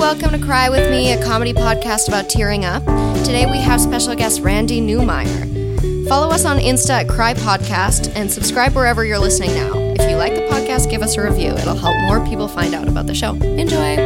welcome 0.00 0.30
to 0.30 0.38
Cry 0.38 0.70
With 0.70 0.90
Me, 0.90 1.12
a 1.12 1.22
comedy 1.22 1.52
podcast 1.52 2.08
about 2.08 2.30
tearing 2.30 2.64
up. 2.64 2.82
Today 3.22 3.44
we 3.44 3.58
have 3.58 3.82
special 3.82 4.14
guest 4.14 4.40
Randy 4.40 4.80
Newmeyer. 4.80 6.08
Follow 6.08 6.30
us 6.30 6.46
on 6.46 6.56
Insta 6.56 7.02
at 7.02 7.08
Cry 7.08 7.34
Podcast 7.34 8.10
and 8.16 8.32
subscribe 8.32 8.74
wherever 8.74 9.04
you're 9.04 9.18
listening 9.18 9.52
now. 9.52 9.70
If 9.76 10.08
you 10.08 10.16
like 10.16 10.34
the 10.34 10.48
podcast, 10.50 10.90
give 10.90 11.02
us 11.02 11.18
a 11.18 11.22
review. 11.22 11.50
It'll 11.50 11.76
help 11.76 11.94
more 12.06 12.26
people 12.26 12.48
find 12.48 12.74
out 12.74 12.88
about 12.88 13.08
the 13.08 13.14
show. 13.14 13.34
Enjoy. 13.34 13.96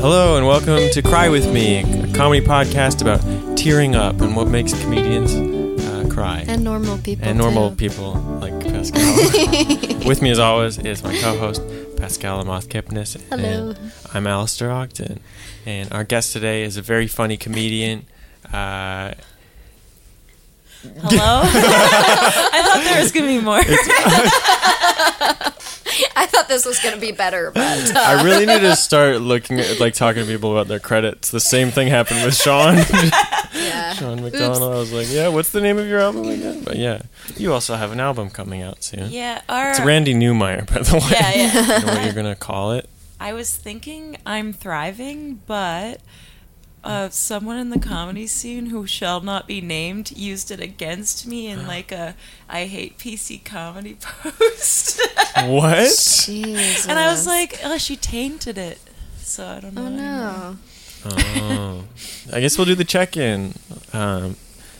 Hello 0.00 0.36
and 0.36 0.44
welcome 0.44 0.90
to 0.90 1.02
Cry 1.02 1.28
With 1.28 1.50
Me, 1.52 1.78
a 1.78 2.12
comedy 2.12 2.44
podcast 2.44 3.00
about 3.00 3.56
tearing 3.56 3.94
up 3.94 4.20
and 4.20 4.34
what 4.34 4.48
makes 4.48 4.72
comedians 4.82 5.36
uh, 5.84 6.12
cry. 6.12 6.44
And 6.48 6.64
normal 6.64 6.98
people. 6.98 7.24
And 7.24 7.38
normal 7.38 7.70
too. 7.70 7.76
people 7.76 8.14
like 8.40 8.60
Pascal. 8.60 9.00
With 10.04 10.20
me 10.20 10.30
as 10.30 10.40
always 10.40 10.78
is 10.78 11.04
my 11.04 11.16
co-host, 11.20 11.62
Pascal 12.04 12.44
Amoth 12.44 12.68
Kipnis. 12.68 13.18
Hello. 13.30 13.70
And 13.70 13.90
I'm 14.12 14.26
Alistair 14.26 14.70
Ogden. 14.70 15.20
And 15.64 15.90
our 15.90 16.04
guest 16.04 16.34
today 16.34 16.62
is 16.62 16.76
a 16.76 16.82
very 16.82 17.06
funny 17.06 17.38
comedian. 17.38 18.04
Uh, 18.52 19.14
Hello? 20.82 21.40
I 21.46 22.62
thought 22.62 22.84
there 22.84 23.00
was 23.00 23.10
going 23.10 23.24
to 23.24 23.38
be 23.38 23.42
more. 23.42 23.56
I 26.14 26.26
thought 26.26 26.46
this 26.46 26.66
was 26.66 26.78
going 26.80 26.94
to 26.94 27.00
be 27.00 27.12
better, 27.12 27.50
but 27.50 27.96
uh, 27.96 27.98
I 27.98 28.22
really 28.22 28.44
need 28.44 28.60
to 28.60 28.76
start 28.90 29.22
looking 29.22 29.58
at, 29.58 29.80
like, 29.80 29.94
talking 29.94 30.26
to 30.26 30.28
people 30.30 30.52
about 30.52 30.68
their 30.68 30.80
credits. 30.80 31.30
The 31.30 31.40
same 31.40 31.70
thing 31.70 31.88
happened 31.88 32.22
with 32.22 32.36
Sean. 32.36 32.76
Yeah. 33.88 33.94
Sean 33.94 34.22
McDonald. 34.22 34.62
I 34.74 34.78
was 34.78 34.92
like, 34.92 35.06
yeah, 35.10 35.28
what's 35.28 35.50
the 35.50 35.60
name 35.60 35.78
of 35.78 35.86
your 35.86 36.00
album 36.00 36.28
again? 36.28 36.62
But 36.64 36.76
yeah, 36.76 37.02
you 37.36 37.52
also 37.52 37.74
have 37.76 37.92
an 37.92 38.00
album 38.00 38.30
coming 38.30 38.62
out 38.62 38.82
soon. 38.82 39.10
yeah, 39.10 39.42
our, 39.48 39.70
It's 39.70 39.80
Randy 39.80 40.14
Newmeyer, 40.14 40.66
by 40.66 40.80
the 40.82 40.94
way. 40.94 41.08
yeah, 41.10 41.32
yeah. 41.34 41.78
You 41.80 41.86
know 41.86 41.92
what 41.94 42.04
you're 42.04 42.12
gonna 42.14 42.34
call 42.36 42.72
it? 42.72 42.88
I 43.20 43.32
was 43.32 43.54
thinking 43.56 44.16
I'm 44.26 44.52
thriving, 44.52 45.40
but 45.46 46.00
uh, 46.82 47.08
someone 47.08 47.56
in 47.58 47.70
the 47.70 47.78
comedy 47.78 48.26
scene 48.26 48.66
who 48.66 48.86
shall 48.86 49.20
not 49.22 49.46
be 49.46 49.60
named 49.62 50.10
used 50.12 50.50
it 50.50 50.60
against 50.60 51.26
me 51.26 51.46
in 51.46 51.66
like 51.66 51.90
a 51.92 52.14
I 52.48 52.66
hate 52.66 52.98
PC 52.98 53.42
comedy 53.44 53.96
post. 54.00 55.00
What? 55.46 55.88
Jesus. 55.88 56.86
and 56.86 56.98
I 56.98 57.10
was 57.10 57.26
like, 57.26 57.58
oh, 57.64 57.78
she 57.78 57.96
tainted 57.96 58.58
it. 58.58 58.78
So 59.18 59.46
I 59.46 59.60
don't 59.60 59.74
know. 59.74 59.86
oh 59.86 59.88
no. 59.88 60.56
Oh, 61.06 61.83
I 62.32 62.40
guess 62.40 62.56
we'll 62.58 62.66
do 62.66 62.74
the 62.74 62.84
check-in. 62.84 63.54
Um, 63.92 64.36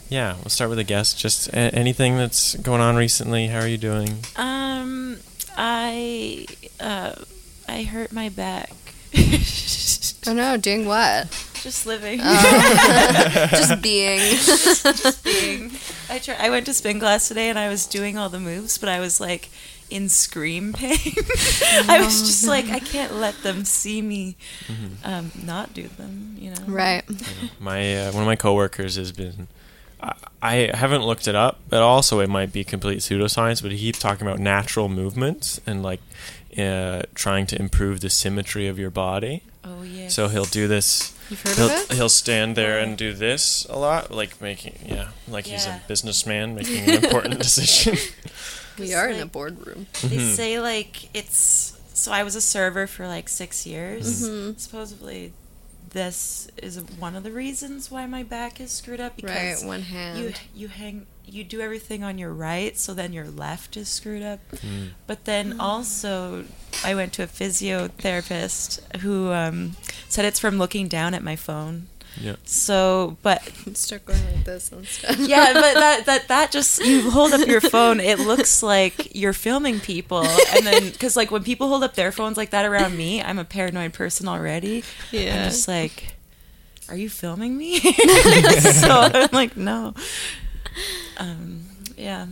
yeah, 0.08 0.34
we'll 0.36 0.50
start 0.50 0.70
with 0.70 0.78
a 0.78 0.84
guest. 0.84 1.18
Just 1.18 1.48
a- 1.48 1.56
anything 1.74 2.16
that's 2.16 2.54
going 2.56 2.80
on 2.80 2.96
recently. 2.96 3.46
How 3.48 3.60
are 3.60 3.68
you 3.68 3.78
doing? 3.78 4.18
Um, 4.36 5.18
I 5.56 6.46
uh, 6.80 7.14
I 7.68 7.82
hurt 7.84 8.12
my 8.12 8.28
back. 8.28 8.72
Oh 10.26 10.32
no, 10.32 10.56
doing 10.56 10.86
what? 10.86 11.28
Just 11.62 11.84
living. 11.84 12.18
Just 13.50 13.82
being. 13.82 14.20
being. 15.22 15.70
I 16.08 16.18
try, 16.18 16.34
I 16.38 16.48
went 16.48 16.64
to 16.64 16.72
spin 16.72 16.98
class 16.98 17.28
today 17.28 17.50
and 17.50 17.58
I 17.58 17.68
was 17.68 17.86
doing 17.86 18.16
all 18.16 18.30
the 18.30 18.40
moves, 18.40 18.78
but 18.78 18.88
I 18.88 19.00
was 19.00 19.20
like 19.20 19.50
in 19.90 20.08
scream 20.08 20.72
pain. 20.72 20.98
I 21.88 22.00
was 22.04 22.20
just 22.22 22.46
like, 22.46 22.68
I 22.70 22.78
can't 22.80 23.14
let 23.14 23.42
them 23.42 23.64
see 23.64 24.02
me 24.02 24.36
um, 25.04 25.30
not 25.44 25.74
do 25.74 25.88
them. 25.88 26.36
You 26.38 26.50
know. 26.50 26.62
right. 26.66 27.04
My 27.60 28.06
uh, 28.06 28.12
one 28.12 28.22
of 28.22 28.26
my 28.26 28.36
coworkers 28.36 28.96
has 28.96 29.12
been. 29.12 29.48
I, 30.00 30.14
I 30.42 30.54
haven't 30.74 31.02
looked 31.02 31.26
it 31.28 31.34
up, 31.34 31.60
but 31.68 31.80
also 31.82 32.20
it 32.20 32.28
might 32.28 32.52
be 32.52 32.64
complete 32.64 32.98
pseudoscience. 32.98 33.62
But 33.62 33.72
he 33.72 33.78
keeps 33.78 33.98
talking 33.98 34.26
about 34.26 34.38
natural 34.38 34.88
movements 34.88 35.60
and 35.66 35.82
like 35.82 36.00
uh, 36.58 37.02
trying 37.14 37.46
to 37.46 37.58
improve 37.58 38.00
the 38.00 38.10
symmetry 38.10 38.66
of 38.68 38.78
your 38.78 38.90
body. 38.90 39.42
Oh 39.64 39.82
yeah. 39.82 40.08
So 40.08 40.28
he'll 40.28 40.44
do 40.44 40.68
this. 40.68 41.12
You've 41.30 41.40
heard 41.40 41.56
He'll, 41.56 41.66
of 41.66 41.90
it? 41.90 41.92
he'll 41.94 42.08
stand 42.10 42.54
there 42.54 42.78
and 42.78 42.98
do 42.98 43.14
this 43.14 43.66
a 43.70 43.78
lot, 43.78 44.10
like 44.10 44.38
making 44.42 44.74
yeah, 44.84 45.08
like 45.26 45.46
he's 45.46 45.64
a 45.64 45.80
businessman 45.88 46.54
making 46.54 46.84
an 46.86 47.02
important 47.02 47.38
decision. 47.42 47.96
We 48.78 48.86
Just 48.86 48.96
are 48.96 49.08
in 49.08 49.20
a 49.20 49.26
boardroom. 49.26 49.86
They 50.02 50.16
Mhm. 50.18 50.34
say 50.36 50.60
like 50.60 51.08
it's. 51.16 51.72
So 51.92 52.10
I 52.12 52.22
was 52.24 52.34
a 52.34 52.40
server 52.40 52.86
for 52.86 53.06
like 53.06 53.28
six 53.28 53.64
years. 53.66 54.22
Mhm. 54.28 54.58
Supposedly, 54.58 55.32
this 55.90 56.48
is 56.60 56.80
one 56.98 57.14
of 57.14 57.22
the 57.22 57.30
reasons 57.30 57.90
why 57.90 58.04
my 58.06 58.22
back 58.24 58.60
is 58.60 58.72
screwed 58.72 59.00
up 59.00 59.14
because 59.16 59.62
Right, 59.62 59.64
one 59.66 59.82
hand. 59.82 60.18
you 60.18 60.32
you 60.54 60.68
hang 60.68 61.06
you 61.26 61.42
do 61.44 61.60
everything 61.60 62.02
on 62.04 62.18
your 62.18 62.32
right 62.32 62.76
so 62.78 62.92
then 62.92 63.12
your 63.14 63.28
left 63.28 63.76
is 63.78 63.88
screwed 63.88 64.22
up 64.22 64.40
Mm. 64.56 64.90
but 65.06 65.24
then 65.24 65.58
also 65.58 66.44
i 66.84 66.94
went 66.94 67.14
to 67.14 67.22
a 67.22 67.26
physiotherapist 67.26 68.80
who 68.98 69.32
um, 69.32 69.76
said 70.08 70.24
it's 70.26 70.38
from 70.38 70.58
looking 70.58 70.86
down 70.88 71.14
at 71.14 71.22
my 71.22 71.36
phone 71.36 71.86
Yeah. 72.20 72.36
so 72.44 73.16
but 73.22 73.40
Start 73.74 74.04
going 74.04 74.20
like 74.46 74.54
this 74.54 74.72
instead. 74.72 75.18
yeah 75.18 75.52
but 75.52 75.74
that 75.74 76.06
that 76.06 76.28
that 76.28 76.50
just 76.52 76.84
you 76.84 77.10
hold 77.10 77.32
up 77.32 77.46
your 77.46 77.60
phone 77.60 78.00
it 78.00 78.18
looks 78.18 78.62
like 78.62 79.14
you're 79.14 79.32
filming 79.32 79.80
people. 79.80 80.24
And 80.24 80.66
then 80.66 80.90
because 80.90 81.16
like 81.16 81.30
when 81.30 81.42
people 81.42 81.68
hold 81.68 81.82
up 81.82 81.94
their 81.94 82.12
phones 82.12 82.36
like 82.36 82.50
that 82.50 82.64
around 82.66 82.96
me 82.96 83.22
i'm 83.22 83.38
a 83.38 83.44
paranoid 83.44 83.92
person 83.92 84.28
already. 84.28 84.84
Yeah. 85.10 85.34
i'm 85.36 85.44
just 85.50 85.68
like 85.68 86.14
are 86.88 86.96
you 86.96 87.08
filming 87.08 87.56
me? 87.56 87.80
So 88.60 88.88
i'm 88.90 89.28
like 89.32 89.56
no. 89.56 89.94
Um 91.18 91.62
yeah. 91.96 92.26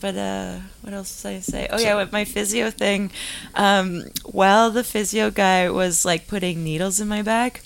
But 0.00 0.16
uh 0.16 0.58
what 0.82 0.92
else 0.94 1.22
did 1.22 1.28
i 1.36 1.40
say? 1.40 1.68
Oh 1.70 1.78
yeah 1.78 1.96
with 1.96 2.12
my 2.12 2.24
physio 2.24 2.70
thing 2.70 3.10
um 3.54 4.04
while 4.24 4.70
the 4.70 4.84
physio 4.84 5.30
guy 5.30 5.70
was 5.70 6.04
like 6.04 6.26
putting 6.26 6.64
needles 6.64 7.00
in 7.00 7.08
my 7.08 7.22
back 7.22 7.62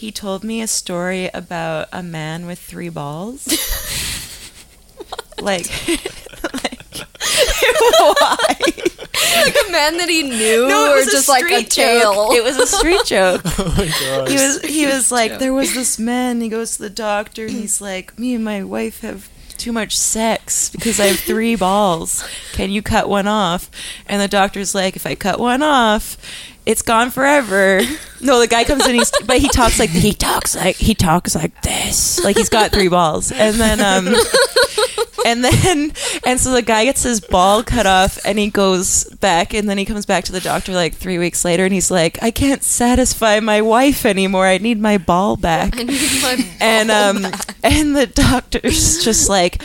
he 0.00 0.10
told 0.10 0.42
me 0.42 0.62
a 0.62 0.66
story 0.66 1.28
about 1.34 1.86
a 1.92 2.02
man 2.02 2.46
with 2.46 2.58
three 2.58 2.88
balls 2.88 3.46
like 5.42 5.66
like 6.54 6.80
why 8.00 8.36
like 9.36 9.56
a 9.68 9.70
man 9.70 9.98
that 9.98 10.08
he 10.08 10.22
knew, 10.22 10.68
no, 10.68 10.94
or 10.94 11.04
just 11.04 11.28
like 11.28 11.44
a 11.44 11.48
street 11.48 11.70
tale. 11.70 12.30
It 12.32 12.42
was 12.42 12.56
a 12.56 12.66
street 12.66 13.02
joke. 13.04 13.42
Oh 13.44 13.74
my 13.76 13.86
gosh. 13.86 14.28
he 14.30 14.34
was 14.36 14.62
he 14.62 14.86
was 14.86 15.12
like 15.12 15.32
joke. 15.32 15.40
there 15.40 15.52
was 15.52 15.74
this 15.74 15.98
man 15.98 16.40
he 16.40 16.48
goes 16.48 16.76
to 16.76 16.82
the 16.82 16.88
doctor 16.88 17.44
and 17.44 17.52
he's 17.52 17.82
like 17.82 18.18
me 18.18 18.34
and 18.34 18.42
my 18.42 18.64
wife 18.64 19.02
have 19.02 19.28
too 19.58 19.72
much 19.72 19.96
sex 19.96 20.70
because 20.70 20.98
I 20.98 21.06
have 21.06 21.18
three 21.18 21.54
balls. 21.54 22.26
Can 22.52 22.70
you 22.70 22.80
cut 22.80 23.10
one 23.10 23.28
off? 23.28 23.70
And 24.06 24.20
the 24.20 24.26
doctor's 24.26 24.74
like, 24.74 24.96
if 24.96 25.04
I 25.04 25.14
cut 25.14 25.38
one 25.38 25.62
off, 25.62 26.16
it's 26.66 26.82
gone 26.82 27.10
forever. 27.10 27.80
No, 28.22 28.38
the 28.38 28.46
guy 28.46 28.64
comes 28.64 28.86
in, 28.86 28.96
he's 28.96 29.10
but 29.24 29.38
he 29.38 29.48
talks 29.48 29.78
like 29.78 29.88
he 29.88 30.12
talks 30.12 30.54
like 30.54 30.76
he 30.76 30.94
talks 30.94 31.34
like 31.34 31.62
this, 31.62 32.22
like 32.22 32.36
he's 32.36 32.50
got 32.50 32.70
three 32.70 32.88
balls, 32.88 33.32
and 33.32 33.56
then 33.56 33.80
um, 33.80 34.14
and 35.24 35.42
then 35.42 35.92
and 36.26 36.38
so 36.38 36.52
the 36.52 36.60
guy 36.60 36.84
gets 36.84 37.02
his 37.02 37.18
ball 37.22 37.62
cut 37.62 37.86
off 37.86 38.18
and 38.26 38.38
he 38.38 38.50
goes 38.50 39.04
back 39.20 39.54
and 39.54 39.70
then 39.70 39.78
he 39.78 39.86
comes 39.86 40.04
back 40.04 40.24
to 40.24 40.32
the 40.32 40.40
doctor 40.40 40.72
like 40.74 40.92
three 40.94 41.16
weeks 41.16 41.46
later 41.46 41.64
and 41.64 41.72
he's 41.72 41.90
like 41.90 42.22
i 42.22 42.30
can't 42.30 42.62
satisfy 42.62 43.40
my 43.40 43.62
wife 43.62 44.04
anymore. 44.04 44.46
I 44.46 44.58
need 44.58 44.78
my 44.78 44.98
ball 44.98 45.36
back. 45.38 45.78
I 45.78 45.82
need 45.84 46.22
my 46.22 46.44
and 46.60 46.90
um 46.90 47.22
back. 47.22 47.56
and 47.62 47.96
the 47.96 48.06
doctor's 48.06 49.02
just 49.02 49.30
like 49.30 49.62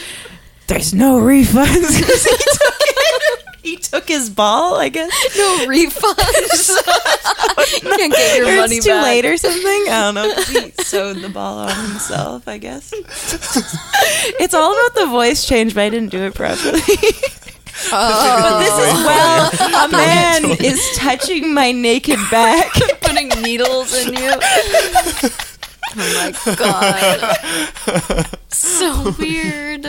there's 0.67 0.93
no 0.93 1.19
refunds 1.19 2.01
'Cause 2.07 2.23
he 2.23 2.37
took 2.37 2.79
it. 2.79 3.45
He 3.63 3.75
took 3.95 4.07
his 4.07 4.29
ball, 4.29 4.75
I 4.75 4.89
guess. 4.89 5.09
no 5.37 5.65
refunds. 5.67 6.69
you 7.83 7.89
can't 7.97 8.11
get 8.13 8.37
your 8.37 8.47
Or 8.49 8.55
money 8.57 8.75
it's 8.77 8.85
too 8.85 8.91
back. 8.91 9.03
late 9.05 9.25
or 9.25 9.37
something. 9.37 9.63
I 9.89 10.11
don't 10.11 10.15
know. 10.15 10.33
He 10.45 10.71
sewed 10.83 11.17
the 11.21 11.29
ball 11.29 11.59
on 11.59 11.75
himself, 11.89 12.47
I 12.47 12.57
guess. 12.57 12.91
it's 14.39 14.53
all 14.53 14.71
about 14.73 14.95
the 14.95 15.05
voice 15.07 15.45
change, 15.47 15.73
but 15.73 15.81
I 15.83 15.89
didn't 15.89 16.09
do 16.11 16.19
it 16.23 16.35
properly. 16.35 16.81
Oh, 17.91 18.39
But 18.41 18.59
this 18.59 18.73
is 18.73 18.93
oh. 18.93 19.05
well, 19.05 19.85
a 19.85 19.91
man 19.91 20.45
is 20.63 20.81
touching 20.97 21.53
my 21.53 21.71
naked 21.73 22.19
back. 22.31 22.71
putting 23.01 23.27
needles 23.41 23.93
in 23.95 24.13
you. 24.13 24.31
Oh 25.97 26.31
my 26.45 26.55
god. 26.55 28.27
So 28.49 29.11
weird. 29.19 29.85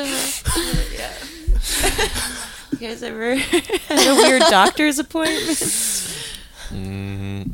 You 2.79 2.89
guys 2.89 3.03
ever 3.03 3.35
had 3.89 4.09
a 4.09 4.15
weird 4.15 4.43
doctor's 4.51 4.99
appointment? 4.99 5.59
Mm, 6.71 7.53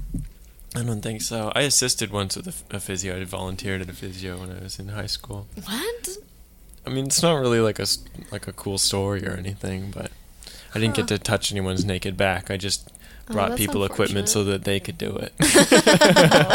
I 0.75 0.83
don't 0.83 1.01
think 1.03 1.23
so. 1.23 1.53
I 1.55 1.63
assisted 1.63 2.11
once 2.11 2.37
with 2.37 2.65
a 2.71 2.81
physio. 2.81 3.21
I 3.21 3.25
volunteered 3.25 3.83
at 3.83 3.89
a 3.89 3.93
physio 3.93 4.39
when 4.39 4.51
I 4.51 4.63
was 4.63 4.79
in 4.79 4.89
high 4.89 5.07
school. 5.07 5.47
What? 5.65 6.09
I 6.87 6.91
mean, 6.91 7.07
it's 7.07 7.23
not 7.23 7.35
really 7.35 7.61
like 7.61 7.79
a 7.79 7.83
s- 7.83 7.99
like 8.33 8.49
a 8.49 8.53
cool 8.53 8.79
story 8.79 9.25
or 9.27 9.33
anything, 9.33 9.91
but 9.95 10.11
I 10.75 10.79
didn't 10.81 10.97
get 10.97 11.09
to 11.09 11.19
touch 11.19 11.53
anyone's 11.53 11.85
naked 11.85 12.17
back. 12.17 12.51
I 12.51 12.57
just 12.57 12.91
Oh, 13.31 13.35
brought 13.35 13.51
that's 13.51 13.61
people 13.61 13.85
equipment 13.85 14.29
so 14.29 14.43
that 14.45 14.65
they 14.65 14.81
could 14.81 14.99
do 14.99 15.15
it. 15.17 15.33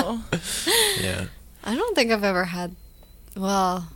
Oh. 0.03 0.23
yeah. 1.01 1.25
I 1.63 1.75
don't 1.75 1.95
think 1.95 2.11
I've 2.11 2.23
ever 2.25 2.43
had. 2.45 2.75
Well, 3.37 3.87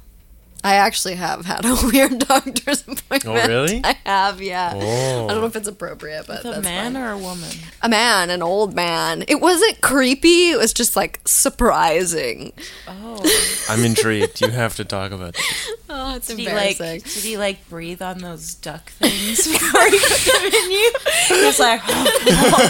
I 0.63 0.75
actually 0.75 1.15
have 1.15 1.45
had 1.45 1.65
a 1.65 1.75
weird 1.91 2.19
doctor's 2.19 2.81
appointment. 2.81 3.25
Oh, 3.25 3.47
really? 3.47 3.81
I 3.83 3.97
have, 4.05 4.41
yeah. 4.41 4.73
Oh. 4.75 5.25
I 5.25 5.31
don't 5.31 5.41
know 5.41 5.47
if 5.47 5.55
it's 5.55 5.67
appropriate, 5.67 6.27
but 6.27 6.43
With 6.43 6.45
a 6.45 6.51
that's 6.55 6.63
man 6.63 6.93
fine. 6.93 7.01
or 7.01 7.11
a 7.11 7.17
woman? 7.17 7.49
a 7.81 7.89
man, 7.89 8.29
an 8.29 8.41
old 8.43 8.75
man. 8.75 9.23
It 9.27 9.41
wasn't 9.41 9.81
creepy. 9.81 10.49
It 10.51 10.57
was 10.57 10.71
just 10.73 10.95
like 10.95 11.19
surprising. 11.25 12.53
Oh. 12.87 13.21
I'm 13.69 13.83
intrigued. 13.85 14.41
You 14.41 14.49
have 14.49 14.75
to 14.75 14.85
talk 14.85 15.11
about 15.11 15.33
this. 15.35 15.71
Oh, 15.93 16.15
it's 16.15 16.27
Did 16.27 16.39
he 16.39 16.45
like 16.45 16.79
embarrassing. 16.79 17.01
did 17.01 17.23
he 17.25 17.37
like 17.37 17.67
breathe 17.67 18.01
on 18.01 18.19
those 18.19 18.53
duck 18.55 18.89
things 18.91 19.45
before 19.45 19.83
he 19.89 19.99
put 19.99 20.19
them 20.41 20.45
in 20.45 20.71
you? 20.71 20.93
He 21.27 21.45
was 21.45 21.59
like, 21.59 21.85
"No." 21.85 21.93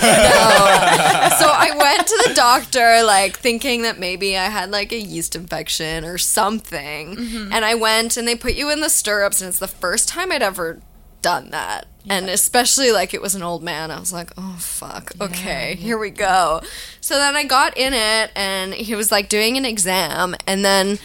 so 0.02 1.48
I 1.48 1.72
went 1.78 2.08
to 2.08 2.24
the 2.28 2.34
doctor, 2.34 3.04
like 3.04 3.38
thinking 3.38 3.84
that 3.84 4.00
maybe 4.00 4.36
I 4.38 4.46
had 4.46 4.72
like 4.72 4.92
a 4.92 5.00
yeast 5.00 5.36
infection 5.36 6.04
or 6.04 6.18
something. 6.18 7.16
Mm-hmm. 7.16 7.54
And 7.54 7.64
I 7.64 7.76
went 7.82 8.16
and 8.16 8.28
they 8.28 8.36
put 8.36 8.54
you 8.54 8.70
in 8.72 8.80
the 8.80 8.90
stirrups, 8.90 9.42
and 9.42 9.50
it's 9.50 9.60
the 9.60 9.68
first 9.68 10.08
time 10.08 10.32
I'd 10.32 10.42
ever 10.44 10.80
done 11.22 11.50
that. 11.50 11.88
And 12.10 12.30
especially 12.30 12.92
like 12.92 13.14
it 13.14 13.22
was 13.22 13.36
an 13.36 13.44
old 13.44 13.62
man, 13.62 13.92
I 13.92 14.00
was 14.00 14.12
like, 14.12 14.32
oh 14.38 14.56
fuck, 14.60 15.12
okay, 15.22 15.76
here 15.76 15.98
we 16.00 16.10
go. 16.10 16.62
So 17.00 17.16
then 17.16 17.36
I 17.36 17.44
got 17.44 17.78
in 17.78 17.94
it, 17.94 18.32
and 18.36 18.74
he 18.74 18.96
was 18.96 19.12
like 19.12 19.30
doing 19.30 19.56
an 19.58 19.66
exam, 19.66 20.36
and 20.48 20.64
then 20.66 20.98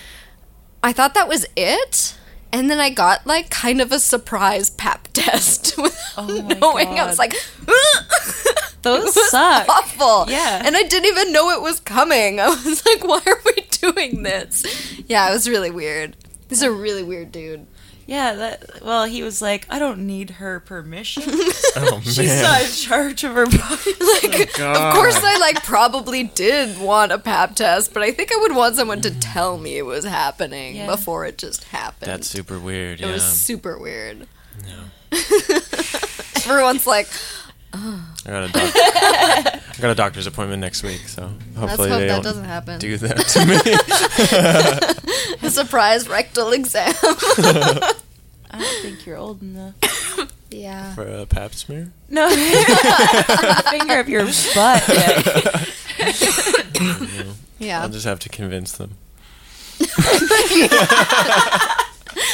I 0.82 0.92
thought 0.92 1.14
that 1.14 1.28
was 1.28 1.46
it. 1.56 2.16
And 2.52 2.70
then 2.70 2.78
I 2.78 2.88
got 2.90 3.26
like 3.26 3.50
kind 3.50 3.80
of 3.82 3.92
a 3.92 3.98
surprise 3.98 4.70
pap 4.70 5.08
test 5.12 5.76
without 5.78 6.14
Oh 6.16 6.42
my 6.42 6.54
knowing. 6.54 6.98
I 6.98 7.04
was 7.04 7.18
like, 7.18 7.34
Those 8.82 9.04
was 9.16 9.30
suck. 9.30 9.68
awful. 9.68 10.30
Yeah. 10.30 10.62
And 10.64 10.76
I 10.76 10.84
didn't 10.84 11.06
even 11.06 11.32
know 11.32 11.50
it 11.50 11.60
was 11.60 11.80
coming. 11.80 12.38
I 12.40 12.48
was 12.48 12.86
like, 12.86 13.04
why 13.04 13.20
are 13.26 13.40
we 13.44 13.66
doing 13.70 14.22
this? 14.22 14.64
Yeah, 15.08 15.28
it 15.28 15.32
was 15.32 15.48
really 15.48 15.70
weird. 15.72 16.16
This 16.48 16.58
is 16.58 16.62
a 16.64 16.70
really 16.72 17.02
weird 17.02 17.32
dude. 17.32 17.66
Yeah, 18.06 18.34
that 18.34 18.84
well, 18.84 19.04
he 19.04 19.24
was 19.24 19.42
like, 19.42 19.66
I 19.68 19.80
don't 19.80 20.06
need 20.06 20.30
her 20.30 20.60
permission. 20.60 21.24
Oh 21.78 22.00
She's 22.04 22.16
man. 22.18 22.42
not 22.42 22.62
in 22.62 22.68
charge 22.70 23.22
of 23.24 23.32
her 23.34 23.44
body. 23.44 23.58
Like, 24.38 24.60
oh, 24.60 24.72
of 24.88 24.94
course, 24.94 25.18
I 25.22 25.36
like 25.38 25.62
probably 25.62 26.22
did 26.24 26.78
want 26.80 27.12
a 27.12 27.18
pap 27.18 27.54
test, 27.54 27.92
but 27.92 28.02
I 28.02 28.12
think 28.12 28.32
I 28.32 28.38
would 28.40 28.54
want 28.56 28.76
someone 28.76 29.02
to 29.02 29.10
tell 29.10 29.58
me 29.58 29.76
it 29.76 29.84
was 29.84 30.04
happening 30.06 30.76
Yeah. 30.76 30.86
before 30.86 31.26
it 31.26 31.36
just 31.36 31.64
happened. 31.64 32.10
That's 32.10 32.28
super 32.28 32.58
weird. 32.58 33.00
it 33.00 33.06
Yeah. 33.06 33.12
was 33.12 33.24
super 33.24 33.78
weird. 33.78 34.26
Yeah. 34.66 34.84
Everyone's 36.46 36.86
like, 36.86 37.08
I 37.72 38.00
got 38.26 38.42
a 38.44 38.48
doc- 38.52 38.72
I 38.74 39.80
got 39.80 39.90
a 39.90 39.94
doctor's 39.94 40.26
appointment 40.26 40.60
next 40.60 40.82
week, 40.82 41.00
so 41.08 41.30
let's 41.54 41.56
hopefully 41.58 41.90
hope 41.90 41.98
they 42.00 42.06
that 42.08 42.14
don't 42.14 42.22
doesn't 42.24 42.44
happen. 42.44 42.78
do 42.78 42.96
that 42.96 43.18
to 43.28 43.46
me. 43.46 43.56
A 45.46 45.50
surprise 45.50 46.08
rectal 46.08 46.52
exam. 46.52 46.92
I 47.02 47.92
don't 48.58 48.82
think 48.82 49.04
you're 49.04 49.16
old 49.18 49.42
enough. 49.42 49.74
yeah. 50.50 50.94
For 50.94 51.06
a 51.06 51.26
pap 51.26 51.52
smear? 51.54 51.90
No, 52.08 52.28
finger 52.30 53.94
up 53.98 54.08
your 54.08 54.24
butt. 54.54 54.84
Yeah. 54.88 55.64
Yeah. 57.58 57.82
I'll 57.82 57.88
just 57.88 58.06
have 58.06 58.18
to 58.20 58.28
convince 58.28 58.72
them. 58.72 58.96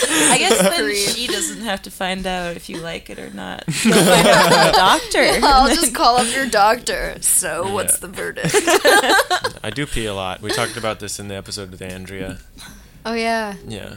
I 0.09 0.37
guess 0.39 0.59
then 0.63 0.95
she 0.95 1.27
doesn't 1.27 1.63
have 1.63 1.83
to 1.83 1.91
find 1.91 2.27
out 2.27 2.57
if 2.57 2.69
you 2.69 2.79
like 2.79 3.11
it 3.11 3.19
or 3.19 3.31
not. 3.31 3.65
You'll 3.85 3.95
find 3.95 4.27
out 4.27 4.43
from 4.43 4.67
the 4.67 4.73
doctor. 4.73 5.19
I'll 5.47 5.75
just 5.75 5.95
call 5.95 6.17
up 6.17 6.33
your 6.35 6.47
doctor. 6.47 7.17
So, 7.21 7.73
what's 7.73 7.99
the 7.99 8.09
verdict? 8.09 8.55
I 9.63 9.71
do 9.75 9.87
pee 9.87 10.07
a 10.07 10.15
lot. 10.15 10.41
We 10.43 10.51
talked 10.51 10.77
about 10.77 11.01
this 11.01 11.19
in 11.19 11.29
the 11.29 11.37
episode 11.37 11.71
with 11.71 11.83
Andrea. 11.83 12.39
oh, 13.05 13.15
yeah. 13.15 13.57
Yeah. 13.67 13.97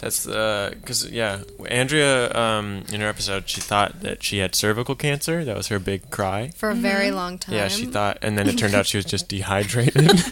That's 0.00 0.26
because 0.26 1.10
yeah, 1.10 1.40
Andrea 1.66 2.32
um, 2.32 2.84
in 2.92 3.00
her 3.00 3.08
episode 3.08 3.48
she 3.48 3.60
thought 3.60 4.00
that 4.02 4.22
she 4.22 4.38
had 4.38 4.54
cervical 4.54 4.94
cancer. 4.94 5.44
That 5.44 5.56
was 5.56 5.66
her 5.68 5.80
big 5.80 6.10
cry. 6.10 6.52
For 6.54 6.70
a 6.70 6.74
very 6.74 7.10
long 7.10 7.36
time. 7.36 7.56
Yeah, 7.56 7.66
she 7.66 7.86
thought, 7.86 8.18
and 8.22 8.38
then 8.38 8.48
it 8.48 8.56
turned 8.56 8.74
out 8.74 8.86
she 8.86 8.96
was 8.96 9.04
just 9.04 9.28
dehydrated. 9.28 10.22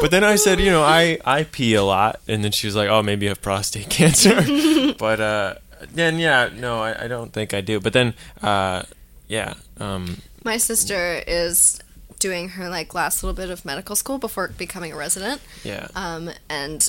But 0.00 0.10
then 0.10 0.24
I 0.24 0.36
said, 0.36 0.60
you 0.60 0.70
know, 0.70 0.82
I 0.82 1.18
I 1.24 1.44
pee 1.44 1.74
a 1.74 1.82
lot, 1.84 2.20
and 2.28 2.42
then 2.44 2.52
she 2.52 2.66
was 2.66 2.76
like, 2.76 2.88
oh, 2.88 3.02
maybe 3.02 3.24
you 3.26 3.30
have 3.30 3.42
prostate 3.42 3.88
cancer. 3.90 4.34
but 4.98 5.20
uh, 5.20 5.54
then 5.92 6.18
yeah, 6.18 6.50
no, 6.54 6.80
I, 6.82 7.04
I 7.04 7.08
don't 7.08 7.32
think 7.32 7.54
I 7.54 7.60
do. 7.60 7.80
But 7.80 7.92
then 7.92 8.14
uh, 8.42 8.82
yeah, 9.28 9.54
um, 9.78 10.22
My 10.44 10.56
sister 10.58 11.22
is 11.26 11.80
doing 12.18 12.50
her 12.50 12.68
like 12.68 12.94
last 12.94 13.22
little 13.22 13.36
bit 13.36 13.50
of 13.50 13.64
medical 13.64 13.94
school 13.96 14.18
before 14.18 14.48
becoming 14.48 14.92
a 14.92 14.96
resident. 14.96 15.40
yeah. 15.64 15.88
Um, 15.94 16.30
and 16.48 16.88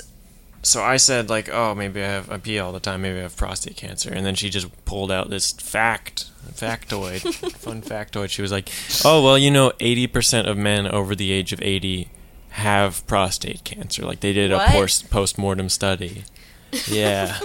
So 0.64 0.82
I 0.82 0.98
said 0.98 1.30
like, 1.30 1.50
oh, 1.52 1.76
maybe 1.76 2.02
I 2.02 2.08
have 2.08 2.32
I 2.32 2.38
pee 2.38 2.60
all 2.60 2.72
the 2.72 2.80
time. 2.80 3.02
Maybe 3.02 3.20
I 3.20 3.24
have 3.24 3.36
prostate 3.36 3.76
cancer. 3.76 4.12
And 4.14 4.26
then 4.26 4.36
she 4.36 4.50
just 4.50 4.68
pulled 4.86 5.12
out 5.12 5.30
this 5.30 5.52
fact, 5.52 6.30
factoid, 6.54 7.22
fun 7.58 7.82
factoid. 7.82 8.30
She 8.30 8.42
was 8.42 8.52
like, 8.52 8.70
oh 9.04 9.22
well, 9.24 9.38
you 9.38 9.52
know, 9.52 9.72
eighty 9.80 10.08
percent 10.08 10.48
of 10.48 10.58
men 10.58 10.88
over 10.88 11.14
the 11.16 11.32
age 11.32 11.52
of 11.54 11.62
eighty 11.62 12.10
have 12.58 13.06
prostate 13.08 13.64
cancer. 13.64 14.04
Like 14.04 14.20
they 14.22 14.34
did 14.34 14.52
What? 14.52 14.70
a 14.70 14.72
post 14.72 15.10
post 15.10 15.38
mortem 15.38 15.70
study. 15.70 16.24
Yeah. 16.88 17.40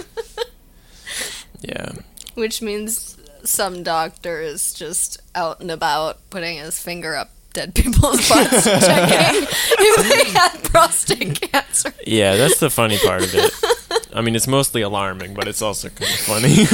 yeah. 1.61 1.93
which 2.35 2.61
means 2.61 3.17
some 3.43 3.83
doctor 3.83 4.41
is 4.41 4.73
just 4.73 5.21
out 5.35 5.59
and 5.59 5.69
about 5.71 6.17
putting 6.29 6.57
his 6.57 6.79
finger 6.79 7.15
up 7.15 7.29
dead 7.53 7.75
people's 7.75 8.27
butts 8.29 8.63
checking 8.65 9.43
if 9.79 10.09
they 10.09 10.31
had 10.31 10.63
prostate 10.63 11.39
cancer. 11.39 11.93
Yeah, 12.07 12.35
that's 12.35 12.59
the 12.59 12.69
funny 12.69 12.97
part 12.97 13.23
of 13.23 13.35
it. 13.35 13.53
I 14.15 14.21
mean, 14.21 14.35
it's 14.35 14.47
mostly 14.47 14.81
alarming, 14.81 15.33
but 15.35 15.47
it's 15.47 15.61
also 15.61 15.89
kind 15.89 16.11
of 16.11 16.19
funny. 16.19 16.65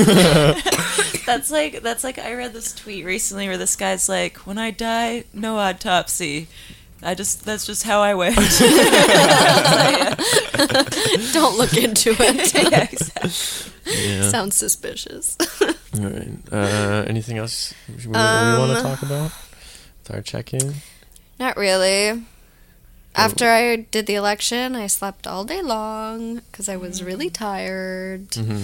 That's 1.25 1.51
like 1.51 1.81
that's 1.83 2.03
like 2.03 2.17
I 2.17 2.33
read 2.33 2.53
this 2.53 2.73
tweet 2.73 3.05
recently 3.05 3.47
where 3.47 3.57
this 3.57 3.75
guy's 3.75 4.09
like, 4.09 4.37
"When 4.47 4.57
I 4.57 4.71
die, 4.71 5.25
no 5.33 5.57
autopsy." 5.57 6.47
I 7.01 7.15
just 7.15 7.45
that's 7.45 7.65
just 7.65 7.83
how 7.83 8.01
I 8.01 8.13
went. 8.13 8.35
Don't 11.33 11.57
look 11.57 11.75
into 11.77 12.15
it. 12.19 12.53
yeah, 12.71 12.87
exactly. 12.91 13.29
yeah. 14.09 14.29
Sounds 14.29 14.55
suspicious. 14.57 15.37
All 15.61 16.09
right. 16.09 16.29
Uh, 16.51 17.05
anything 17.07 17.37
else 17.37 17.73
we, 17.87 17.95
we 18.07 18.11
want 18.11 18.71
Um, 18.71 18.75
to 18.75 18.81
talk 18.81 19.01
about? 19.01 19.31
With 20.03 20.11
our 20.15 20.21
check-in. 20.21 20.75
Not 21.39 21.55
really. 21.57 22.23
After 23.15 23.49
I 23.49 23.75
did 23.77 24.05
the 24.05 24.15
election, 24.15 24.75
I 24.75 24.87
slept 24.87 25.27
all 25.27 25.43
day 25.43 25.61
long 25.61 26.35
because 26.51 26.69
I 26.69 26.77
was 26.77 27.03
really 27.03 27.29
tired. 27.29 28.33
hmm 28.35 28.63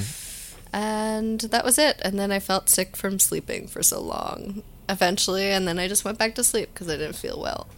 And 0.74 1.40
that 1.42 1.64
was 1.66 1.78
it. 1.78 2.00
And 2.04 2.20
then 2.20 2.32
I 2.32 2.40
felt 2.40 2.70
sick 2.70 2.96
from 2.98 3.20
sleeping 3.20 3.68
for 3.68 3.82
so 3.84 4.02
long 4.02 4.64
eventually. 4.90 5.52
And 5.52 5.68
then 5.68 5.80
I 5.80 5.88
just 5.88 6.04
went 6.06 6.18
back 6.18 6.36
to 6.36 6.44
sleep 6.44 6.70
because 6.74 6.88
I 6.90 6.98
didn't 6.98 7.16
feel 7.16 7.40
well. 7.40 7.68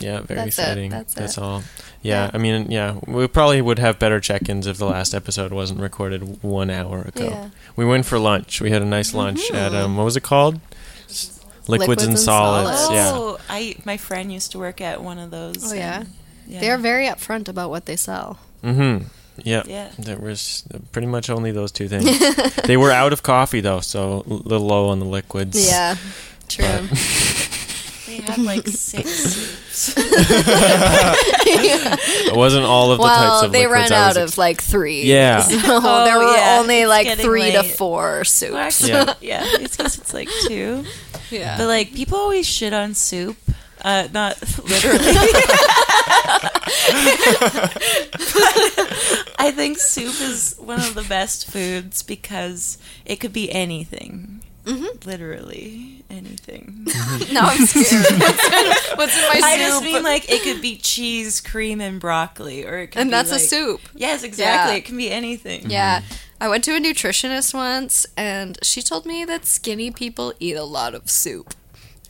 Yeah, 0.00 0.20
very 0.22 0.40
That's 0.40 0.58
it, 0.58 0.62
exciting. 0.62 0.90
that's 0.90 1.16
it. 1.16 1.38
all. 1.38 1.62
Yeah, 2.02 2.24
Yeah. 2.24 2.30
I 2.34 2.38
mean, 2.38 2.72
yeah, 2.72 2.98
we 3.06 3.28
probably 3.28 3.62
would 3.62 3.78
have 3.78 4.00
better 4.00 4.18
check-ins 4.18 4.66
if 4.66 4.78
the 4.78 4.84
last 4.84 5.14
episode 5.14 5.52
wasn't 5.52 5.78
recorded 5.78 6.42
one 6.42 6.70
hour 6.70 7.02
ago. 7.02 7.28
Yeah. 7.28 7.50
We 7.76 7.84
went 7.84 8.04
for 8.04 8.18
lunch. 8.18 8.60
We 8.60 8.70
had 8.72 8.82
a 8.82 8.84
nice 8.84 9.14
lunch 9.14 9.48
at 9.52 9.72
um, 9.74 9.96
what 9.96 10.02
was 10.02 10.16
it 10.16 10.24
called? 10.24 10.54
Liquids, 11.06 11.68
Liquids 11.68 12.02
and, 12.02 12.10
and 12.14 12.18
solids. 12.18 12.78
Solids. 12.80 12.94
Yeah. 12.94 13.10
Oh, 13.14 13.38
I 13.48 13.76
my 13.84 13.96
friend 13.96 14.32
used 14.32 14.50
to 14.52 14.58
work 14.58 14.80
at 14.80 15.00
one 15.04 15.18
of 15.20 15.30
those. 15.30 15.70
Oh, 15.72 15.74
yeah? 15.74 16.00
and- 16.00 16.08
yeah. 16.48 16.60
They're 16.60 16.78
very 16.78 17.06
upfront 17.06 17.46
about 17.48 17.70
what 17.70 17.86
they 17.86 17.94
sell. 17.96 18.40
Mm-hmm. 18.64 19.06
Yeah. 19.44 19.62
Yeah. 19.66 19.90
There 20.00 20.18
was 20.18 20.64
pretty 20.90 21.06
much 21.06 21.30
only 21.30 21.52
those 21.52 21.70
two 21.70 21.86
things. 21.86 22.06
they 22.64 22.76
were 22.76 22.90
out 22.90 23.12
of 23.12 23.22
coffee 23.22 23.60
though, 23.60 23.80
so 23.80 24.24
a 24.26 24.32
little 24.32 24.66
low 24.66 24.88
on 24.88 24.98
the 24.98 25.06
liquids. 25.06 25.64
Yeah, 25.68 25.94
true. 26.48 26.88
They 28.06 28.18
had 28.22 28.38
like 28.38 28.68
six 28.68 29.10
soups. 29.10 29.94
It 31.48 32.36
wasn't 32.36 32.64
all 32.64 32.92
of 32.92 32.98
the 32.98 33.04
types 33.04 33.18
well, 33.18 33.44
of 33.46 33.50
they 33.52 33.66
liquids 33.66 33.90
ran 33.90 33.98
I 34.00 34.04
out 34.10 34.14
was 34.16 34.32
of 34.34 34.38
like 34.38 34.60
three. 34.62 35.02
Yeah. 35.02 35.40
So 35.42 35.56
Oh, 35.64 36.04
there 36.04 36.16
were 36.16 36.32
yeah, 36.36 36.58
only 36.60 36.82
it's 36.82 36.88
like 36.88 37.06
getting 37.06 37.24
three 37.24 37.50
to 37.50 37.62
late. 37.62 37.76
four 37.76 38.22
Well, 38.42 38.56
actually, 38.58 38.90
Yeah. 38.90 39.14
yeah. 39.20 39.44
It's 39.58 39.76
because 39.76 39.98
it's 39.98 40.14
like 40.14 40.28
two. 40.46 40.84
yeah. 41.32 41.56
But 41.58 41.66
like 41.66 41.94
people 41.94 42.16
always 42.18 42.46
shit 42.46 42.72
on 42.72 42.94
soup. 42.94 43.36
Uh, 43.82 44.06
not 44.12 44.40
literally. 44.64 44.98
I 49.38 49.52
think 49.54 49.78
soup 49.78 50.20
is 50.20 50.54
one 50.58 50.78
of 50.78 50.94
the 50.94 51.02
best 51.08 51.50
foods 51.50 52.02
because 52.04 52.78
it 53.04 53.16
could 53.16 53.32
be 53.32 53.50
anything. 53.52 54.42
Mm-hmm. 54.66 55.08
Literally 55.08 56.04
anything. 56.10 56.86
no, 57.32 57.40
I'm 57.42 57.66
scared. 57.66 58.20
What's 58.20 58.44
in, 58.52 58.96
what's 58.96 59.16
in 59.16 59.28
my 59.28 59.34
soup? 59.34 59.44
I 59.44 59.58
just 59.58 59.84
mean 59.84 60.02
like 60.02 60.28
it 60.28 60.42
could 60.42 60.60
be 60.60 60.76
cheese, 60.76 61.40
cream, 61.40 61.80
and 61.80 62.00
broccoli, 62.00 62.66
or 62.66 62.78
it 62.78 62.88
could 62.88 62.96
be 62.96 63.00
and 63.02 63.10
be, 63.10 63.12
that's 63.12 63.30
a 63.30 63.38
soup. 63.38 63.80
Yes, 63.94 64.24
exactly. 64.24 64.74
Yeah. 64.74 64.78
It 64.78 64.84
can 64.84 64.96
be 64.96 65.10
anything. 65.10 65.70
Yeah. 65.70 66.02
I 66.40 66.48
went 66.48 66.64
to 66.64 66.72
a 66.76 66.80
nutritionist 66.80 67.54
once 67.54 68.06
and 68.16 68.58
she 68.62 68.82
told 68.82 69.06
me 69.06 69.24
that 69.24 69.46
skinny 69.46 69.90
people 69.90 70.34
eat 70.38 70.56
a 70.56 70.64
lot 70.64 70.94
of 70.94 71.08
soup. 71.08 71.54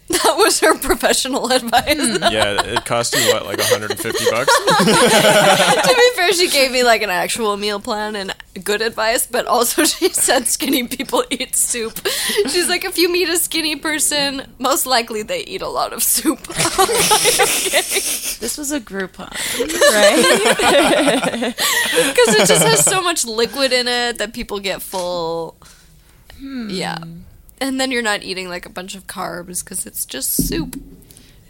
That 0.27 0.37
was 0.37 0.61
her 0.61 0.79
professional 0.79 1.51
advice. 1.59 1.97
Hmm. 1.97 2.23
yeah, 2.31 2.63
it 2.63 2.85
cost 2.85 3.15
you 3.15 3.27
what, 3.33 3.45
like 3.45 3.59
150 3.59 4.25
bucks? 4.31 4.57
to 4.79 5.95
be 5.97 6.11
fair, 6.15 6.33
she 6.33 6.49
gave 6.49 6.71
me 6.71 6.85
like 6.85 7.03
an 7.03 7.11
actual 7.11 7.57
meal 7.57 7.81
plan 7.81 8.15
and 8.15 8.33
good 8.63 8.83
advice, 8.83 9.27
but 9.27 9.47
also 9.47 9.85
she 9.85 10.09
said 10.11 10.47
skinny 10.47 10.87
people 10.87 11.25
eat 11.31 11.57
soup. 11.57 12.07
She's 12.49 12.69
like, 12.69 12.85
if 12.85 12.99
you 12.99 13.11
meet 13.11 13.29
a 13.29 13.37
skinny 13.37 13.75
person, 13.75 14.53
most 14.59 14.87
likely 14.87 15.23
they 15.23 15.41
eat 15.45 15.63
a 15.63 15.69
lot 15.69 15.93
of 15.93 16.03
soup. 16.05 16.41
Okay. 16.51 17.83
This 18.39 18.57
was 18.57 18.71
a 18.71 18.81
Groupon, 18.81 19.31
right? 19.93 21.55
Because 21.57 22.35
it 22.35 22.47
just 22.47 22.65
has 22.65 22.85
so 22.85 23.03
much 23.03 23.25
liquid 23.25 23.73
in 23.73 23.89
it 23.89 24.19
that 24.19 24.33
people 24.33 24.61
get 24.61 24.83
full. 24.83 25.57
Hmm. 26.39 26.71
Yeah. 26.71 26.99
And 27.61 27.81
then 27.81 27.91
you're 27.91 28.03
not 28.03 28.23
eating 28.23 28.49
like 28.49 28.67
a 28.67 28.71
bunch 28.71 28.95
of 28.95 29.07
carbs 29.07 29.65
because 29.65 29.87
it's 29.87 30.05
just 30.05 30.47
soup. 30.49 30.77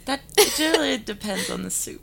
that 0.05 0.21
it 0.37 1.05
depends 1.05 1.51
on 1.51 1.63
the 1.63 1.71
soup. 1.71 2.03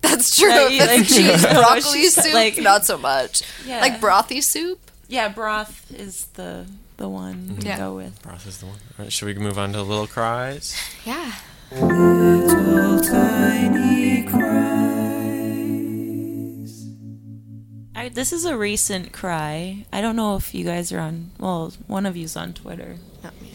That's 0.00 0.36
true. 0.38 0.48
Yeah, 0.48 0.66
If 0.68 0.72
you 0.72 0.86
like- 0.86 1.06
cheese 1.06 1.46
broccoli 1.52 1.82
she's 2.00 2.14
soup, 2.14 2.34
like- 2.34 2.58
not 2.58 2.84
so 2.86 2.96
much. 2.98 3.42
Yeah. 3.66 3.80
Like 3.80 4.00
brothy 4.00 4.42
soup. 4.42 4.90
Yeah, 5.08 5.28
broth 5.28 5.90
is 5.92 6.26
the 6.34 6.66
the 6.96 7.08
one 7.08 7.56
to 7.60 7.66
Yeah. 7.66 7.76
go 7.78 7.94
with. 7.96 8.20
Broth 8.22 8.46
is 8.46 8.58
the 8.58 8.66
one. 8.66 8.76
All 8.98 9.04
right, 9.04 9.12
should 9.12 9.26
we 9.26 9.34
move 9.34 9.58
on 9.58 9.72
to 9.74 9.82
little 9.82 10.06
cries? 10.06 10.74
Yeah. 11.04 11.32
I, 11.74 13.91
this 18.12 18.32
is 18.32 18.44
a 18.44 18.56
recent 18.56 19.12
cry. 19.12 19.84
I 19.92 20.00
don't 20.00 20.16
know 20.16 20.36
if 20.36 20.54
you 20.54 20.64
guys 20.64 20.92
are 20.92 21.00
on. 21.00 21.30
Well, 21.38 21.72
one 21.86 22.06
of 22.06 22.16
you's 22.16 22.36
on 22.36 22.52
Twitter. 22.52 22.96
Not 23.22 23.40
me. 23.40 23.52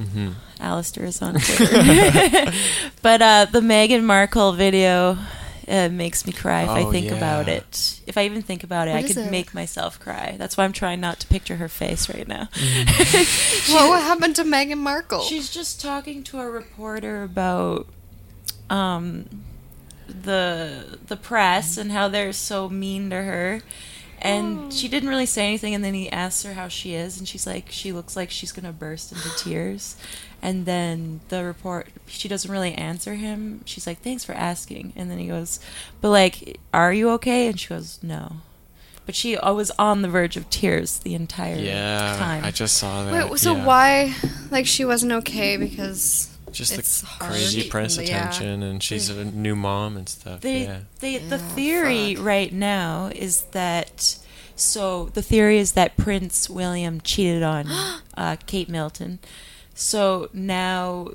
Mm-hmm. 0.00 0.28
Alistair 0.60 1.04
is 1.04 1.20
on 1.22 1.34
Twitter. 1.40 2.52
but 3.02 3.22
uh, 3.22 3.46
the 3.50 3.60
Meghan 3.60 4.02
Markle 4.04 4.52
video 4.52 5.16
uh, 5.68 5.88
makes 5.88 6.26
me 6.26 6.32
cry 6.32 6.62
if 6.64 6.68
I 6.70 6.82
Oh, 6.82 6.90
think 6.92 7.10
about 7.10 7.48
it. 7.48 8.00
If 8.06 8.18
I 8.18 8.24
even 8.26 8.42
think 8.42 8.64
about 8.64 8.88
it, 8.88 8.92
What 8.92 9.04
I 9.04 9.06
could 9.06 9.16
it? 9.16 9.30
make 9.30 9.54
myself 9.54 9.98
cry. 10.00 10.34
That's 10.38 10.56
why 10.56 10.64
I'm 10.64 10.72
trying 10.72 11.00
not 11.00 11.20
to 11.20 11.26
picture 11.26 11.56
her 11.56 11.68
face 11.68 12.08
right 12.12 12.26
now. 12.28 12.48
What, 13.70 13.88
what 13.88 14.02
happened 14.02 14.36
to 14.36 14.44
Meghan 14.44 14.78
Markle? 14.78 15.22
She's 15.22 15.48
just 15.48 15.80
talking 15.80 16.22
to 16.24 16.40
a 16.40 16.50
reporter 16.50 17.22
about 17.22 17.86
um, 18.68 19.44
the 20.12 20.98
the 21.06 21.16
press 21.16 21.76
and 21.76 21.92
how 21.92 22.08
they're 22.08 22.32
so 22.32 22.68
mean 22.68 23.10
to 23.10 23.22
her. 23.22 23.62
And 24.24 24.66
oh. 24.66 24.70
she 24.70 24.86
didn't 24.86 25.08
really 25.08 25.26
say 25.26 25.48
anything, 25.48 25.74
and 25.74 25.82
then 25.82 25.94
he 25.94 26.08
asks 26.08 26.44
her 26.44 26.54
how 26.54 26.68
she 26.68 26.94
is, 26.94 27.18
and 27.18 27.26
she's 27.26 27.44
like, 27.44 27.70
she 27.70 27.90
looks 27.90 28.14
like 28.14 28.30
she's 28.30 28.52
gonna 28.52 28.72
burst 28.72 29.10
into 29.10 29.28
tears. 29.36 29.96
And 30.40 30.66
then 30.66 31.20
the 31.28 31.44
report, 31.44 31.88
she 32.06 32.28
doesn't 32.28 32.50
really 32.50 32.74
answer 32.74 33.14
him. 33.14 33.62
She's 33.64 33.86
like, 33.86 34.00
thanks 34.00 34.24
for 34.24 34.32
asking. 34.32 34.92
And 34.96 35.08
then 35.08 35.18
he 35.18 35.28
goes, 35.28 35.60
but 36.00 36.10
like, 36.10 36.58
are 36.74 36.92
you 36.92 37.10
okay? 37.10 37.46
And 37.46 37.58
she 37.58 37.68
goes, 37.68 38.00
no. 38.02 38.36
But 39.06 39.14
she 39.14 39.36
was 39.36 39.70
on 39.78 40.02
the 40.02 40.08
verge 40.08 40.36
of 40.36 40.50
tears 40.50 40.98
the 40.98 41.14
entire 41.14 41.56
Yeah, 41.56 42.16
time. 42.18 42.44
I 42.44 42.50
just 42.50 42.76
saw 42.76 43.04
that. 43.04 43.30
Wait, 43.30 43.38
so 43.38 43.54
yeah. 43.54 43.64
why, 43.64 44.14
like, 44.50 44.66
she 44.66 44.84
wasn't 44.84 45.12
okay 45.12 45.56
because 45.56 46.31
Just 46.52 46.78
it's 46.78 47.00
the 47.00 47.06
hard. 47.06 47.32
crazy 47.32 47.68
press 47.68 47.96
Yeah. 47.96 48.02
attention, 48.04 48.62
and 48.62 48.82
she's 48.82 49.08
a 49.08 49.24
new 49.24 49.56
mom 49.56 49.96
and 49.96 50.08
stuff. 50.08 50.40
They, 50.40 50.64
yeah. 50.64 50.80
they, 51.00 51.18
the 51.18 51.38
theory 51.38 52.14
fuck. 52.14 52.24
right 52.24 52.52
now 52.52 53.10
is 53.14 53.42
that. 53.52 54.18
So 54.54 55.06
the 55.14 55.22
theory 55.22 55.58
is 55.58 55.72
that 55.72 55.96
Prince 55.96 56.48
William 56.50 57.00
cheated 57.00 57.42
on 57.42 57.66
uh, 58.16 58.36
Kate 58.46 58.68
Middleton. 58.68 59.18
So 59.74 60.28
now 60.32 61.08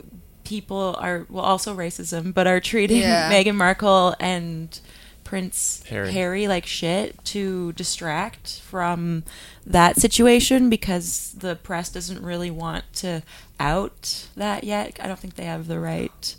people 0.44 0.96
are 1.00 1.25
well, 1.29 1.44
also 1.46 1.75
racism, 1.75 2.34
but 2.34 2.48
are 2.48 2.60
treating 2.60 3.01
Yeah. 3.01 3.32
Meghan 3.44 3.56
Markle 3.56 4.15
and 4.20 4.79
Prince 5.24 5.84
Harry. 5.89 6.12
Harry. 6.13 6.48
like 6.48 6.65
shit 6.65 7.24
to 7.25 7.74
distract 7.74 8.62
from 8.62 9.24
that 9.65 9.98
situation 9.98 10.70
because 10.70 11.36
the 11.38 11.56
press 11.58 11.89
doesn't 11.89 12.22
really 12.24 12.50
want 12.50 12.86
to 12.94 13.22
out 13.59 14.27
that 14.35 14.63
yet. 14.63 14.97
I 15.01 15.07
don't 15.07 15.19
think 15.19 15.35
they 15.35 15.45
have 15.45 15.67
the 15.67 15.79
right 15.79 16.35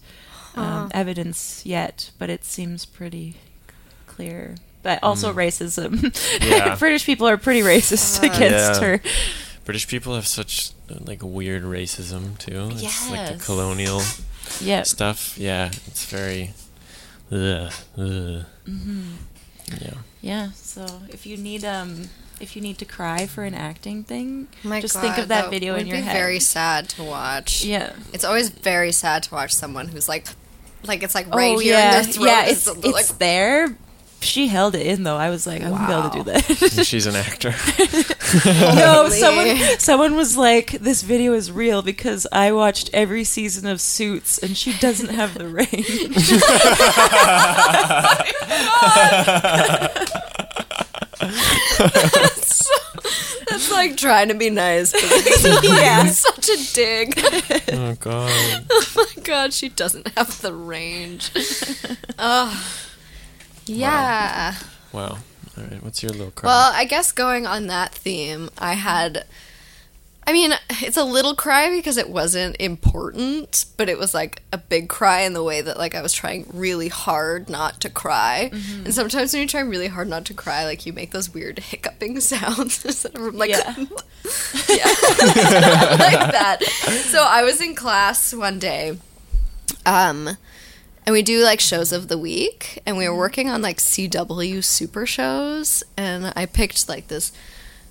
um, 0.55 0.91
evidence 0.93 1.65
yet, 1.67 2.11
but 2.19 2.31
it 2.31 2.45
seems 2.45 2.85
pretty 2.85 3.37
clear. 4.07 4.57
But 4.83 5.03
also 5.03 5.33
racism. 5.33 5.95
Mm. 5.97 6.49
Yeah. 6.51 6.75
British 6.79 7.05
people 7.05 7.29
are 7.29 7.37
pretty 7.37 7.61
racist 7.63 8.19
against 8.23 8.81
Yeah. 8.81 8.87
her. 8.87 9.01
British 9.65 9.87
people 9.89 10.15
have 10.15 10.27
such 10.27 10.71
uh, 10.91 10.95
like 11.01 11.21
weird 11.23 11.63
racism 11.65 12.39
too. 12.39 12.71
It's 12.73 13.11
like 13.11 13.39
the 13.39 13.45
colonial 13.45 14.01
Yeah. 14.61 14.85
stuff. 14.85 15.37
Yeah, 15.39 15.67
it's 15.87 16.05
very. 16.07 16.53
Ugh, 17.31 17.71
ugh. 17.99 18.45
Mm-hmm. 18.67 19.03
Yeah. 19.83 19.95
Yeah. 20.23 20.51
So 20.53 20.87
if 21.11 21.27
you 21.27 21.37
need 21.37 21.65
um 21.65 22.09
if 22.41 22.57
you 22.57 22.63
need 22.63 22.79
to 22.79 22.85
cry 22.85 23.27
for 23.27 23.45
an 23.45 23.55
acting 23.55 24.05
thing, 24.05 24.49
My 24.63 24.81
just 24.81 24.95
God, 24.95 25.01
think 25.03 25.19
of 25.19 25.29
that, 25.29 25.51
video 25.51 25.75
in 25.77 25.87
your 25.87 25.97
be 25.97 26.03
head. 26.03 26.17
Very 26.17 26.41
sad 26.41 26.89
to 26.91 27.03
watch. 27.05 27.65
yeah. 27.65 27.93
It's 28.13 28.25
always 28.25 28.49
very 28.51 28.93
sad 28.93 29.23
to 29.25 29.35
watch 29.35 29.55
someone 29.55 29.89
who's 29.89 30.09
like, 30.09 30.27
like 30.85 31.03
it's 31.03 31.15
like 31.15 31.33
right 31.35 31.57
oh 31.57 31.59
here 31.59 31.75
yeah, 31.75 31.99
in 31.99 32.05
their 32.05 32.13
throat. 32.13 32.27
yeah. 32.27 32.47
It's 32.47 32.67
it's 32.67 32.87
like 32.87 33.19
there. 33.19 33.77
She 34.21 34.49
held 34.49 34.75
it 34.75 34.85
in 34.85 35.05
though. 35.05 35.17
I 35.17 35.31
was 35.31 35.47
like, 35.47 35.63
I 35.63 35.71
wouldn't 35.71 35.87
be 35.87 35.95
able 35.95 36.11
to 36.11 36.19
do 36.19 36.23
that. 36.25 36.85
She's 36.85 37.07
an 37.07 37.15
actor. 37.15 37.51
no, 38.75 39.09
someone 39.11 39.57
someone 39.79 40.17
was 40.17 40.37
like, 40.37 40.73
"This 40.73 41.03
video 41.03 41.35
is 41.35 41.53
real 41.53 41.83
because 41.83 42.27
I 42.33 42.51
watched 42.51 42.91
every 42.93 43.23
season 43.23 43.69
of 43.69 43.81
Suits, 43.81 44.39
and 44.39 44.57
she 44.57 44.73
doesn't 44.79 45.11
have 45.11 45.35
the 45.39 45.47
range." 45.47 45.69
that's 53.49 53.68
like 53.79 53.97
trying 53.97 54.29
to 54.29 54.35
be 54.35 54.51
nice. 54.51 54.93
Yeah. 55.63 56.07
such 56.07 56.49
a 56.49 56.75
dig. 56.75 57.15
oh 57.73 57.95
god. 58.01 58.67
oh 58.71 58.93
my 58.97 59.23
god, 59.23 59.53
she 59.53 59.69
doesn't 59.69 60.09
have 60.17 60.41
the 60.43 60.53
range. 60.53 61.31
Oh, 62.19 62.81
yeah. 63.67 64.55
Wow. 64.93 65.19
All 65.57 65.65
right. 65.65 65.83
What's 65.83 66.03
your 66.03 66.11
little 66.13 66.31
cry? 66.31 66.49
Well, 66.49 66.73
I 66.75 66.85
guess 66.85 67.13
going 67.13 67.47
on 67.47 67.67
that 67.69 67.95
theme, 67.95 68.51
I 68.59 68.75
had. 68.75 69.25
I 70.29 70.33
mean, 70.33 70.53
it's 70.69 70.99
a 70.99 71.05
little 71.05 71.35
cry 71.35 71.71
because 71.71 71.97
it 71.97 72.11
wasn't 72.11 72.57
important, 72.61 73.65
but 73.79 73.89
it 73.89 73.99
was 73.99 74.13
like 74.13 74.43
a 74.53 74.59
big 74.59 74.91
cry 74.91 75.21
in 75.23 75.33
the 75.33 75.43
way 75.43 75.63
that 75.63 75.79
like 75.79 75.95
I 75.95 76.03
was 76.03 76.13
trying 76.13 76.45
really 76.53 76.89
hard 76.89 77.49
not 77.49 77.81
to 77.81 77.89
cry. 77.89 78.51
Mm-hmm. 78.53 78.85
And 78.85 78.95
sometimes 78.95 79.33
when 79.33 79.41
you 79.41 79.49
try 79.49 79.63
really 79.63 79.87
hard 79.87 80.07
not 80.07 80.27
to 80.27 80.35
cry, 80.35 80.67
like 80.67 80.85
you 80.85 80.93
make 80.93 81.13
those 81.13 81.33
weird 81.33 81.59
hiccuping 81.61 82.21
sounds 82.21 82.85
instead 82.85 83.17
of 83.17 83.35
like 83.37 83.49
Yeah. 83.49 83.75
yeah, 84.69 84.95
like 85.97 86.31
that. 86.31 86.59
So 87.07 87.25
I 87.27 87.43
was 87.43 87.63
in 87.63 87.75
class 87.75 88.35
one 88.35 88.59
day, 88.59 88.99
um, 89.87 90.29
and 91.07 91.13
we 91.15 91.23
do 91.23 91.43
like 91.43 91.59
shows 91.59 91.91
of 91.91 92.09
the 92.09 92.19
week, 92.19 92.83
and 92.85 92.99
we 92.99 93.09
were 93.09 93.17
working 93.17 93.49
on 93.49 93.63
like 93.63 93.79
CW 93.79 94.63
super 94.63 95.07
shows, 95.07 95.83
and 95.97 96.35
I 96.37 96.45
picked 96.45 96.87
like 96.87 97.09
this 97.09 97.33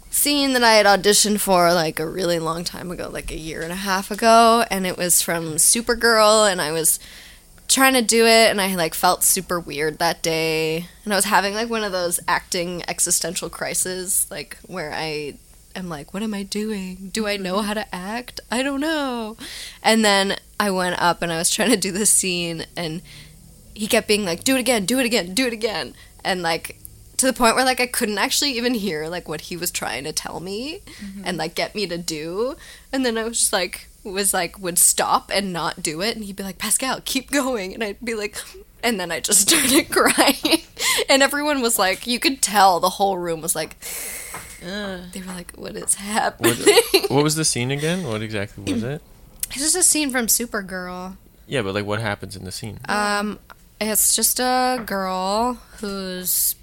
scene 0.09 0.53
that 0.53 0.63
I 0.63 0.73
had 0.73 0.85
auditioned 0.85 1.39
for 1.39 1.73
like 1.73 1.99
a 1.99 2.07
really 2.07 2.39
long 2.39 2.63
time 2.63 2.91
ago, 2.91 3.09
like 3.11 3.31
a 3.31 3.37
year 3.37 3.61
and 3.61 3.71
a 3.71 3.75
half 3.75 4.11
ago, 4.11 4.65
and 4.71 4.85
it 4.85 4.97
was 4.97 5.21
from 5.21 5.55
Supergirl, 5.55 6.51
and 6.51 6.61
I 6.61 6.71
was 6.71 6.99
trying 7.67 7.93
to 7.93 8.01
do 8.01 8.25
it 8.25 8.49
and 8.49 8.61
I 8.61 8.75
like 8.75 8.93
felt 8.93 9.23
super 9.23 9.59
weird 9.59 9.99
that 9.99 10.23
day 10.23 10.87
and 11.03 11.13
I 11.13 11.17
was 11.17 11.25
having 11.25 11.53
like 11.53 11.69
one 11.69 11.83
of 11.83 11.91
those 11.91 12.19
acting 12.27 12.81
existential 12.87 13.49
crises 13.49 14.25
like 14.31 14.57
where 14.67 14.93
I 14.93 15.33
am 15.75 15.89
like 15.89 16.13
what 16.13 16.23
am 16.23 16.33
I 16.33 16.43
doing? 16.43 17.09
Do 17.11 17.27
I 17.27 17.35
know 17.35 17.61
how 17.61 17.73
to 17.73 17.93
act? 17.93 18.39
I 18.49 18.63
don't 18.63 18.79
know. 18.79 19.35
And 19.83 20.03
then 20.05 20.37
I 20.59 20.71
went 20.71 21.01
up 21.01 21.21
and 21.21 21.31
I 21.31 21.37
was 21.37 21.49
trying 21.49 21.71
to 21.71 21.77
do 21.77 21.91
this 21.91 22.09
scene 22.09 22.65
and 22.77 23.01
he 23.73 23.85
kept 23.85 24.07
being 24.07 24.23
like 24.23 24.43
do 24.43 24.55
it 24.55 24.59
again, 24.59 24.85
do 24.85 24.99
it 24.99 25.05
again, 25.05 25.33
do 25.33 25.45
it 25.45 25.53
again 25.53 25.93
and 26.23 26.41
like 26.41 26.77
to 27.17 27.25
the 27.25 27.33
point 27.33 27.55
where 27.55 27.65
like 27.65 27.79
I 27.79 27.87
couldn't 27.87 28.17
actually 28.17 28.51
even 28.51 28.73
hear 28.75 29.07
like 29.07 29.27
what 29.27 29.41
he 29.41 29.57
was 29.57 29.71
trying 29.71 30.03
to 30.05 30.11
tell 30.11 30.39
me 30.39 30.81
and 31.25 31.37
like 31.37 31.55
get 31.55 31.75
me 31.75 31.87
to 31.87 31.97
do 31.97 32.55
and 32.93 33.05
then 33.05 33.17
I 33.17 33.23
was 33.23 33.39
just 33.39 33.53
like 33.53 33.89
was 34.03 34.33
like 34.33 34.57
would 34.59 34.77
stop 34.77 35.31
and 35.33 35.51
not 35.51 35.83
do 35.83 36.01
it 36.01 36.15
and 36.15 36.23
he'd 36.25 36.35
be 36.35 36.43
like 36.43 36.57
Pascal 36.57 37.01
keep 37.03 37.29
going 37.31 37.73
and 37.73 37.83
I'd 37.83 37.97
be 38.03 38.13
like 38.13 38.37
and 38.83 38.99
then 38.99 39.11
I 39.11 39.19
just 39.19 39.41
started 39.49 39.89
crying 39.89 40.61
and 41.09 41.21
everyone 41.23 41.61
was 41.61 41.77
like 41.79 42.07
you 42.07 42.19
could 42.19 42.41
tell 42.41 42.79
the 42.79 42.89
whole 42.91 43.17
room 43.17 43.41
was 43.41 43.55
like 43.55 43.75
Ugh. 44.65 45.01
they 45.11 45.21
were 45.21 45.33
like 45.33 45.51
what 45.55 45.75
is 45.75 45.95
happening 45.95 46.53
what, 46.53 47.11
what 47.11 47.23
was 47.23 47.35
the 47.35 47.45
scene 47.45 47.71
again? 47.71 48.07
What 48.07 48.21
exactly 48.21 48.71
was 48.71 48.83
it? 48.83 49.01
it's 49.49 49.59
just 49.59 49.75
a 49.75 49.83
scene 49.83 50.11
from 50.11 50.27
Supergirl 50.27 51.17
Yeah, 51.47 51.63
but 51.63 51.73
like 51.73 51.85
what 51.85 51.99
happens 51.99 52.35
in 52.35 52.43
the 52.43 52.51
scene? 52.51 52.79
Um, 52.87 53.39
it's 53.79 54.15
just 54.15 54.39
a 54.39 54.81
girl 54.85 55.59
who's 55.79 56.55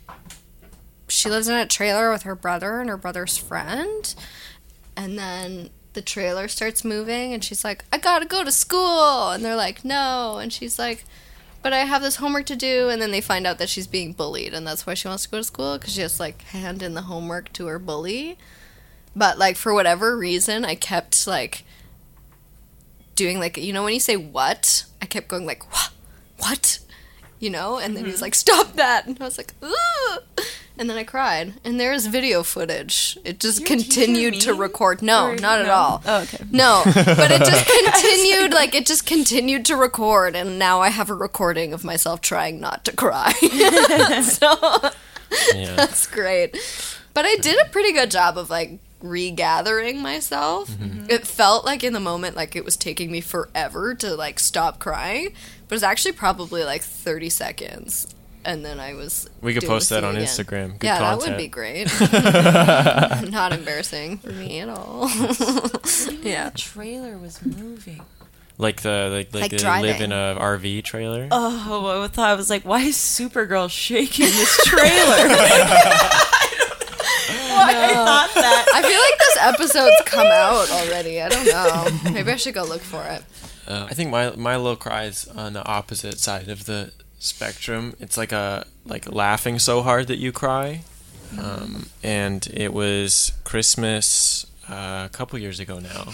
she 1.14 1.30
lives 1.30 1.48
in 1.48 1.54
a 1.54 1.66
trailer 1.66 2.10
with 2.10 2.22
her 2.22 2.34
brother 2.34 2.80
and 2.80 2.88
her 2.90 2.96
brother's 2.96 3.36
friend, 3.36 4.14
and 4.96 5.18
then 5.18 5.70
the 5.94 6.02
trailer 6.02 6.48
starts 6.48 6.84
moving 6.84 7.32
and 7.32 7.42
she's 7.42 7.64
like, 7.64 7.84
I 7.92 7.98
gotta 7.98 8.26
go 8.26 8.44
to 8.44 8.52
school. 8.52 9.30
And 9.30 9.44
they're 9.44 9.56
like, 9.56 9.84
no. 9.84 10.38
And 10.38 10.52
she's 10.52 10.78
like, 10.78 11.04
but 11.62 11.72
I 11.72 11.78
have 11.78 12.02
this 12.02 12.16
homework 12.16 12.46
to 12.46 12.56
do. 12.56 12.88
And 12.88 13.00
then 13.00 13.12
they 13.12 13.20
find 13.20 13.46
out 13.46 13.58
that 13.58 13.68
she's 13.68 13.86
being 13.86 14.12
bullied 14.12 14.52
and 14.52 14.66
that's 14.66 14.86
why 14.86 14.94
she 14.94 15.08
wants 15.08 15.24
to 15.24 15.30
go 15.30 15.38
to 15.38 15.44
school 15.44 15.78
because 15.78 15.94
she 15.94 16.02
has 16.02 16.16
to 16.16 16.22
like 16.22 16.42
hand 16.42 16.82
in 16.82 16.94
the 16.94 17.02
homework 17.02 17.52
to 17.54 17.66
her 17.66 17.78
bully. 17.78 18.36
But 19.16 19.38
like 19.38 19.56
for 19.56 19.72
whatever 19.72 20.16
reason, 20.16 20.64
I 20.64 20.74
kept 20.74 21.26
like 21.26 21.64
doing 23.14 23.38
like, 23.38 23.56
you 23.56 23.72
know, 23.72 23.84
when 23.84 23.94
you 23.94 24.00
say 24.00 24.16
what, 24.16 24.84
I 25.00 25.06
kept 25.06 25.28
going 25.28 25.46
like, 25.46 25.70
what? 25.72 25.90
What? 26.38 26.80
You 27.38 27.50
know? 27.50 27.78
And 27.78 27.96
then 27.96 28.04
he's 28.04 28.14
mm-hmm. 28.14 28.22
like, 28.22 28.34
stop 28.34 28.72
that. 28.74 29.06
And 29.06 29.16
I 29.20 29.24
was 29.24 29.38
like, 29.38 29.54
Ugh! 29.62 30.22
And 30.76 30.90
then 30.90 30.96
I 30.96 31.04
cried. 31.04 31.54
And 31.62 31.78
there 31.78 31.92
is 31.92 32.06
video 32.08 32.42
footage. 32.42 33.16
It 33.24 33.38
just 33.38 33.60
Your 33.60 33.68
teacher 33.68 33.84
continued 33.84 34.40
to 34.40 34.54
record. 34.54 35.02
No, 35.02 35.28
Or- 35.28 35.36
not 35.36 35.60
at 35.60 35.68
all. 35.68 36.02
Oh, 36.04 36.22
okay. 36.22 36.44
No, 36.50 36.82
but 36.84 37.30
it 37.30 37.38
just 37.44 37.66
continued, 38.02 38.52
like, 38.52 38.74
it 38.74 38.84
just 38.84 39.06
continued 39.06 39.64
to 39.66 39.76
record, 39.76 40.34
and 40.34 40.58
now 40.58 40.80
I 40.80 40.88
have 40.88 41.10
a 41.10 41.14
recording 41.14 41.72
of 41.72 41.84
myself 41.84 42.20
trying 42.20 42.58
not 42.58 42.84
to 42.86 42.96
cry. 42.96 43.30
so 44.22 44.90
Yeah. 45.54 45.76
that's 45.76 46.06
great. 46.08 46.56
But 47.14 47.24
I 47.24 47.36
did 47.36 47.56
a 47.64 47.68
pretty 47.70 47.92
good 47.92 48.10
job 48.10 48.36
of, 48.36 48.50
like, 48.50 48.80
regathering 49.00 50.00
myself. 50.02 50.70
Mm-hmm. 50.70 50.84
Mm-hmm. 50.84 51.10
It 51.10 51.24
felt 51.26 51.64
like 51.64 51.84
in 51.84 51.92
the 51.92 52.00
moment, 52.00 52.34
like, 52.34 52.56
it 52.56 52.64
was 52.64 52.76
taking 52.76 53.12
me 53.12 53.20
forever 53.20 53.94
to, 53.94 54.16
like, 54.16 54.40
stop 54.40 54.80
crying, 54.80 55.26
but 55.68 55.72
it 55.72 55.76
was 55.76 55.82
actually 55.84 56.12
probably, 56.12 56.64
like, 56.64 56.82
30 56.82 57.30
seconds. 57.30 58.12
And 58.44 58.64
then 58.64 58.78
I 58.78 58.94
was. 58.94 59.28
We 59.40 59.54
could 59.54 59.64
post 59.64 59.90
that 59.90 60.04
on 60.04 60.16
again. 60.16 60.26
Instagram. 60.26 60.78
Good 60.78 60.86
yeah, 60.86 60.98
content. 60.98 61.20
that 61.20 61.30
would 61.30 61.38
be 61.38 61.48
great. 61.48 63.30
Not 63.32 63.52
embarrassing 63.52 64.18
for 64.18 64.32
me 64.32 64.60
at 64.60 64.68
all. 64.68 65.08
yeah. 66.22 66.50
The 66.50 66.52
trailer 66.56 67.16
was 67.16 67.44
moving. 67.44 68.02
Like 68.56 68.82
the 68.82 69.08
like, 69.10 69.34
like, 69.34 69.50
Like 69.52 69.60
they 69.60 69.82
live 69.82 70.00
in 70.00 70.12
a 70.12 70.36
RV 70.38 70.84
trailer. 70.84 71.28
Oh, 71.32 72.02
I 72.02 72.08
thought 72.08 72.30
I 72.30 72.34
was 72.34 72.50
like, 72.50 72.64
why 72.64 72.82
is 72.82 72.96
Supergirl 72.96 73.68
shaking 73.70 74.26
this 74.26 74.56
trailer? 74.64 75.28
why 77.54 77.74
I 77.74 77.92
thought 77.94 78.34
that. 78.34 78.66
I 78.74 78.82
feel 78.82 79.00
like 79.00 79.18
this 79.18 79.36
episode's 79.40 80.02
come 80.06 80.26
out 80.26 80.70
already. 80.70 81.20
I 81.20 81.28
don't 81.28 81.46
know. 81.46 82.12
Maybe 82.12 82.30
I 82.30 82.36
should 82.36 82.54
go 82.54 82.64
look 82.64 82.82
for 82.82 83.02
it. 83.04 83.24
Uh, 83.66 83.86
I 83.90 83.94
think 83.94 84.10
my 84.10 84.30
my 84.36 84.56
little 84.56 84.76
cry 84.76 85.04
is 85.04 85.26
on 85.28 85.54
the 85.54 85.64
opposite 85.64 86.18
side 86.18 86.48
of 86.48 86.66
the 86.66 86.92
spectrum. 87.24 87.94
It's 88.00 88.16
like 88.16 88.32
a 88.32 88.66
like 88.84 89.10
laughing 89.10 89.58
so 89.58 89.82
hard 89.82 90.06
that 90.08 90.18
you 90.18 90.32
cry. 90.32 90.82
Um, 91.38 91.86
and 92.02 92.46
it 92.52 92.72
was 92.72 93.32
Christmas 93.42 94.46
uh, 94.68 95.04
a 95.06 95.10
couple 95.12 95.38
years 95.38 95.58
ago 95.58 95.80
now. 95.80 96.12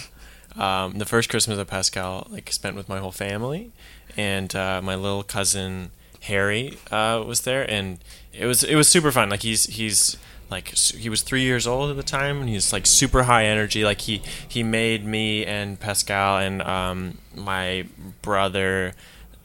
Um, 0.57 0.99
the 0.99 1.05
first 1.05 1.29
Christmas 1.29 1.59
that 1.59 1.67
Pascal 1.67 2.27
like 2.31 2.53
spent 2.53 2.77
with 2.77 2.89
my 2.89 2.99
whole 2.99 3.13
family, 3.13 3.73
and 4.17 4.55
uh, 4.55 4.81
my 4.83 4.95
little 4.95 5.23
cousin 5.23 5.91
Harry 6.23 6.79
uh, 6.91 7.23
was 7.27 7.43
there, 7.43 7.69
and 7.71 7.99
it 8.33 8.47
was 8.47 8.63
it 8.63 8.77
was 8.77 8.89
super 8.89 9.11
fun. 9.13 9.31
Like 9.31 9.43
he's 9.43 9.67
he's 9.67 10.17
like 10.51 10.69
he 10.75 11.09
was 11.09 11.23
three 11.23 11.43
years 11.43 11.67
old 11.67 11.91
at 11.91 11.97
the 11.97 12.03
time, 12.03 12.41
and 12.41 12.49
he's 12.49 12.73
like 12.73 12.87
super 12.87 13.25
high 13.25 13.47
energy. 13.47 13.85
Like 13.85 14.03
he 14.03 14.23
he 14.49 14.63
made 14.63 15.05
me 15.05 15.45
and 15.45 15.79
Pascal 15.79 16.39
and 16.39 16.63
um, 16.63 17.19
my 17.35 17.87
brother 18.23 18.95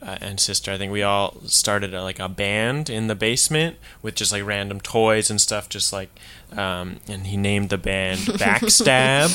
uh, 0.02 0.18
and 0.22 0.40
sister. 0.40 0.72
I 0.72 0.78
think 0.78 0.92
we 0.92 1.04
all 1.04 1.38
started 1.46 1.94
a, 1.94 2.04
like 2.04 2.20
a 2.20 2.30
band 2.30 2.90
in 2.90 3.08
the 3.08 3.16
basement 3.16 3.78
with 4.02 4.16
just 4.16 4.32
like 4.32 4.46
random 4.46 4.80
toys 4.80 5.30
and 5.30 5.40
stuff. 5.42 5.70
Just 5.70 5.92
like, 5.94 6.10
um, 6.56 7.00
and 7.08 7.28
he 7.28 7.38
named 7.38 7.70
the 7.70 7.78
band 7.78 8.20
Backstab, 8.40 9.32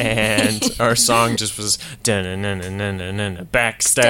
and 0.00 0.62
our 0.80 0.96
song 0.96 1.36
just 1.36 1.56
was 1.56 1.78
Backstab. 3.50 4.04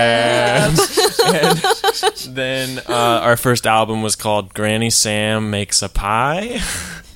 and 2.28 2.35
then 2.35 2.78
uh, 2.88 3.21
our 3.23 3.37
first 3.37 3.66
album 3.66 4.02
was 4.02 4.16
called 4.16 4.54
Granny 4.54 4.90
Sam 4.90 5.50
Makes 5.50 5.82
a 5.82 5.88
Pie. 5.88 6.61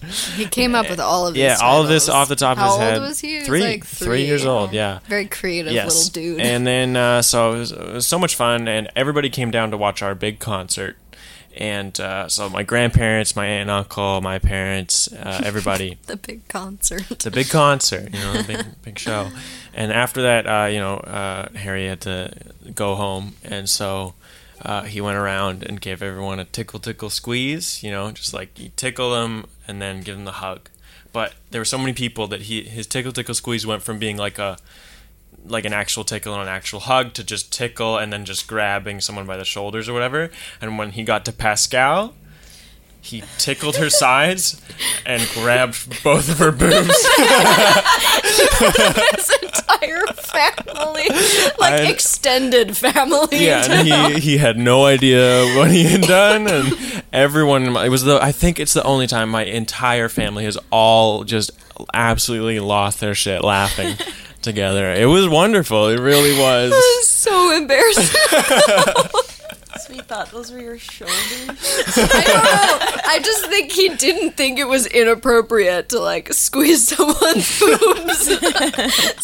He 0.06 0.46
came 0.46 0.74
up 0.74 0.88
with 0.90 1.00
all 1.00 1.26
of 1.26 1.34
these. 1.34 1.42
yeah, 1.42 1.58
all 1.62 1.82
of 1.82 1.88
this 1.88 2.08
off 2.08 2.28
the 2.28 2.36
top 2.36 2.58
How 2.58 2.66
of 2.66 2.70
his 2.72 2.80
head. 2.80 2.98
old 2.98 3.08
was 3.08 3.20
he? 3.20 3.40
Three, 3.40 3.60
like 3.62 3.84
three 3.84 4.24
years 4.24 4.44
old. 4.44 4.72
Yeah. 4.72 5.00
Very 5.06 5.26
creative 5.26 5.72
little 5.72 6.10
dude. 6.10 6.40
And 6.40 6.66
then 6.66 6.96
uh, 6.96 7.22
so 7.22 7.54
it 7.54 7.58
was, 7.58 7.72
it 7.72 7.92
was 7.92 8.06
so 8.06 8.18
much 8.18 8.34
fun, 8.34 8.68
and 8.68 8.90
everybody 8.96 9.30
came 9.30 9.50
down 9.50 9.70
to 9.70 9.76
watch 9.76 10.02
our 10.02 10.14
big 10.14 10.38
concert. 10.38 10.96
And 11.56 11.98
uh, 11.98 12.28
so 12.28 12.50
my 12.50 12.62
grandparents, 12.62 13.34
my 13.34 13.46
aunt 13.46 13.62
and 13.62 13.70
uncle, 13.70 14.20
my 14.20 14.38
parents, 14.38 15.10
uh, 15.12 15.40
everybody. 15.44 15.96
the 16.06 16.16
big 16.18 16.46
concert. 16.48 17.10
it's 17.10 17.24
a 17.24 17.30
big 17.30 17.48
concert, 17.48 18.12
you 18.12 18.20
know, 18.20 18.42
big 18.46 18.64
big 18.82 18.98
show. 18.98 19.30
And 19.72 19.90
after 19.92 20.22
that, 20.22 20.46
uh, 20.46 20.66
you 20.66 20.78
know, 20.78 20.96
uh, 20.96 21.48
Harry 21.54 21.86
had 21.86 22.02
to 22.02 22.30
go 22.74 22.94
home, 22.94 23.34
and 23.44 23.68
so. 23.68 24.14
Uh, 24.62 24.82
he 24.82 25.00
went 25.00 25.16
around 25.16 25.62
and 25.62 25.80
gave 25.80 26.02
everyone 26.02 26.38
a 26.38 26.44
tickle, 26.44 26.80
tickle, 26.80 27.10
squeeze. 27.10 27.82
You 27.82 27.90
know, 27.90 28.10
just 28.12 28.32
like 28.32 28.58
you 28.58 28.70
tickle 28.76 29.12
them 29.12 29.46
and 29.68 29.80
then 29.80 30.02
give 30.02 30.16
them 30.16 30.24
the 30.24 30.32
hug. 30.32 30.68
But 31.12 31.34
there 31.50 31.60
were 31.60 31.66
so 31.66 31.78
many 31.78 31.92
people 31.92 32.26
that 32.28 32.42
he 32.42 32.62
his 32.62 32.86
tickle, 32.86 33.12
tickle, 33.12 33.34
squeeze 33.34 33.66
went 33.66 33.82
from 33.82 33.98
being 33.98 34.16
like 34.16 34.38
a 34.38 34.58
like 35.44 35.64
an 35.64 35.72
actual 35.72 36.04
tickle 36.04 36.32
and 36.32 36.42
an 36.42 36.48
actual 36.48 36.80
hug 36.80 37.12
to 37.14 37.22
just 37.22 37.52
tickle 37.52 37.98
and 37.98 38.12
then 38.12 38.24
just 38.24 38.46
grabbing 38.46 39.00
someone 39.00 39.26
by 39.26 39.36
the 39.36 39.44
shoulders 39.44 39.88
or 39.88 39.92
whatever. 39.92 40.30
And 40.60 40.78
when 40.78 40.90
he 40.92 41.04
got 41.04 41.24
to 41.26 41.32
Pascal, 41.32 42.14
he 43.06 43.22
tickled 43.38 43.76
her 43.76 43.88
sides 43.90 44.60
and 45.06 45.22
grabbed 45.34 46.02
both 46.02 46.28
of 46.30 46.38
her 46.38 46.50
boobs. 46.52 47.06
His 48.26 49.30
entire 49.42 50.06
family, 50.06 51.08
like 51.58 51.72
I- 51.80 51.88
extended 51.90 52.76
family. 52.76 53.28
yeah, 53.44 53.64
and 53.70 53.86
he 53.88 54.20
he 54.20 54.36
had 54.38 54.58
no 54.58 54.84
idea 54.86 55.44
what 55.56 55.70
he 55.70 55.84
had 55.84 56.02
done, 56.02 56.46
and 56.48 57.02
everyone. 57.12 57.64
in 57.64 57.72
my- 57.72 57.86
It 57.86 57.90
was 57.90 58.02
the 58.04 58.18
I 58.22 58.32
think 58.32 58.58
it's 58.60 58.72
the 58.72 58.82
only 58.84 59.06
time 59.06 59.30
my 59.30 59.44
entire 59.44 60.08
family 60.08 60.44
has 60.44 60.58
all 60.70 61.24
just 61.24 61.50
absolutely 61.94 62.60
lost 62.60 63.00
their 63.00 63.14
shit 63.14 63.42
laughing 63.44 63.94
together. 64.42 64.92
It 64.92 65.06
was 65.06 65.28
wonderful. 65.28 65.88
It 65.88 65.98
really 66.00 66.32
was. 66.38 67.06
so 67.06 67.56
embarrassing. 67.56 68.20
We 69.88 70.00
thought 70.00 70.30
those 70.32 70.50
were 70.50 70.58
your 70.58 70.78
shoulders. 70.78 71.14
I 71.16 72.22
don't 72.26 72.44
know. 72.44 73.02
I 73.06 73.20
just 73.22 73.46
think 73.46 73.70
he 73.72 73.88
didn't 73.90 74.32
think 74.36 74.58
it 74.58 74.66
was 74.66 74.86
inappropriate 74.86 75.88
to 75.90 76.00
like 76.00 76.32
squeeze 76.32 76.88
someone's 76.88 77.60
boobs. 77.60 78.26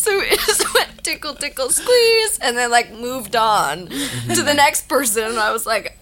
so 0.01 0.21
he 0.21 0.37
just 0.37 0.75
went 0.75 1.03
tickle, 1.03 1.35
tickle, 1.35 1.71
squeeze, 1.71 2.39
and 2.41 2.57
then 2.57 2.71
like 2.71 2.93
moved 2.93 3.35
on 3.35 3.87
to 3.89 4.43
the 4.43 4.55
next 4.55 4.89
person. 4.89 5.25
And 5.25 5.39
I 5.39 5.53
was 5.53 5.67
like, 5.67 5.99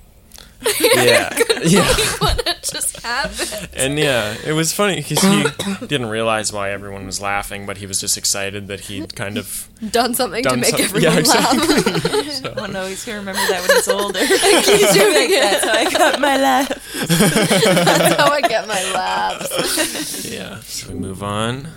Yeah, 0.81 1.39
yeah. 1.65 1.87
what 2.19 2.47
had 2.47 2.63
just 2.63 3.01
happened? 3.01 3.69
And 3.75 3.99
yeah, 3.99 4.37
it 4.45 4.53
was 4.53 4.73
funny 4.73 4.97
because 4.97 5.21
he 5.21 5.87
didn't 5.87 6.09
realize 6.11 6.53
why 6.53 6.71
everyone 6.71 7.07
was 7.07 7.21
laughing, 7.21 7.65
but 7.67 7.79
he 7.79 7.87
was 7.87 7.99
just 8.01 8.17
excited 8.19 8.67
that 8.69 8.81
he'd 8.81 9.15
kind 9.17 9.39
of 9.39 9.69
Done 9.91 10.13
something 10.15 10.43
done 10.43 10.55
to 10.55 10.61
make 10.61 10.71
something. 10.77 11.05
everyone 11.05 11.25
yeah, 11.25 11.33
laugh. 11.33 11.55
exactly. 11.55 12.53
Oh 12.63 12.67
no, 12.67 12.87
he's 12.87 13.05
gonna 13.05 13.19
remember 13.19 13.41
that 13.49 13.61
when 13.67 13.71
he's 13.77 13.89
older. 13.89 14.19
Keep 14.21 14.93
doing 14.93 15.31
it. 15.31 15.41
That's 15.41 15.65
how 15.65 15.73
I 15.73 15.91
got 15.91 16.21
my 16.21 16.37
laugh. 16.37 16.69
That's 17.09 18.17
how 18.17 18.31
I 18.33 18.41
get 18.43 18.67
my 18.69 18.93
laughs. 18.93 20.25
yeah. 20.31 20.61
So 20.61 20.93
we 20.93 20.99
move 20.99 21.23
on 21.23 21.69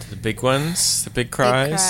to 0.00 0.10
the 0.10 0.16
big 0.16 0.42
ones, 0.42 1.02
the 1.04 1.10
big 1.10 1.30
cries. 1.32 1.82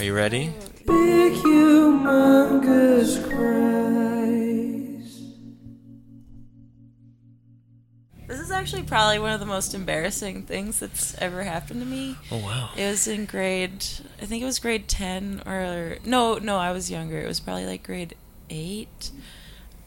Are 0.00 0.04
you 0.04 0.14
ready? 0.14 0.52
Big 0.86 1.32
humongous 1.34 3.22
cries. 3.30 4.77
This 8.28 8.40
is 8.40 8.50
actually 8.50 8.82
probably 8.82 9.18
one 9.18 9.32
of 9.32 9.40
the 9.40 9.46
most 9.46 9.72
embarrassing 9.72 10.42
things 10.42 10.78
that's 10.78 11.16
ever 11.16 11.42
happened 11.44 11.80
to 11.80 11.86
me. 11.86 12.14
Oh 12.30 12.36
wow. 12.36 12.70
It 12.76 12.86
was 12.86 13.08
in 13.08 13.24
grade, 13.24 13.84
I 14.20 14.26
think 14.26 14.42
it 14.42 14.46
was 14.46 14.58
grade 14.58 14.86
10 14.86 15.44
or, 15.46 15.96
no, 16.04 16.34
no, 16.36 16.58
I 16.58 16.70
was 16.72 16.90
younger. 16.90 17.18
It 17.18 17.26
was 17.26 17.40
probably 17.40 17.64
like 17.64 17.82
grade 17.82 18.14
8. 18.50 19.10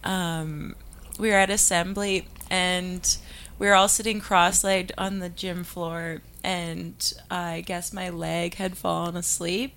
Um, 0.04 0.76
we 1.20 1.30
were 1.30 1.36
at 1.36 1.52
assembly 1.52 2.28
and 2.50 3.16
we 3.60 3.68
were 3.68 3.76
all 3.76 3.88
sitting 3.88 4.20
cross 4.20 4.64
legged 4.64 4.92
on 4.98 5.20
the 5.20 5.30
gym 5.30 5.64
floor. 5.64 6.24
And 6.44 7.14
I 7.30 7.62
guess 7.62 7.94
my 7.94 8.10
leg 8.10 8.56
had 8.56 8.76
fallen 8.76 9.16
asleep. 9.16 9.76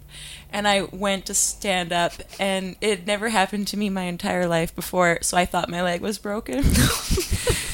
And 0.50 0.66
I 0.66 0.82
went 0.84 1.26
to 1.26 1.34
stand 1.34 1.92
up, 1.92 2.14
and 2.40 2.76
it 2.80 3.06
never 3.06 3.28
happened 3.28 3.68
to 3.68 3.76
me 3.76 3.90
my 3.90 4.04
entire 4.04 4.46
life 4.46 4.74
before. 4.74 5.18
So 5.20 5.36
I 5.36 5.44
thought 5.44 5.68
my 5.68 5.82
leg 5.82 6.00
was 6.00 6.16
broken. 6.16 6.64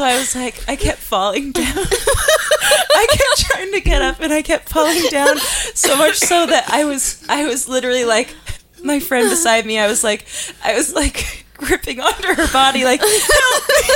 So 0.00 0.06
I 0.06 0.18
was 0.18 0.34
like, 0.34 0.66
I 0.66 0.76
kept 0.76 0.96
falling 0.96 1.52
down. 1.52 1.76
I 1.76 3.06
kept 3.10 3.50
trying 3.50 3.70
to 3.72 3.82
get 3.82 4.00
up 4.00 4.18
and 4.20 4.32
I 4.32 4.40
kept 4.40 4.70
falling 4.70 5.02
down 5.10 5.36
so 5.74 5.94
much 5.94 6.14
so 6.14 6.46
that 6.46 6.70
I 6.70 6.86
was 6.86 7.22
I 7.28 7.44
was 7.44 7.68
literally 7.68 8.06
like 8.06 8.34
my 8.82 8.98
friend 8.98 9.28
beside 9.28 9.66
me, 9.66 9.78
I 9.78 9.88
was 9.88 10.02
like 10.02 10.24
I 10.64 10.74
was 10.74 10.94
like 10.94 11.44
gripping 11.54 12.00
onto 12.00 12.28
her 12.28 12.50
body 12.50 12.82
like 12.82 13.00
help 13.02 13.68
me. 13.68 13.94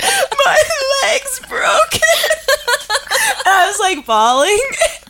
My 0.44 0.62
leg's 1.04 1.38
broken. 1.48 2.00
And 3.46 3.54
I 3.54 3.66
was 3.68 3.78
like 3.78 4.04
bawling, 4.04 4.60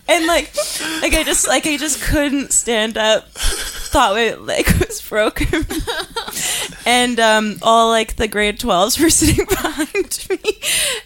and 0.07 0.27
like, 0.27 0.55
like 1.01 1.15
I 1.15 1.23
just 1.25 1.49
like 1.49 1.67
I 1.67 1.79
just 1.79 2.03
couldn't 2.03 2.53
stand 2.53 2.99
up. 2.99 3.27
Thought 3.89 4.15
my 4.15 4.35
leg 4.35 4.67
was 4.87 5.01
broken, 5.01 5.65
and 6.87 7.19
um, 7.19 7.57
all 7.63 7.89
like 7.89 8.17
the 8.17 8.29
grade 8.29 8.61
twelves 8.61 9.01
were 9.01 9.09
sitting 9.21 9.47
behind 9.47 10.27
me, 10.29 10.61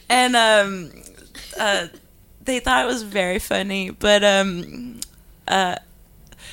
and 0.09 0.35
um, 0.35 0.91
uh, 1.59 1.87
they 2.45 2.59
thought 2.59 2.85
it 2.85 2.89
was 2.89 3.03
very 3.05 3.39
funny, 3.39 3.91
but 3.91 4.25
um, 4.25 5.01
uh. 5.47 5.77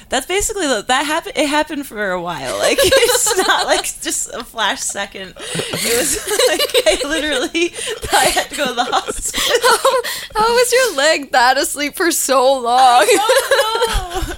That's 0.09 0.25
basically 0.25 0.65
the, 0.65 0.83
that 0.87 1.05
happened. 1.05 1.37
It 1.37 1.47
happened 1.47 1.85
for 1.85 2.09
a 2.09 2.19
while. 2.19 2.57
Like 2.57 2.79
it's 2.81 3.37
not 3.47 3.67
like 3.67 3.83
just 4.01 4.33
a 4.33 4.43
flash 4.43 4.81
second. 4.81 5.35
It 5.37 5.97
was 5.97 6.17
like 6.47 6.87
I 6.87 7.07
literally 7.07 7.67
thought 7.67 8.13
I 8.15 8.29
had 8.29 8.49
to 8.49 8.55
go 8.55 8.65
to 8.65 8.73
the 8.73 8.85
hospital. 8.85 10.33
How 10.35 10.51
was 10.51 10.73
your 10.73 10.95
leg 10.95 11.31
that 11.31 11.57
asleep 11.59 11.95
for 11.95 12.09
so 12.09 12.59
long? 12.59 13.05
No. 13.05 14.33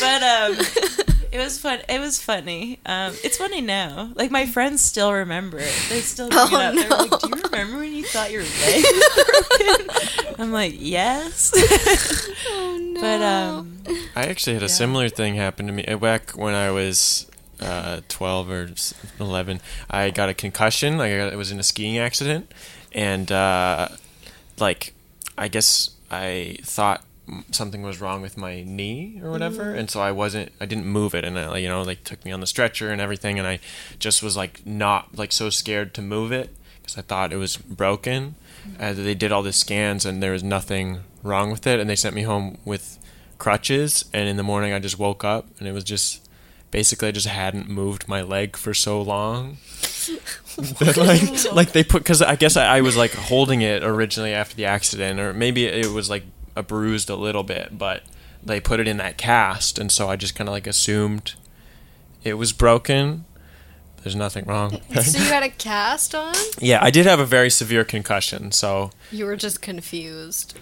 But 0.00 0.22
um, 0.22 0.56
it 1.32 1.38
was 1.38 1.58
fun. 1.58 1.80
It 1.88 1.98
was 2.00 2.20
funny. 2.22 2.78
Um, 2.86 3.14
it's 3.24 3.36
funny 3.38 3.60
now. 3.60 4.10
Like 4.14 4.30
my 4.30 4.46
friends 4.46 4.80
still 4.82 5.12
remember 5.12 5.58
it. 5.58 5.72
They 5.88 6.00
still 6.00 6.28
bring 6.28 6.40
Oh, 6.40 6.58
it 6.60 6.62
up. 6.62 6.74
They're 6.74 6.88
like, 7.08 7.20
"Do 7.20 7.28
you 7.28 7.42
remember 7.44 7.78
when 7.78 7.92
you 7.92 8.04
thought 8.04 8.30
your 8.30 8.42
leg 8.42 8.84
was 8.84 9.48
broken?" 9.56 10.36
I'm 10.40 10.52
like, 10.52 10.74
"Yes." 10.78 11.52
oh 12.50 12.78
no. 12.80 13.00
but 13.00 13.22
um, 13.22 13.78
I 14.16 14.24
actually 14.26 14.54
had 14.54 14.62
a 14.62 14.66
Yeah. 14.66 14.72
similar 14.72 15.08
thing 15.08 15.34
happen 15.34 15.66
to 15.66 15.72
me 15.72 15.84
uh, 15.86 15.96
back 15.96 16.30
when 16.32 16.54
I 16.54 16.70
was 16.70 17.26
uh, 17.60 18.00
12 18.08 18.50
or 18.50 18.70
11. 19.20 19.60
I 19.90 20.10
got 20.10 20.28
a 20.28 20.34
concussion. 20.34 20.96
Like 20.98 21.12
I 21.12 21.16
got, 21.18 21.32
I 21.32 21.36
was 21.36 21.50
in 21.50 21.58
a 21.58 21.62
skiing 21.64 21.98
accident, 21.98 22.50
and 22.92 23.30
uh, 23.32 23.88
like 24.58 24.94
I 25.36 25.48
guess 25.48 25.90
I 26.10 26.58
thought 26.62 27.00
m- 27.00 27.07
something 27.50 27.82
was 27.82 28.00
wrong 28.00 28.22
with 28.22 28.36
my 28.36 28.62
knee 28.62 29.20
or 29.22 29.30
whatever, 29.30 29.66
mm. 29.66 29.78
and 29.78 29.90
so 29.90 30.00
I 30.00 30.12
wasn't. 30.12 30.52
I 30.60 30.66
didn't 30.66 30.86
move 30.86 31.14
it, 31.14 31.24
and 31.24 31.38
I, 31.38 31.58
you 31.58 31.68
know, 31.68 31.84
they 31.84 31.94
took 31.96 32.24
me 32.24 32.32
on 32.32 32.40
the 32.40 32.46
stretcher 32.46 32.90
and 32.90 33.00
everything, 33.00 33.38
and 33.38 33.46
I 33.46 33.60
just 33.98 34.22
was 34.22 34.36
like 34.36 34.64
not 34.66 35.16
like 35.16 35.32
so 35.32 35.50
scared 35.50 35.94
to 35.94 36.02
move 36.02 36.32
it 36.32 36.54
because 36.80 36.98
I 36.98 37.02
thought 37.02 37.32
it 37.32 37.36
was 37.36 37.56
broken. 37.56 38.34
Mm. 38.66 38.80
Uh, 38.80 38.92
they 38.92 39.14
did 39.14 39.32
all 39.32 39.42
the 39.42 39.52
scans, 39.52 40.04
and 40.04 40.22
there 40.22 40.32
was 40.32 40.42
nothing 40.42 41.00
wrong 41.22 41.50
with 41.50 41.66
it, 41.66 41.80
and 41.80 41.88
they 41.88 41.96
sent 41.96 42.14
me 42.14 42.22
home 42.22 42.58
with 42.64 42.98
crutches 43.38 44.04
and 44.12 44.28
in 44.28 44.36
the 44.36 44.42
morning 44.42 44.72
I 44.72 44.78
just 44.78 44.98
woke 44.98 45.24
up 45.24 45.46
and 45.58 45.68
it 45.68 45.72
was 45.72 45.84
just 45.84 46.28
basically 46.70 47.08
I 47.08 47.12
just 47.12 47.26
hadn't 47.26 47.68
moved 47.68 48.08
my 48.08 48.20
leg 48.20 48.56
for 48.56 48.74
so 48.74 49.00
long 49.00 49.58
that 50.56 50.96
like 50.96 51.54
like 51.54 51.72
they 51.72 51.84
put 51.84 52.02
because 52.02 52.20
I 52.20 52.34
guess 52.36 52.56
I, 52.56 52.78
I 52.78 52.80
was 52.80 52.96
like 52.96 53.12
holding 53.14 53.62
it 53.62 53.84
originally 53.84 54.34
after 54.34 54.56
the 54.56 54.66
accident 54.66 55.20
or 55.20 55.32
maybe 55.32 55.66
it 55.66 55.86
was 55.86 56.10
like 56.10 56.24
a 56.58 56.62
bruised 56.62 57.08
a 57.10 57.16
little 57.16 57.42
bit 57.44 57.78
but 57.78 58.02
they 58.42 58.60
put 58.60 58.80
it 58.80 58.86
in 58.88 58.96
that 58.98 59.16
cast 59.16 59.78
and 59.78 59.90
so 59.92 60.08
I 60.08 60.16
just 60.16 60.34
kind 60.34 60.48
of 60.48 60.52
like 60.52 60.66
assumed 60.66 61.34
it 62.24 62.34
was 62.34 62.52
broken 62.52 63.24
there's 64.02 64.14
nothing 64.16 64.44
wrong 64.46 64.80
so 65.02 65.18
you 65.18 65.24
had 65.24 65.42
a 65.42 65.48
cast 65.48 66.14
on? 66.14 66.34
yeah 66.60 66.78
I 66.82 66.90
did 66.90 67.06
have 67.06 67.20
a 67.20 67.26
very 67.26 67.50
severe 67.50 67.84
concussion 67.84 68.52
so 68.52 68.90
You 69.10 69.26
were 69.26 69.36
just 69.36 69.60
confused. 69.62 70.54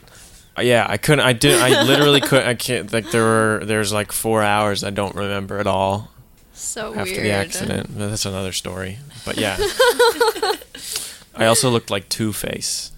Uh, 0.58 0.62
Yeah, 0.62 0.86
I 0.88 0.96
couldn't. 0.96 1.20
I 1.26 1.34
did. 1.34 1.60
I 1.60 1.82
literally 1.82 2.20
couldn't. 2.22 2.48
I 2.48 2.54
can't. 2.54 2.90
Like 2.90 3.10
there 3.10 3.24
were. 3.24 3.60
There's 3.62 3.92
like 3.92 4.10
four 4.10 4.42
hours 4.42 4.82
I 4.82 4.88
don't 4.90 5.14
remember 5.14 5.58
at 5.58 5.66
all 5.66 6.10
So 6.54 6.94
after 6.94 7.12
weird. 7.12 7.24
the 7.26 7.30
accident. 7.32 7.88
That's 7.98 8.24
another 8.24 8.52
story. 8.52 8.96
But 9.26 9.36
yeah, 9.36 9.58
I 11.36 11.44
also 11.46 11.68
looked 11.68 11.90
like 11.90 12.08
Two 12.08 12.32
Face, 12.32 12.92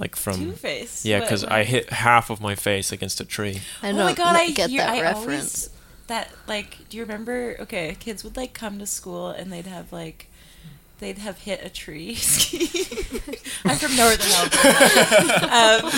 like 0.00 0.16
from 0.16 0.34
Two 0.34 0.52
Face. 0.52 1.04
yeah, 1.04 1.20
because 1.20 1.44
I 1.44 1.64
hit 1.64 1.90
half 1.90 2.30
of 2.30 2.40
my 2.40 2.54
face 2.54 2.90
against 2.90 3.20
a 3.20 3.24
tree. 3.24 3.60
I 3.82 3.90
oh 3.90 3.92
don't 3.92 4.04
my 4.06 4.14
god, 4.14 4.34
I 4.36 4.50
get 4.50 4.70
hear, 4.70 4.80
that 4.80 4.90
I 4.96 5.02
reference. 5.02 5.68
Always, 5.68 5.70
that 6.08 6.30
like, 6.48 6.88
do 6.88 6.96
you 6.96 7.04
remember? 7.04 7.56
Okay, 7.60 7.96
kids 8.00 8.24
would 8.24 8.36
like 8.36 8.52
come 8.54 8.78
to 8.78 8.86
school 8.86 9.28
and 9.28 9.52
they'd 9.52 9.66
have 9.66 9.92
like. 9.92 10.26
They'd 10.98 11.16
have 11.16 11.38
hit 11.38 11.64
a 11.64 11.70
tree. 11.70 12.10
I'm 13.64 13.78
from 13.78 13.96
Northern 13.96 14.32
Alberta, 14.32 15.48
um, 15.50 15.90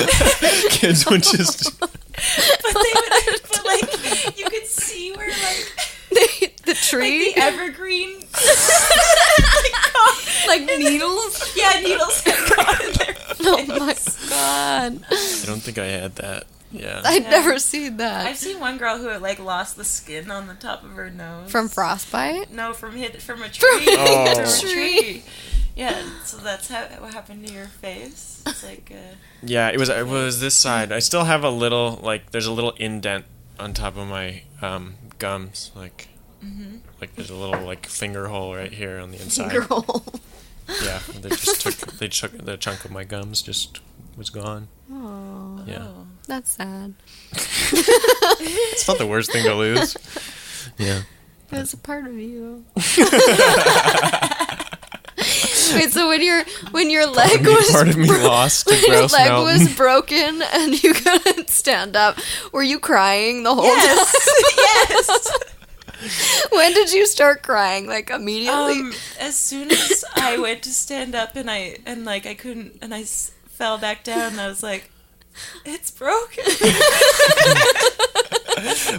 Kids 0.71 1.11
would 1.11 1.25
just. 1.25 1.81
but 1.81 1.91
they 1.91 2.93
would, 2.95 3.43
but 3.51 3.65
like 3.65 4.39
you 4.39 4.45
could 4.45 4.67
see 4.67 5.11
where 5.13 5.29
like 5.29 5.73
the 6.11 6.53
like 6.69 6.77
tree, 6.77 7.33
the 7.33 7.41
evergreen, 7.41 8.21
like, 10.47 10.63
needles. 10.79 11.53
yeah, 11.57 11.81
needles 11.81 12.21
had 12.23 12.81
in 12.81 12.93
their 12.95 13.17
Oh 13.45 13.65
my 13.67 13.95
god! 14.29 15.05
I 15.11 15.43
don't 15.47 15.61
think 15.63 15.79
I 15.79 15.87
had 15.87 16.17
that. 16.17 16.45
Yeah. 16.71 17.03
I've 17.05 17.23
Yeah. 17.25 17.31
never 17.31 17.59
seen 17.59 17.99
that 17.99 18.27
I've 18.27 18.39
seen 18.39 18.59
one 18.59 18.79
girl 18.79 18.97
who 18.99 19.09
had 19.09 19.21
like 19.21 19.39
lost 19.39 19.77
the 19.77 19.85
skin 19.85 20.31
on 20.31 20.47
the 20.47 20.55
top 20.55 20.83
of 20.85 20.93
her 20.93 21.11
nose 21.11 21.51
from 21.51 21.69
frostbite. 21.69 22.51
No, 22.53 22.73
from 22.73 22.97
hit 22.97 23.21
from 23.21 23.43
a 23.43 23.49
From 23.49 23.53
tree. 23.53 23.87
Oh. 23.91 24.35
From 24.35 24.45
a 24.45 24.59
tree. 24.61 25.03
tree. 25.03 25.23
Yeah, 25.75 26.03
so 26.25 26.37
that's 26.39 26.69
how 26.69 26.85
what 27.01 27.13
happened 27.15 27.47
to 27.47 27.53
your 27.53 27.67
face. 27.67 28.43
It's 28.47 28.63
like 28.65 28.91
uh, 28.95 29.15
Yeah, 29.43 29.69
it 29.71 29.79
was. 29.79 29.89
It 29.89 30.07
was 30.07 30.39
this 30.41 30.55
side. 30.55 30.93
I 30.93 30.99
still 30.99 31.25
have 31.25 31.45
a 31.45 31.51
little 31.51 31.99
like. 32.03 32.31
There's 32.31 32.47
a 32.47 32.53
little 32.53 32.73
indent 32.73 33.25
on 33.59 33.73
top 33.73 33.97
of 33.97 34.07
my 34.07 34.43
um, 34.61 34.95
gums. 35.19 35.71
Like. 35.75 36.09
Mm-hmm. 36.45 36.77
Like 37.01 37.15
there's 37.15 37.31
a 37.31 37.35
little 37.37 37.61
like 37.65 37.87
finger 37.87 38.27
hole 38.29 38.55
right 38.57 38.73
here 38.73 38.99
on 38.99 39.11
the 39.11 39.21
inside. 39.21 39.51
Girl. 39.53 40.05
Yeah, 40.85 41.01
they 41.21 41.29
just 41.31 41.61
took 41.61 41.75
they 41.99 42.07
took 42.09 42.33
the 42.39 42.57
chunk 42.57 42.85
of 42.85 42.93
my 42.93 43.03
gums 43.05 43.43
just 43.43 43.81
was 44.17 44.31
gone. 44.31 44.69
Oh, 44.91 45.61
Yeah, 45.67 45.89
that's 46.29 46.53
sad. 46.53 46.95
it's 47.33 48.87
not 48.89 48.97
the 48.99 49.07
worst 49.07 49.33
thing 49.33 49.45
to 49.45 49.55
lose. 49.55 49.97
Yeah, 50.79 51.03
It 51.51 51.59
was 51.59 51.73
a 51.75 51.77
part 51.77 52.07
of 52.07 52.15
you. 52.17 52.65
Wait, 55.75 55.91
so 55.93 56.09
when 56.09 56.23
your 56.23 56.45
when 56.71 56.91
your 56.91 57.07
leg 57.07 57.43
me- 57.43 57.55
was 57.55 57.71
part 57.71 57.89
of 57.89 57.97
me 57.97 58.07
bro- 58.07 58.23
lost 58.25 58.67
when 58.67 58.81
your 58.85 59.07
leg 59.07 59.29
Mountain. 59.31 59.61
was 59.67 59.77
broken 59.77 60.43
and 60.55 60.83
you 60.83 60.93
couldn't 60.95 61.49
stand 61.51 61.97
up, 61.97 62.19
were 62.53 62.63
you 62.63 62.79
crying 62.79 63.43
the 63.43 63.55
whole 63.55 63.65
Yes, 63.65 64.15
yes. 64.57 65.29
Time? 66.09 66.49
When 66.53 66.73
did 66.75 66.93
you 66.93 67.07
start 67.07 67.43
crying? 67.43 67.87
Like 67.87 68.11
immediately? 68.11 68.81
Um, 68.81 68.93
as 69.21 69.37
soon 69.37 69.71
as 69.71 70.05
I 70.17 70.39
went 70.47 70.63
to 70.63 70.71
stand 70.75 71.15
up 71.15 71.37
and 71.37 71.51
I 71.51 71.79
and 71.87 72.05
like 72.05 72.27
I 72.27 72.35
couldn't 72.35 72.79
and 72.83 72.95
I 72.95 73.03
s- 73.03 73.33
fell 73.49 73.79
back 73.79 74.05
down, 74.05 74.33
and 74.33 74.41
I 74.41 74.49
was 74.49 74.63
like, 74.63 74.91
"It's 75.65 75.91
broken." 75.91 76.45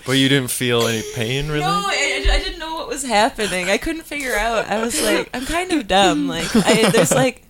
but 0.05 0.13
you 0.13 0.29
didn't 0.29 0.49
feel 0.51 0.87
any 0.87 1.03
pain 1.15 1.47
really. 1.47 1.61
No, 1.61 1.83
I, 1.85 2.25
I 2.29 2.39
didn't 2.39 2.59
know 2.59 2.75
what 2.75 2.87
was 2.87 3.03
happening. 3.03 3.69
I 3.69 3.77
couldn't 3.77 4.03
figure 4.03 4.35
out. 4.35 4.65
I 4.67 4.83
was 4.83 5.01
like, 5.01 5.29
I'm 5.33 5.45
kind 5.45 5.71
of 5.71 5.87
dumb. 5.87 6.27
Like, 6.27 6.53
I, 6.55 6.89
there's 6.91 7.13
like, 7.13 7.43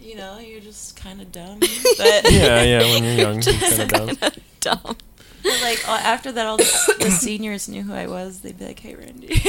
you 0.00 0.16
know, 0.16 0.38
you're 0.38 0.60
just 0.60 0.96
kind 0.96 1.20
of 1.20 1.30
dumb. 1.30 1.60
But 1.60 2.32
yeah, 2.32 2.62
yeah. 2.62 2.78
When 2.80 3.04
you're 3.04 3.12
young, 3.14 3.34
you're 3.34 3.42
Just 3.60 3.78
kind 3.78 3.82
of 3.82 3.88
dumb. 3.88 4.08
kinda 4.16 4.32
dumb. 4.60 4.96
But, 5.44 5.60
like 5.62 5.88
after 5.88 6.32
that, 6.32 6.46
all 6.46 6.56
the, 6.56 6.96
the 6.98 7.10
seniors 7.12 7.68
knew 7.68 7.82
who 7.82 7.94
I 7.94 8.08
was. 8.08 8.40
They'd 8.40 8.58
be 8.58 8.64
like, 8.64 8.80
"Hey, 8.80 8.94
Randy." 8.96 9.40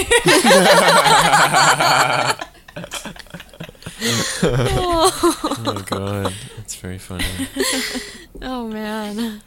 Oh 4.43 5.63
my 5.65 5.81
god, 5.81 6.33
that's 6.57 6.75
very 6.75 6.97
funny. 6.97 7.25
Oh 8.41 8.67
man. 8.67 9.41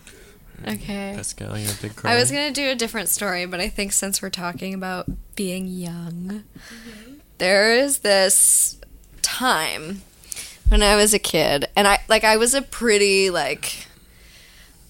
Okay. 0.66 1.12
Pascal, 1.14 1.58
you're 1.58 1.70
a 1.70 1.74
big 1.74 1.94
cry. 1.94 2.12
I 2.12 2.16
was 2.16 2.30
gonna 2.30 2.50
do 2.50 2.70
a 2.70 2.74
different 2.74 3.10
story, 3.10 3.44
but 3.46 3.60
I 3.60 3.68
think 3.68 3.92
since 3.92 4.22
we're 4.22 4.30
talking 4.30 4.72
about 4.74 5.06
being 5.36 5.68
young, 5.68 6.44
mm-hmm. 6.56 7.14
there 7.36 7.74
is 7.74 7.98
this 7.98 8.80
time 9.20 10.02
when 10.68 10.82
I 10.82 10.96
was 10.96 11.14
a 11.14 11.18
kid, 11.18 11.68
and 11.76 11.86
I 11.86 11.98
like 12.08 12.24
I 12.24 12.38
was 12.38 12.54
a 12.54 12.62
pretty 12.62 13.30
like 13.30 13.87
I 13.87 13.87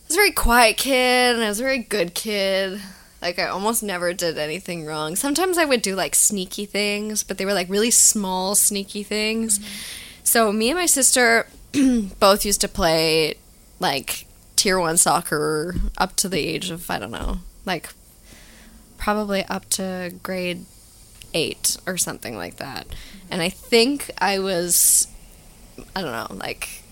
was 0.09 0.17
a 0.17 0.21
very 0.21 0.33
quiet 0.33 0.77
kid, 0.77 1.37
and 1.37 1.45
I 1.45 1.49
was 1.49 1.61
a 1.61 1.65
very 1.65 1.79
good 1.79 2.15
kid. 2.15 2.81
Like 3.21 3.39
I 3.39 3.47
almost 3.47 3.83
never 3.83 4.13
did 4.13 4.39
anything 4.39 4.87
wrong. 4.87 5.17
Sometimes 5.17 5.59
I 5.59 5.65
would 5.65 5.83
do 5.83 5.95
like 5.95 6.15
sneaky 6.15 6.67
things, 6.67 7.23
but 7.23 7.37
they 7.37 7.45
were 7.45 7.53
like 7.53 7.69
really 7.69 7.91
small 7.91 8.55
sneaky 8.55 9.03
things. 9.03 9.59
Mm-hmm. 9.59 9.69
So 10.25 10.53
me 10.53 10.71
and 10.71 10.79
my 10.79 10.87
sister 10.87 11.49
both 12.21 12.45
used 12.45 12.61
to 12.61 12.69
play 12.69 13.35
like 13.81 14.27
tier 14.57 14.79
one 14.79 14.97
soccer 14.97 15.75
up 15.97 16.17
to 16.17 16.29
the 16.29 16.39
age 16.39 16.71
of 16.71 16.91
I 16.91 16.99
don't 16.99 17.11
know, 17.11 17.39
like 17.67 17.91
probably 18.99 19.45
up 19.45 19.69
to 19.71 20.13
grade 20.23 20.65
eight 21.35 21.77
or 21.87 21.99
something 21.99 22.37
like 22.37 22.57
that. 22.57 22.87
Mm-hmm. 22.89 23.29
And 23.33 23.43
I 23.43 23.49
think 23.49 24.11
I 24.19 24.39
was 24.39 25.09
I 25.95 26.03
don't 26.03 26.13
know, 26.13 26.37
like 26.37 26.83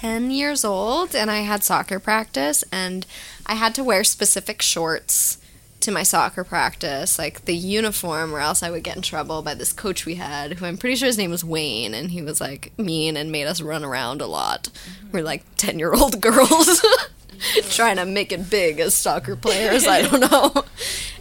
10 0.00 0.30
years 0.30 0.64
old 0.64 1.14
and 1.14 1.30
I 1.30 1.40
had 1.40 1.62
soccer 1.62 2.00
practice 2.00 2.64
and 2.72 3.04
I 3.44 3.54
had 3.54 3.74
to 3.74 3.84
wear 3.84 4.02
specific 4.02 4.62
shorts 4.62 5.36
to 5.80 5.90
my 5.90 6.02
soccer 6.02 6.42
practice, 6.42 7.18
like 7.18 7.44
the 7.44 7.54
uniform, 7.54 8.34
or 8.34 8.40
else 8.40 8.62
I 8.62 8.70
would 8.70 8.82
get 8.82 8.96
in 8.96 9.02
trouble 9.02 9.42
by 9.42 9.52
this 9.54 9.72
coach 9.74 10.06
we 10.06 10.14
had, 10.14 10.54
who 10.54 10.64
I'm 10.64 10.78
pretty 10.78 10.96
sure 10.96 11.06
his 11.06 11.18
name 11.18 11.30
was 11.30 11.44
Wayne, 11.44 11.92
and 11.94 12.10
he 12.10 12.20
was 12.22 12.40
like 12.40 12.72
mean 12.78 13.16
and 13.16 13.30
made 13.32 13.46
us 13.46 13.60
run 13.60 13.84
around 13.84 14.20
a 14.22 14.26
lot. 14.26 14.64
Mm-hmm. 14.64 15.10
We're 15.12 15.22
like 15.22 15.44
10 15.56 15.78
year 15.78 15.92
old 15.92 16.20
girls 16.22 16.82
trying 17.70 17.96
to 17.96 18.06
make 18.06 18.32
it 18.32 18.48
big 18.48 18.80
as 18.80 18.94
soccer 18.94 19.36
players. 19.36 19.86
I 19.86 20.02
don't 20.02 20.30
know. 20.30 20.64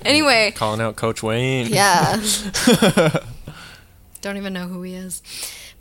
Anyway, 0.05 0.53
Calling 0.55 0.79
out 0.79 0.95
Coach 0.95 1.21
Wayne. 1.21 1.67
yeah. 1.67 2.15
Don't 4.21 4.37
even 4.37 4.53
know 4.53 4.65
who 4.69 4.81
he 4.83 4.93
is. 4.95 5.21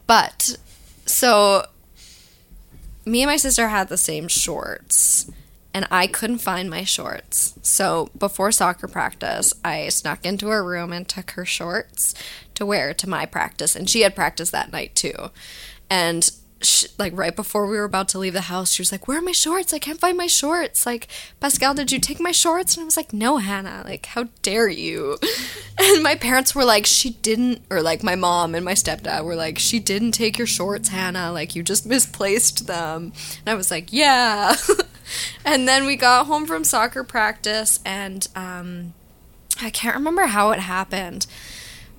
But 0.08 0.56
so 1.06 1.64
me 3.08 3.22
and 3.22 3.30
my 3.30 3.36
sister 3.36 3.68
had 3.68 3.88
the 3.88 3.98
same 3.98 4.28
shorts 4.28 5.30
and 5.74 5.86
I 5.90 6.06
couldn't 6.06 6.38
find 6.38 6.68
my 6.70 6.84
shorts. 6.84 7.54
So 7.62 8.10
before 8.16 8.52
soccer 8.52 8.88
practice, 8.88 9.52
I 9.64 9.88
snuck 9.90 10.24
into 10.24 10.48
her 10.48 10.64
room 10.64 10.92
and 10.92 11.06
took 11.06 11.32
her 11.32 11.44
shorts 11.44 12.14
to 12.54 12.66
wear 12.66 12.94
to 12.94 13.08
my 13.08 13.26
practice 13.26 13.76
and 13.76 13.88
she 13.88 14.02
had 14.02 14.14
practice 14.14 14.50
that 14.50 14.72
night 14.72 14.94
too. 14.94 15.30
And 15.90 16.30
sh 16.60 16.86
like 16.98 17.16
right 17.16 17.36
before 17.36 17.66
we 17.66 17.76
were 17.76 17.84
about 17.84 18.08
to 18.08 18.18
leave 18.18 18.32
the 18.32 18.42
house, 18.42 18.72
she 18.72 18.82
was 18.82 18.90
like, 18.90 19.06
"Where 19.06 19.18
are 19.18 19.22
my 19.22 19.32
shorts? 19.32 19.72
I 19.72 19.78
can't 19.78 20.00
find 20.00 20.16
my 20.16 20.26
shorts." 20.26 20.86
Like, 20.86 21.08
Pascal, 21.40 21.74
did 21.74 21.92
you 21.92 22.00
take 22.00 22.20
my 22.20 22.32
shorts? 22.32 22.74
And 22.74 22.82
I 22.82 22.84
was 22.84 22.96
like, 22.96 23.12
"No, 23.12 23.38
Hannah. 23.38 23.82
Like, 23.84 24.06
how 24.06 24.28
dare 24.42 24.68
you?" 24.68 25.18
And 25.80 26.02
my 26.02 26.16
parents 26.16 26.56
were 26.56 26.64
like, 26.64 26.86
"She 26.86 27.10
didn't," 27.10 27.62
or 27.70 27.82
like 27.82 28.02
my 28.02 28.16
mom 28.16 28.56
and 28.56 28.64
my 28.64 28.72
stepdad 28.72 29.22
were 29.24 29.36
like, 29.36 29.58
"She 29.58 29.78
didn't 29.78 30.12
take 30.12 30.36
your 30.36 30.46
shorts, 30.46 30.88
Hannah. 30.88 31.30
Like, 31.32 31.54
you 31.54 31.62
just 31.62 31.86
misplaced 31.94 32.66
them." 32.66 33.12
And 33.40 33.48
I 33.48 33.54
was 33.54 33.70
like, 33.70 33.92
"Yeah." 33.92 34.56
and 35.44 35.68
then 35.68 35.86
we 35.86 35.94
got 35.96 36.26
home 36.26 36.46
from 36.46 36.64
soccer 36.64 37.04
practice, 37.04 37.78
and 37.84 38.26
um, 38.34 38.94
I 39.62 39.70
can't 39.70 39.94
remember 39.94 40.26
how 40.26 40.50
it 40.50 40.58
happened. 40.58 41.26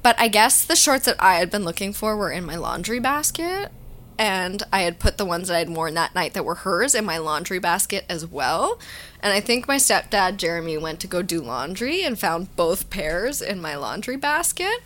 But 0.01 0.19
I 0.19 0.27
guess 0.27 0.65
the 0.65 0.75
shorts 0.75 1.05
that 1.05 1.15
I 1.19 1.35
had 1.35 1.49
been 1.49 1.65
looking 1.65 1.93
for 1.93 2.15
were 2.15 2.31
in 2.31 2.45
my 2.45 2.55
laundry 2.55 2.99
basket 2.99 3.71
and 4.19 4.61
I 4.73 4.81
had 4.81 4.99
put 4.99 5.17
the 5.17 5.23
ones 5.23 5.47
that 5.47 5.55
I'd 5.55 5.69
worn 5.69 5.93
that 5.93 6.13
night 6.13 6.33
that 6.33 6.43
were 6.43 6.55
hers 6.55 6.93
in 6.93 7.05
my 7.05 7.17
laundry 7.17 7.57
basket 7.57 8.03
as 8.09 8.25
well. 8.25 8.77
And 9.23 9.31
I 9.31 9.39
think 9.39 9.65
my 9.65 9.77
stepdad 9.77 10.35
Jeremy 10.35 10.77
went 10.77 10.99
to 10.99 11.07
go 11.07 11.21
do 11.21 11.39
laundry 11.39 12.03
and 12.03 12.19
found 12.19 12.53
both 12.57 12.89
pairs 12.89 13.41
in 13.41 13.61
my 13.61 13.77
laundry 13.77 14.17
basket. 14.17 14.81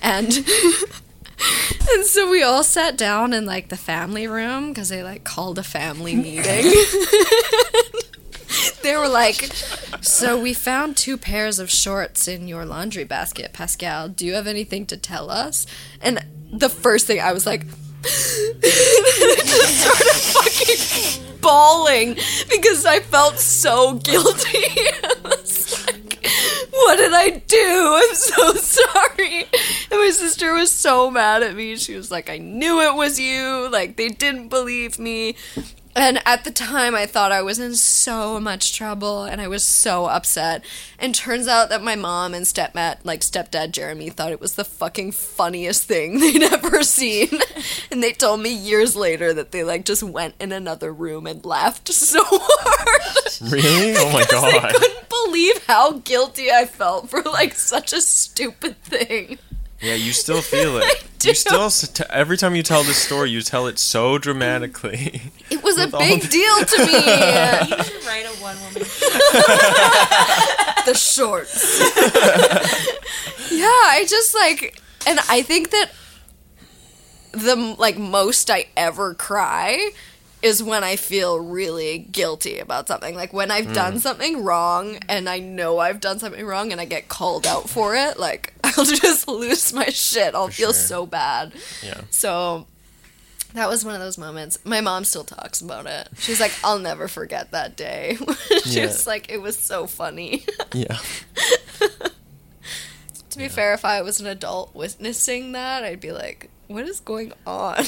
And 0.00 0.28
and 1.92 2.06
so 2.06 2.30
we 2.30 2.42
all 2.42 2.64
sat 2.64 2.96
down 2.96 3.34
in 3.34 3.44
like 3.44 3.68
the 3.68 3.76
family 3.76 4.26
room 4.26 4.68
because 4.68 4.88
they 4.88 5.02
like 5.02 5.24
called 5.24 5.58
a 5.58 5.62
family 5.62 6.16
meeting. 6.16 6.72
they 8.82 8.96
were 8.96 9.08
like, 9.08 9.50
"So 10.00 10.40
we 10.40 10.54
found 10.54 10.96
two 10.96 11.18
pairs 11.18 11.58
of 11.58 11.70
shorts 11.70 12.26
in 12.26 12.48
your 12.48 12.64
laundry 12.64 13.04
basket, 13.04 13.52
Pascal. 13.52 14.08
Do 14.08 14.24
you 14.24 14.32
have 14.32 14.46
anything 14.46 14.86
to 14.86 14.96
tell 14.96 15.30
us?" 15.30 15.66
And 16.00 16.24
the 16.50 16.70
first 16.70 17.06
thing 17.06 17.20
I 17.20 17.34
was 17.34 17.44
like, 17.44 17.66
just 18.02 19.80
started 19.80 20.16
fucking 20.34 21.40
bawling 21.40 22.14
because 22.50 22.86
I 22.86 23.00
felt 23.00 23.38
so 23.38 23.94
guilty. 23.94 24.58
Like, 25.86 26.26
what 26.72 26.96
did 26.96 27.12
I 27.14 27.42
do? 27.46 27.94
I'm 27.96 28.14
so 28.14 28.52
sorry. 28.54 29.44
And 29.90 30.00
my 30.00 30.10
sister 30.12 30.52
was 30.52 30.70
so 30.70 31.10
mad 31.10 31.42
at 31.42 31.54
me. 31.54 31.76
She 31.76 31.94
was 31.94 32.10
like, 32.10 32.28
I 32.28 32.38
knew 32.38 32.80
it 32.80 32.94
was 32.94 33.18
you. 33.18 33.68
Like, 33.70 33.96
they 33.96 34.08
didn't 34.08 34.48
believe 34.48 34.98
me. 34.98 35.36
And 35.96 36.22
at 36.24 36.44
the 36.44 36.52
time, 36.52 36.94
I 36.94 37.04
thought 37.06 37.32
I 37.32 37.42
was 37.42 37.58
in 37.58 37.74
so 37.74 38.38
much 38.38 38.76
trouble, 38.76 39.24
and 39.24 39.40
I 39.40 39.48
was 39.48 39.64
so 39.64 40.06
upset. 40.06 40.64
And 41.00 41.14
turns 41.14 41.48
out 41.48 41.68
that 41.70 41.82
my 41.82 41.96
mom 41.96 42.32
and 42.32 42.46
stepdad, 42.46 42.98
like 43.02 43.22
stepdad 43.22 43.72
Jeremy, 43.72 44.08
thought 44.08 44.30
it 44.30 44.40
was 44.40 44.54
the 44.54 44.64
fucking 44.64 45.12
funniest 45.12 45.84
thing 45.84 46.18
they'd 46.20 46.44
ever 46.44 46.84
seen. 46.84 47.30
and 47.90 48.02
they 48.02 48.12
told 48.12 48.40
me 48.40 48.54
years 48.54 48.94
later 48.94 49.34
that 49.34 49.50
they 49.50 49.64
like 49.64 49.84
just 49.84 50.02
went 50.04 50.34
in 50.38 50.52
another 50.52 50.92
room 50.92 51.26
and 51.26 51.44
laughed 51.44 51.88
so 51.92 52.20
hard. 52.24 53.52
Really? 53.52 53.94
Oh 53.96 54.12
my 54.12 54.20
I 54.20 54.26
god. 54.30 54.74
couldn't 54.74 55.08
believe 55.08 55.64
how 55.66 55.98
guilty 55.98 56.52
I 56.52 56.66
felt 56.66 57.10
for 57.10 57.22
like 57.22 57.54
such 57.54 57.92
a 57.92 58.00
stupid 58.00 58.80
thing. 58.82 59.38
Yeah, 59.82 59.94
you 59.94 60.12
still 60.12 60.40
feel 60.42 60.76
I 60.76 60.82
it. 60.94 61.04
do. 61.18 61.28
You 61.28 61.34
still 61.34 61.70
every 62.10 62.36
time 62.36 62.54
you 62.56 62.62
tell 62.62 62.82
this 62.82 62.96
story, 62.98 63.30
you 63.30 63.40
tell 63.42 63.66
it 63.66 63.78
so 63.78 64.18
dramatically. 64.18 65.22
It 65.50 65.62
was 65.62 65.78
a 65.78 65.88
big 65.88 66.22
the- 66.22 66.28
deal 66.28 66.64
to 66.64 66.78
me. 66.86 67.76
You 67.76 67.84
should 67.84 68.06
write 68.06 68.26
a 68.26 68.34
one 68.42 68.56
woman 68.60 68.82
the 70.86 70.94
shorts. 70.94 71.78
yeah, 73.50 73.66
I 73.66 74.04
just 74.08 74.34
like, 74.34 74.80
and 75.06 75.18
I 75.28 75.42
think 75.42 75.70
that 75.70 75.90
the 77.32 77.54
like 77.78 77.98
most 77.98 78.50
I 78.50 78.66
ever 78.76 79.14
cry 79.14 79.90
is 80.42 80.62
when 80.62 80.82
I 80.82 80.96
feel 80.96 81.38
really 81.38 81.98
guilty 81.98 82.58
about 82.58 82.88
something. 82.88 83.14
Like 83.14 83.32
when 83.32 83.50
I've 83.50 83.72
done 83.72 83.94
hmm. 83.94 83.98
something 83.98 84.42
wrong 84.42 84.98
and 85.08 85.28
I 85.28 85.38
know 85.38 85.78
I've 85.78 86.00
done 86.00 86.18
something 86.18 86.44
wrong 86.46 86.72
and 86.72 86.80
I 86.80 86.86
get 86.86 87.08
called 87.08 87.46
out 87.46 87.68
for 87.68 87.94
it, 87.94 88.18
like 88.18 88.54
I'll 88.64 88.84
just 88.84 89.28
lose 89.28 89.72
my 89.72 89.86
shit. 89.86 90.34
I'll 90.34 90.46
For 90.48 90.52
feel 90.52 90.72
sure. 90.72 90.82
so 90.82 91.06
bad. 91.06 91.52
Yeah. 91.82 92.00
So 92.10 92.66
that 93.52 93.68
was 93.68 93.84
one 93.84 93.94
of 93.94 94.00
those 94.00 94.16
moments. 94.16 94.58
My 94.64 94.80
mom 94.80 95.04
still 95.04 95.24
talks 95.24 95.60
about 95.60 95.86
it. 95.86 96.08
She's 96.18 96.40
like, 96.40 96.52
I'll 96.64 96.78
never 96.78 97.08
forget 97.08 97.50
that 97.50 97.76
day. 97.76 98.16
she 98.64 98.78
Yeah. 98.78 98.86
was 98.86 99.06
like, 99.06 99.30
it 99.30 99.42
was 99.42 99.58
so 99.58 99.86
funny. 99.86 100.44
Yeah. 100.72 100.98
to 103.30 103.38
be 103.38 103.48
fair, 103.48 103.74
if 103.74 103.84
I 103.84 104.02
was 104.02 104.20
an 104.20 104.26
adult 104.26 104.72
witnessing 104.74 105.52
that, 105.52 105.82
I'd 105.82 106.00
be 106.00 106.12
like, 106.12 106.48
what 106.68 106.86
is 106.86 107.00
going 107.00 107.32
on? 107.44 107.84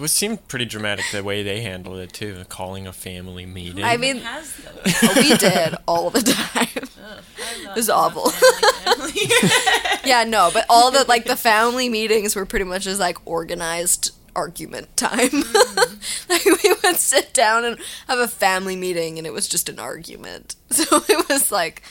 It 0.00 0.04
would 0.04 0.10
seem 0.10 0.38
pretty 0.38 0.64
dramatic 0.64 1.04
the 1.12 1.22
way 1.22 1.42
they 1.42 1.60
handled 1.60 1.98
it 1.98 2.14
too, 2.14 2.42
calling 2.48 2.86
a 2.86 2.92
family 2.94 3.44
meeting. 3.44 3.84
I 3.84 3.98
mean, 3.98 4.16
has 4.20 4.58
we 5.16 5.36
did 5.36 5.74
all 5.86 6.08
the 6.08 6.22
time. 6.22 6.68
It 6.74 7.76
was 7.76 7.90
awful. 7.90 8.32
yeah, 10.08 10.24
no, 10.24 10.48
but 10.54 10.64
all 10.70 10.90
the 10.90 11.04
like 11.04 11.26
the 11.26 11.36
family 11.36 11.90
meetings 11.90 12.34
were 12.34 12.46
pretty 12.46 12.64
much 12.64 12.84
just 12.84 12.98
like 12.98 13.18
organized 13.26 14.12
argument 14.34 14.96
time. 14.96 15.44
like 16.30 16.46
we 16.46 16.74
would 16.82 16.96
sit 16.96 17.34
down 17.34 17.66
and 17.66 17.78
have 18.08 18.20
a 18.20 18.26
family 18.26 18.76
meeting 18.76 19.18
and 19.18 19.26
it 19.26 19.34
was 19.34 19.46
just 19.46 19.68
an 19.68 19.78
argument. 19.78 20.56
So 20.70 21.02
it 21.10 21.28
was 21.28 21.52
like 21.52 21.82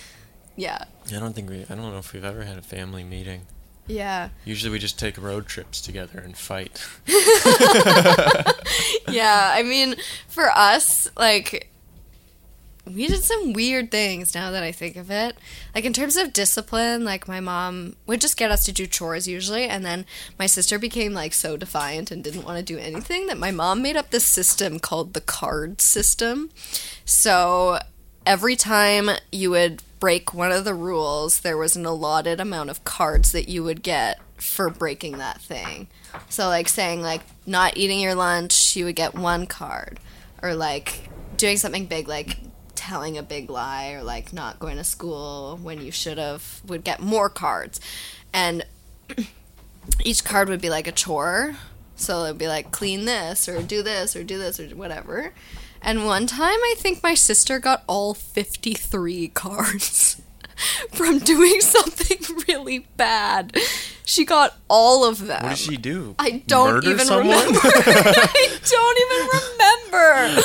yeah. 0.56 0.86
I 1.16 1.20
don't 1.20 1.34
think 1.34 1.48
we. 1.48 1.62
I 1.62 1.76
don't 1.76 1.92
know 1.92 2.00
if 2.00 2.12
we've 2.12 2.26
ever 2.26 2.44
had 2.44 2.58
a 2.58 2.64
family 2.64 3.04
meeting. 3.04 3.46
Yeah. 3.90 4.30
Usually, 4.46 4.72
we 4.72 4.80
just 4.80 4.98
take 4.98 5.18
road 5.18 5.48
trips 5.48 5.82
together 5.82 6.20
and 6.20 6.38
fight. 6.38 6.82
Yeah, 9.10 9.52
I 9.54 9.64
mean, 9.64 9.96
for 10.28 10.50
us, 10.52 11.10
like 11.18 11.70
we 12.86 13.08
did 13.08 13.24
some 13.24 13.54
weird 13.54 13.92
things 13.92 14.34
now 14.34 14.52
that 14.52 14.64
I 14.64 14.72
think 14.72 14.96
of 14.96 15.12
it. 15.12 15.36
Like 15.76 15.86
in 15.86 15.94
terms 15.94 16.18
of 16.18 16.34
discipline, 16.34 17.04
like 17.06 17.28
my 17.28 17.40
mom 17.40 17.96
would 18.08 18.22
just 18.22 18.38
get 18.38 18.52
us 18.52 18.66
to 18.66 18.72
do 18.72 18.88
chores 18.88 19.28
usually, 19.28 19.66
and 19.66 19.86
then 19.86 20.06
my 20.38 20.46
sister 20.46 20.80
became 20.80 21.14
like 21.14 21.34
so 21.34 21.58
defiant 21.58 22.12
and 22.12 22.24
didn't 22.24 22.44
want 22.44 22.58
to 22.58 22.64
do 22.64 22.80
anything 22.80 23.28
that 23.28 23.38
my 23.38 23.52
mom 23.52 23.82
made 23.82 23.96
up 23.98 24.12
this 24.12 24.26
system 24.26 24.80
called 24.80 25.14
the 25.14 25.22
card 25.22 25.82
system. 25.82 26.50
So 27.06 27.80
every 28.26 28.56
time 28.56 29.10
you 29.32 29.52
would 29.52 29.82
break 30.00 30.34
one 30.34 30.52
of 30.52 30.66
the 30.66 30.74
rules, 30.74 31.42
there 31.42 31.58
was 31.58 31.76
an 31.76 31.86
allotted 31.86 32.40
amount 32.40 32.70
of 32.70 32.84
cards 32.84 33.32
that 33.32 33.50
you 33.50 33.64
would 33.64 33.84
get 33.84 34.20
for 34.38 34.70
breaking 34.70 35.18
that 35.18 35.42
thing. 35.42 35.88
So 36.30 36.48
like 36.48 36.70
saying 36.70 37.02
like 37.02 37.22
not 37.46 37.78
eating 37.78 38.00
your 38.00 38.16
lunch, 38.16 38.76
you 38.76 38.86
would 38.86 38.96
get 38.96 39.14
one 39.14 39.46
card. 39.46 40.00
Or 40.42 40.56
like 40.56 41.10
doing 41.36 41.58
something 41.58 41.86
big 41.86 42.08
like 42.08 42.38
telling 42.76 43.18
a 43.18 43.24
big 43.24 43.50
lie 43.50 43.92
or 43.92 44.04
like 44.04 44.32
not 44.32 44.58
going 44.58 44.78
to 44.78 44.84
school 44.84 45.60
when 45.62 45.82
you 45.82 45.92
should 45.92 46.18
have 46.18 46.62
would 46.66 46.84
get 46.84 47.02
more 47.02 47.30
cards. 47.30 47.82
And 48.34 48.66
each 50.06 50.24
card 50.24 50.48
would 50.50 50.62
be 50.62 50.70
like 50.70 50.88
a 50.88 50.92
chore. 50.92 51.56
So 51.96 52.24
it'd 52.24 52.38
be 52.38 52.48
like 52.48 52.72
clean 52.72 53.04
this 53.04 53.50
or 53.50 53.62
do 53.62 53.84
this 53.84 54.16
or 54.16 54.24
do 54.24 54.38
this 54.38 54.60
or 54.60 54.68
whatever. 54.70 55.34
And 55.82 56.06
one 56.06 56.28
time 56.28 56.60
I 56.62 56.76
think 56.78 57.02
my 57.02 57.14
sister 57.14 57.60
got 57.60 57.84
all 57.88 58.14
53 58.14 59.28
cards 59.34 60.22
from 60.92 61.20
doing 61.20 61.62
something 61.62 62.18
really 62.48 62.80
bad. 62.98 63.56
She 64.06 64.26
got 64.26 64.58
all 64.68 65.06
of 65.06 65.20
them. 65.28 65.42
What 65.44 65.50
did 65.50 65.58
she 65.58 65.78
do? 65.78 66.16
I 66.20 66.44
don't 66.48 66.74
Murder 66.76 66.90
even 66.92 67.06
someone? 67.06 67.28
remember. 67.28 67.60
I 67.64 68.60
don't 68.66 69.00
even 69.06 69.28
remember. 69.40 70.42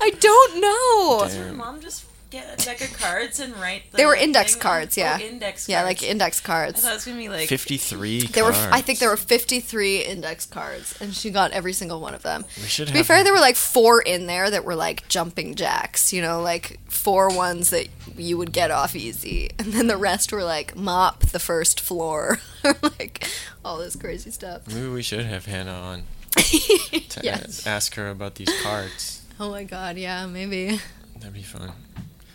I 0.00 0.10
don't 0.18 0.60
know. 0.60 1.28
Damn. 1.28 1.56
Mom 1.58 1.80
just 1.80 2.04
get 2.32 2.52
a 2.60 2.64
deck 2.64 2.80
of 2.80 2.92
cards 2.98 3.38
and 3.38 3.54
write? 3.56 3.82
The 3.90 3.98
They 3.98 4.06
were 4.06 4.16
index 4.16 4.54
thing 4.54 4.62
cards, 4.62 4.96
yeah. 4.96 5.18
Oh, 5.20 5.24
index. 5.24 5.68
Yeah, 5.68 5.82
like 5.84 6.02
index 6.02 6.40
I 6.40 6.46
cards. 6.46 6.80
thought 6.82 6.90
it 6.90 6.94
was 6.94 7.04
gonna 7.04 7.18
be 7.18 7.28
like. 7.28 7.48
53 7.48 8.26
There 8.26 8.44
were, 8.44 8.52
I 8.52 8.80
think 8.80 8.98
there 8.98 9.08
were 9.10 9.16
53 9.16 10.00
index 10.04 10.46
cards, 10.46 11.00
and 11.00 11.14
she 11.14 11.30
got 11.30 11.52
every 11.52 11.72
single 11.72 12.00
one 12.00 12.14
of 12.14 12.22
them. 12.22 12.44
We 12.56 12.64
should 12.68 12.86
To 12.88 12.92
be 12.92 12.98
have- 12.98 13.06
fair, 13.06 13.22
there 13.22 13.32
were 13.32 13.38
like 13.38 13.56
four 13.56 14.00
in 14.00 14.26
there 14.26 14.50
that 14.50 14.64
were 14.64 14.74
like 14.74 15.06
jumping 15.08 15.54
jacks, 15.54 16.12
you 16.12 16.22
know, 16.22 16.40
like 16.42 16.80
four 16.88 17.28
ones 17.34 17.70
that 17.70 17.88
you 18.16 18.36
would 18.38 18.52
get 18.52 18.70
off 18.70 18.96
easy, 18.96 19.50
and 19.58 19.72
then 19.72 19.86
the 19.86 19.96
rest 19.96 20.32
were 20.32 20.42
like 20.44 20.74
mop 20.74 21.20
the 21.26 21.38
first 21.38 21.78
floor, 21.80 22.38
or 22.64 22.74
like 22.98 23.28
all 23.64 23.78
this 23.78 23.94
crazy 23.96 24.30
stuff. 24.30 24.66
Maybe 24.68 24.88
we 24.88 25.02
should 25.02 25.24
have 25.26 25.46
Hannah 25.46 25.72
on 25.72 26.02
to 26.36 27.20
yes. 27.22 27.66
a- 27.66 27.68
ask 27.68 27.94
her 27.96 28.08
about 28.08 28.36
these 28.36 28.50
cards. 28.62 29.22
Oh 29.38 29.50
my 29.50 29.64
god, 29.64 29.96
yeah, 29.96 30.26
maybe. 30.26 30.80
That'd 31.18 31.34
be 31.34 31.42
fun. 31.42 31.72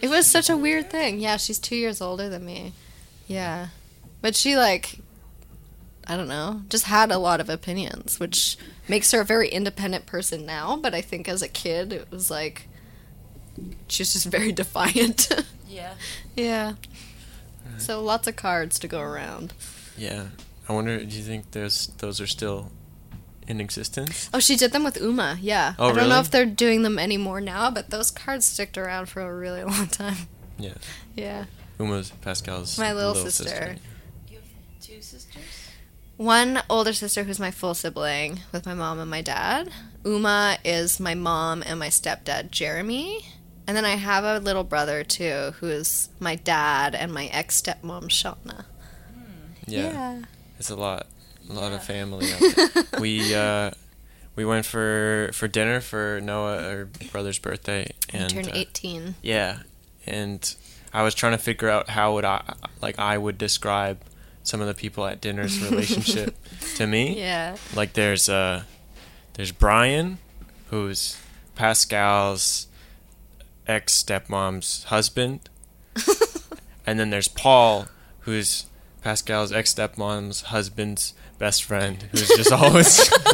It 0.02 0.10
was 0.10 0.28
such 0.28 0.50
a 0.50 0.58
weird 0.58 0.90
thing. 0.90 1.20
Yeah, 1.20 1.38
she's 1.38 1.60
two 1.60 1.76
years 1.76 2.02
older 2.02 2.30
than 2.30 2.46
me. 2.46 2.74
Yeah. 3.28 3.68
But 4.22 4.36
she, 4.36 4.56
like, 4.56 5.00
I 6.08 6.16
don't 6.16 6.28
know, 6.28 6.62
just 6.70 6.86
had 6.86 7.12
a 7.12 7.18
lot 7.18 7.40
of 7.40 7.50
opinions, 7.50 8.20
which 8.20 8.58
makes 8.88 9.12
her 9.12 9.22
a 9.22 9.26
very 9.26 9.50
independent 9.50 10.06
person 10.06 10.46
now. 10.46 10.78
But 10.78 10.94
I 10.94 11.02
think 11.02 11.28
as 11.28 11.42
a 11.42 11.48
kid, 11.48 11.92
it 11.92 12.12
was 12.12 12.30
like, 12.32 12.68
she 13.88 14.02
was 14.02 14.14
just 14.14 14.28
very 14.28 14.52
defiant. 14.54 15.30
yeah. 15.68 15.94
yeah. 16.36 16.74
So 17.78 18.02
lots 18.02 18.28
of 18.28 18.36
cards 18.36 18.80
to 18.80 18.88
go 18.88 19.02
around. 19.02 19.54
Yeah. 19.98 20.28
I 20.70 20.74
wonder, 20.74 20.98
do 20.98 21.16
you 21.16 21.24
think 21.24 21.52
those 21.52 21.88
those 21.98 22.20
are 22.20 22.28
still 22.28 22.72
in 23.48 23.60
existence? 23.62 24.30
Oh, 24.34 24.40
she 24.40 24.56
did 24.56 24.72
them 24.74 24.84
with 24.84 25.00
Uma, 25.00 25.38
yeah. 25.42 25.74
Oh, 25.80 25.90
I 25.90 25.94
don't 25.94 26.10
know 26.10 26.20
if 26.20 26.30
they're 26.32 26.46
doing 26.46 26.84
them 26.84 27.00
anymore 27.00 27.40
now, 27.42 27.72
but 27.72 27.90
those 27.90 28.12
cards 28.12 28.46
sticked 28.46 28.78
around 28.78 29.08
for 29.08 29.22
a 29.22 29.36
really 29.36 29.64
long 29.74 29.88
time. 29.88 30.28
Yeah. 30.60 30.74
Yeah. 31.16 31.46
Uma's 31.80 32.10
Pascal's 32.22 32.78
My 32.80 32.94
little 32.94 33.14
sister. 33.16 33.76
You 34.30 34.38
have 34.38 34.46
two 34.82 35.02
sisters. 35.02 35.44
one 36.18 36.62
older 36.70 36.94
sister 36.94 37.24
who's 37.24 37.40
my 37.40 37.52
full 37.52 37.74
sibling 37.76 38.40
with 38.52 38.66
my 38.66 38.74
mom 38.74 39.00
and 39.00 39.10
my 39.10 39.22
dad. 39.22 39.70
Uma 40.04 40.58
is 40.66 41.00
my 41.00 41.14
mom 41.14 41.64
and 41.66 41.80
my 41.80 41.90
stepdad, 41.90 42.50
Jeremy. 42.52 43.26
And 43.68 43.76
then 43.76 43.86
I 43.86 43.96
have 43.96 44.24
a 44.24 44.40
little 44.40 44.64
brother 44.64 45.04
too, 45.04 45.52
who 45.60 45.68
is 45.68 46.10
my 46.20 46.36
dad 46.36 46.96
and 46.96 47.14
my 47.14 47.26
ex 47.28 47.62
stepmom, 47.62 48.06
Shauna. 48.06 48.66
Yeah. 49.68 50.22
It's 50.58 50.70
a 50.70 50.76
lot. 50.76 51.08
A 51.50 51.54
lot 51.54 51.70
Yeah. 51.72 51.76
of 51.78 51.84
family 51.84 52.28
we 53.00 53.34
uh 53.36 53.72
we 54.36 54.46
went 54.46 54.66
for 54.66 55.30
for 55.34 55.48
dinner 55.48 55.80
for 55.82 56.20
Noah, 56.22 56.68
our 56.70 56.86
brother's 57.12 57.40
birthday, 57.40 57.92
and 58.14 58.30
turned 58.30 58.50
uh, 58.50 58.54
18. 58.54 59.16
Yeah, 59.22 59.60
and 60.06 60.56
I 60.94 61.04
was 61.04 61.16
trying 61.16 61.32
to 61.34 61.38
figure 61.38 61.70
out 61.70 61.90
how 61.90 62.14
would 62.14 62.26
I 62.26 62.54
like 62.82 63.00
I 63.00 63.18
would 63.18 63.38
describe 63.38 64.00
some 64.44 64.62
of 64.62 64.68
the 64.68 64.74
people 64.74 65.06
at 65.06 65.20
dinner's 65.22 65.60
relationship 65.70 66.36
to 66.76 66.86
me. 66.88 67.18
Yeah. 67.20 67.56
Like 67.76 67.94
there's 67.94 68.30
uh 68.30 68.64
there's 69.34 69.52
Brian, 69.52 70.18
who's 70.70 71.18
Pascal's 71.56 72.68
ex 73.68 74.02
stepmom's 74.04 74.84
husband, 74.86 75.50
and 76.86 77.00
then 77.00 77.10
there's 77.10 77.28
Paul, 77.28 77.88
who's 78.22 78.66
Pascal's 79.02 79.52
ex 79.52 79.74
stepmom's 79.74 80.42
husband's 80.44 81.14
best 81.40 81.64
friend, 81.64 82.02
who's 82.12 82.28
just 82.30 82.52
always 82.52 82.98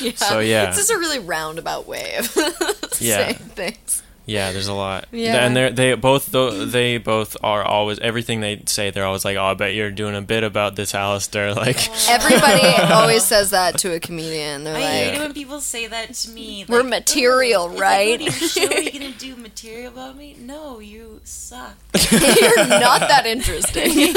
yeah. 0.00 0.14
So, 0.16 0.40
yeah. 0.40 0.68
It's 0.68 0.76
just 0.76 0.90
a 0.90 0.98
really 0.98 1.18
roundabout 1.18 1.86
way 1.88 2.16
of 2.16 2.32
Yeah. 3.00 3.16
saying 3.26 3.34
things. 3.54 4.02
Yeah, 4.26 4.52
there's 4.52 4.68
a 4.68 4.72
lot. 4.74 5.06
Yeah. 5.12 5.44
and 5.44 5.54
they 5.54 5.70
they 5.70 5.94
both 5.94 6.26
they 6.32 6.96
both 6.98 7.36
are 7.42 7.62
always 7.62 7.98
everything 7.98 8.40
they 8.40 8.62
say. 8.66 8.90
They're 8.90 9.04
always 9.04 9.24
like, 9.24 9.36
"Oh, 9.36 9.44
I 9.44 9.54
bet 9.54 9.74
you're 9.74 9.90
doing 9.90 10.16
a 10.16 10.22
bit 10.22 10.44
about 10.44 10.76
this, 10.76 10.94
Alistair." 10.94 11.54
Like, 11.64 11.76
Everybody 12.08 12.66
always 12.92 13.22
says 13.24 13.50
that 13.50 13.78
to 13.80 13.92
a 13.94 14.00
comedian. 14.00 14.64
They're 14.64 14.76
I 14.76 14.80
hate 14.80 15.06
like, 15.08 15.16
it 15.16 15.20
when 15.20 15.32
people 15.34 15.60
say 15.60 15.86
that 15.86 16.14
to 16.14 16.30
me. 16.30 16.64
We're 16.68 16.76
like, 16.78 16.86
oh, 16.86 16.88
material, 16.88 17.62
"Oh, 17.62 17.66
if 17.66 17.72
I 17.72 17.76
go 17.76 17.80
right?" 17.82 18.18
to 18.18 18.24
your 18.24 18.32
show, 18.32 18.66
are 18.74 18.80
you 18.80 18.92
gonna 18.92 19.10
do 19.12 19.36
material 19.36 19.92
about 19.92 20.16
me? 20.16 20.36
No, 20.40 20.78
you 20.80 21.20
suck. 21.24 21.76
you're 22.10 22.66
not 22.66 23.00
that 23.00 23.24
interesting. 23.26 24.14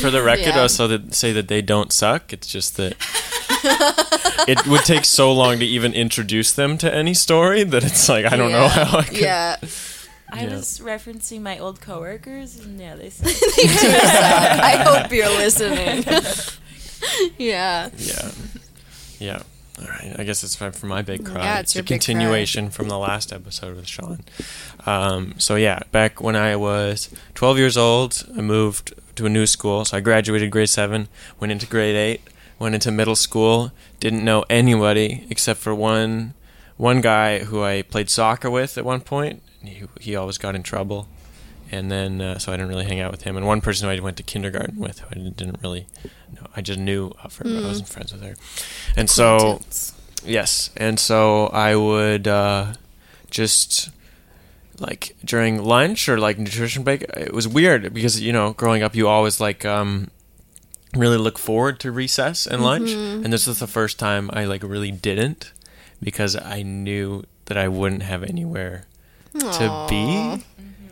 for 0.00 0.10
the 0.10 0.22
record, 0.22 0.46
Yeah. 0.46 0.58
I 0.58 0.62
also 0.62 0.88
that 0.88 1.14
say 1.14 1.32
that 1.32 1.48
they 1.48 1.60
don't 1.60 1.92
suck. 1.92 2.32
It's 2.32 2.46
just 2.46 2.76
that 2.78 2.96
it 4.48 4.66
would 4.66 4.84
take 4.84 5.04
so 5.04 5.32
long 5.32 5.58
to 5.58 5.64
even 5.64 5.94
introduce 5.94 6.52
them 6.52 6.78
to 6.78 6.92
any 6.94 7.14
story 7.14 7.64
that 7.64 7.84
it's 7.84 8.08
like 8.08 8.24
I 8.26 8.36
don't 8.36 8.52
know 8.52 8.68
how 8.68 8.98
I 8.98 9.02
could. 9.04 9.18
Yeah. 9.18 9.56
I 10.34 10.44
Yeah. 10.44 10.50
was 10.56 10.78
referencing 10.80 11.42
my 11.42 11.58
old 11.58 11.80
coworkers, 11.82 12.58
and 12.58 12.80
yeah, 12.80 12.96
they 12.96 13.10
said. 13.10 13.26
They 13.56 13.66
do. 13.66 13.88
I 13.88 14.76
hope 14.86 15.12
you're 15.12 15.28
listening. 15.28 16.04
yeah. 17.38 17.90
Yeah. 17.98 18.30
Yeah. 19.18 19.42
All 19.80 19.88
right. 19.88 20.14
I 20.18 20.24
guess 20.24 20.42
it's 20.44 20.56
time 20.56 20.72
for 20.72 20.86
my 20.86 21.02
big 21.02 21.24
cry. 21.24 21.42
Yeah, 21.42 21.60
it's 21.60 21.74
a 21.74 21.78
your 21.78 21.82
big 21.82 21.88
cry. 21.88 21.94
continuation 21.98 22.70
from 22.70 22.88
the 22.88 22.98
last 22.98 23.32
episode 23.32 23.76
with 23.76 23.86
Sean. 23.88 24.20
Um, 24.86 25.34
so 25.38 25.56
yeah, 25.56 25.80
back 25.90 26.20
when 26.20 26.36
I 26.36 26.56
was 26.56 27.08
12 27.34 27.58
years 27.58 27.76
old, 27.76 28.24
I 28.36 28.40
moved 28.40 28.94
to 29.16 29.26
a 29.26 29.28
new 29.28 29.46
school. 29.46 29.84
So 29.84 29.96
I 29.96 30.00
graduated 30.00 30.50
grade 30.50 30.68
seven, 30.68 31.08
went 31.40 31.52
into 31.52 31.66
grade 31.66 31.96
eight, 31.96 32.20
went 32.62 32.74
into 32.74 32.90
middle 32.90 33.16
school. 33.16 33.72
Didn't 34.00 34.24
know 34.24 34.44
anybody 34.48 35.26
except 35.28 35.60
for 35.60 35.74
one 35.74 36.34
one 36.76 37.00
guy 37.00 37.40
who 37.40 37.62
I 37.62 37.82
played 37.82 38.08
soccer 38.08 38.50
with 38.50 38.78
at 38.78 38.84
one 38.84 39.00
point. 39.00 39.42
He 39.62 39.84
he 40.00 40.16
always 40.16 40.38
got 40.38 40.54
in 40.54 40.62
trouble. 40.62 41.08
And 41.74 41.90
then, 41.90 42.20
uh, 42.20 42.38
so 42.38 42.52
I 42.52 42.56
didn't 42.56 42.68
really 42.68 42.84
hang 42.84 43.00
out 43.00 43.10
with 43.10 43.22
him. 43.22 43.34
And 43.34 43.46
one 43.46 43.62
person 43.62 43.88
who 43.88 43.94
I 43.94 43.98
went 43.98 44.18
to 44.18 44.22
kindergarten 44.22 44.78
with, 44.78 44.98
who 44.98 45.06
I 45.10 45.14
didn't, 45.14 45.38
didn't 45.38 45.62
really 45.62 45.86
know. 46.34 46.46
I 46.54 46.60
just 46.60 46.78
knew 46.78 47.12
of 47.24 47.34
her. 47.38 47.48
I 47.48 47.66
wasn't 47.66 47.88
friends 47.88 48.12
with 48.12 48.22
her. 48.22 48.34
And 48.94 49.08
so, 49.08 49.62
yes. 50.22 50.68
And 50.76 51.00
so 51.00 51.46
I 51.46 51.74
would 51.74 52.28
uh, 52.28 52.74
just, 53.30 53.88
like, 54.78 55.16
during 55.24 55.64
lunch 55.64 56.10
or, 56.10 56.18
like, 56.18 56.38
nutrition 56.38 56.82
break, 56.82 57.04
it 57.04 57.32
was 57.32 57.48
weird 57.48 57.94
because, 57.94 58.20
you 58.20 58.34
know, 58.34 58.52
growing 58.52 58.82
up, 58.82 58.94
you 58.94 59.08
always, 59.08 59.40
like, 59.40 59.64
um, 59.64 60.10
really 60.94 61.18
look 61.18 61.38
forward 61.38 61.80
to 61.80 61.92
recess 61.92 62.46
and 62.46 62.56
mm-hmm. 62.56 62.64
lunch. 62.64 62.90
And 62.90 63.32
this 63.32 63.46
was 63.46 63.58
the 63.58 63.66
first 63.66 63.98
time 63.98 64.30
I, 64.32 64.44
like, 64.44 64.62
really 64.62 64.90
didn't 64.90 65.52
because 66.02 66.36
I 66.36 66.62
knew 66.62 67.24
that 67.46 67.56
I 67.56 67.68
wouldn't 67.68 68.02
have 68.02 68.22
anywhere 68.22 68.86
to 69.38 69.46
Aw. 69.46 69.88
be, 69.88 70.44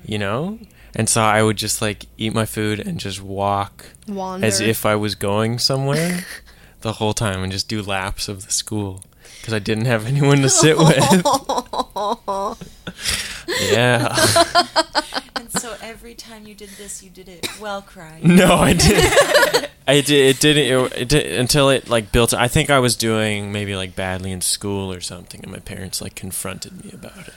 you 0.04 0.18
know? 0.18 0.58
And 0.94 1.08
so 1.08 1.22
I 1.22 1.42
would 1.42 1.56
just 1.56 1.80
like 1.80 2.06
eat 2.18 2.34
my 2.34 2.46
food 2.46 2.80
and 2.80 2.98
just 2.98 3.22
walk 3.22 3.86
Wander. 4.08 4.46
as 4.46 4.60
if 4.60 4.84
I 4.84 4.96
was 4.96 5.14
going 5.14 5.58
somewhere 5.58 6.24
the 6.80 6.94
whole 6.94 7.12
time 7.12 7.42
and 7.42 7.52
just 7.52 7.68
do 7.68 7.82
laps 7.82 8.28
of 8.28 8.44
the 8.44 8.52
school 8.52 9.04
because 9.40 9.54
I 9.54 9.58
didn't 9.58 9.84
have 9.84 10.06
anyone 10.06 10.42
to 10.42 10.48
sit 10.48 10.76
with. 10.76 10.96
yeah. 13.70 14.14
and 15.36 15.50
so 15.52 15.76
every 15.82 16.14
time 16.14 16.46
you 16.46 16.54
did 16.54 16.70
this, 16.70 17.02
you 17.02 17.10
did 17.10 17.28
it 17.28 17.48
well 17.60 17.82
crying. 17.82 18.36
No, 18.36 18.54
I 18.54 18.72
didn't. 18.72 19.70
I 19.86 20.00
did. 20.00 20.36
It 20.36 20.40
didn't. 20.40 20.66
It, 20.66 21.00
it 21.02 21.08
did, 21.08 21.38
until 21.38 21.68
it 21.70 21.88
like 21.88 22.12
built. 22.12 22.32
I 22.32 22.48
think 22.48 22.70
I 22.70 22.78
was 22.78 22.96
doing 22.96 23.52
maybe 23.52 23.74
like 23.74 23.96
badly 23.96 24.30
in 24.30 24.40
school 24.40 24.92
or 24.92 25.00
something, 25.00 25.42
and 25.42 25.50
my 25.50 25.58
parents 25.58 26.00
like 26.00 26.14
confronted 26.14 26.84
me 26.84 26.92
about 26.92 27.28
it. 27.28 27.34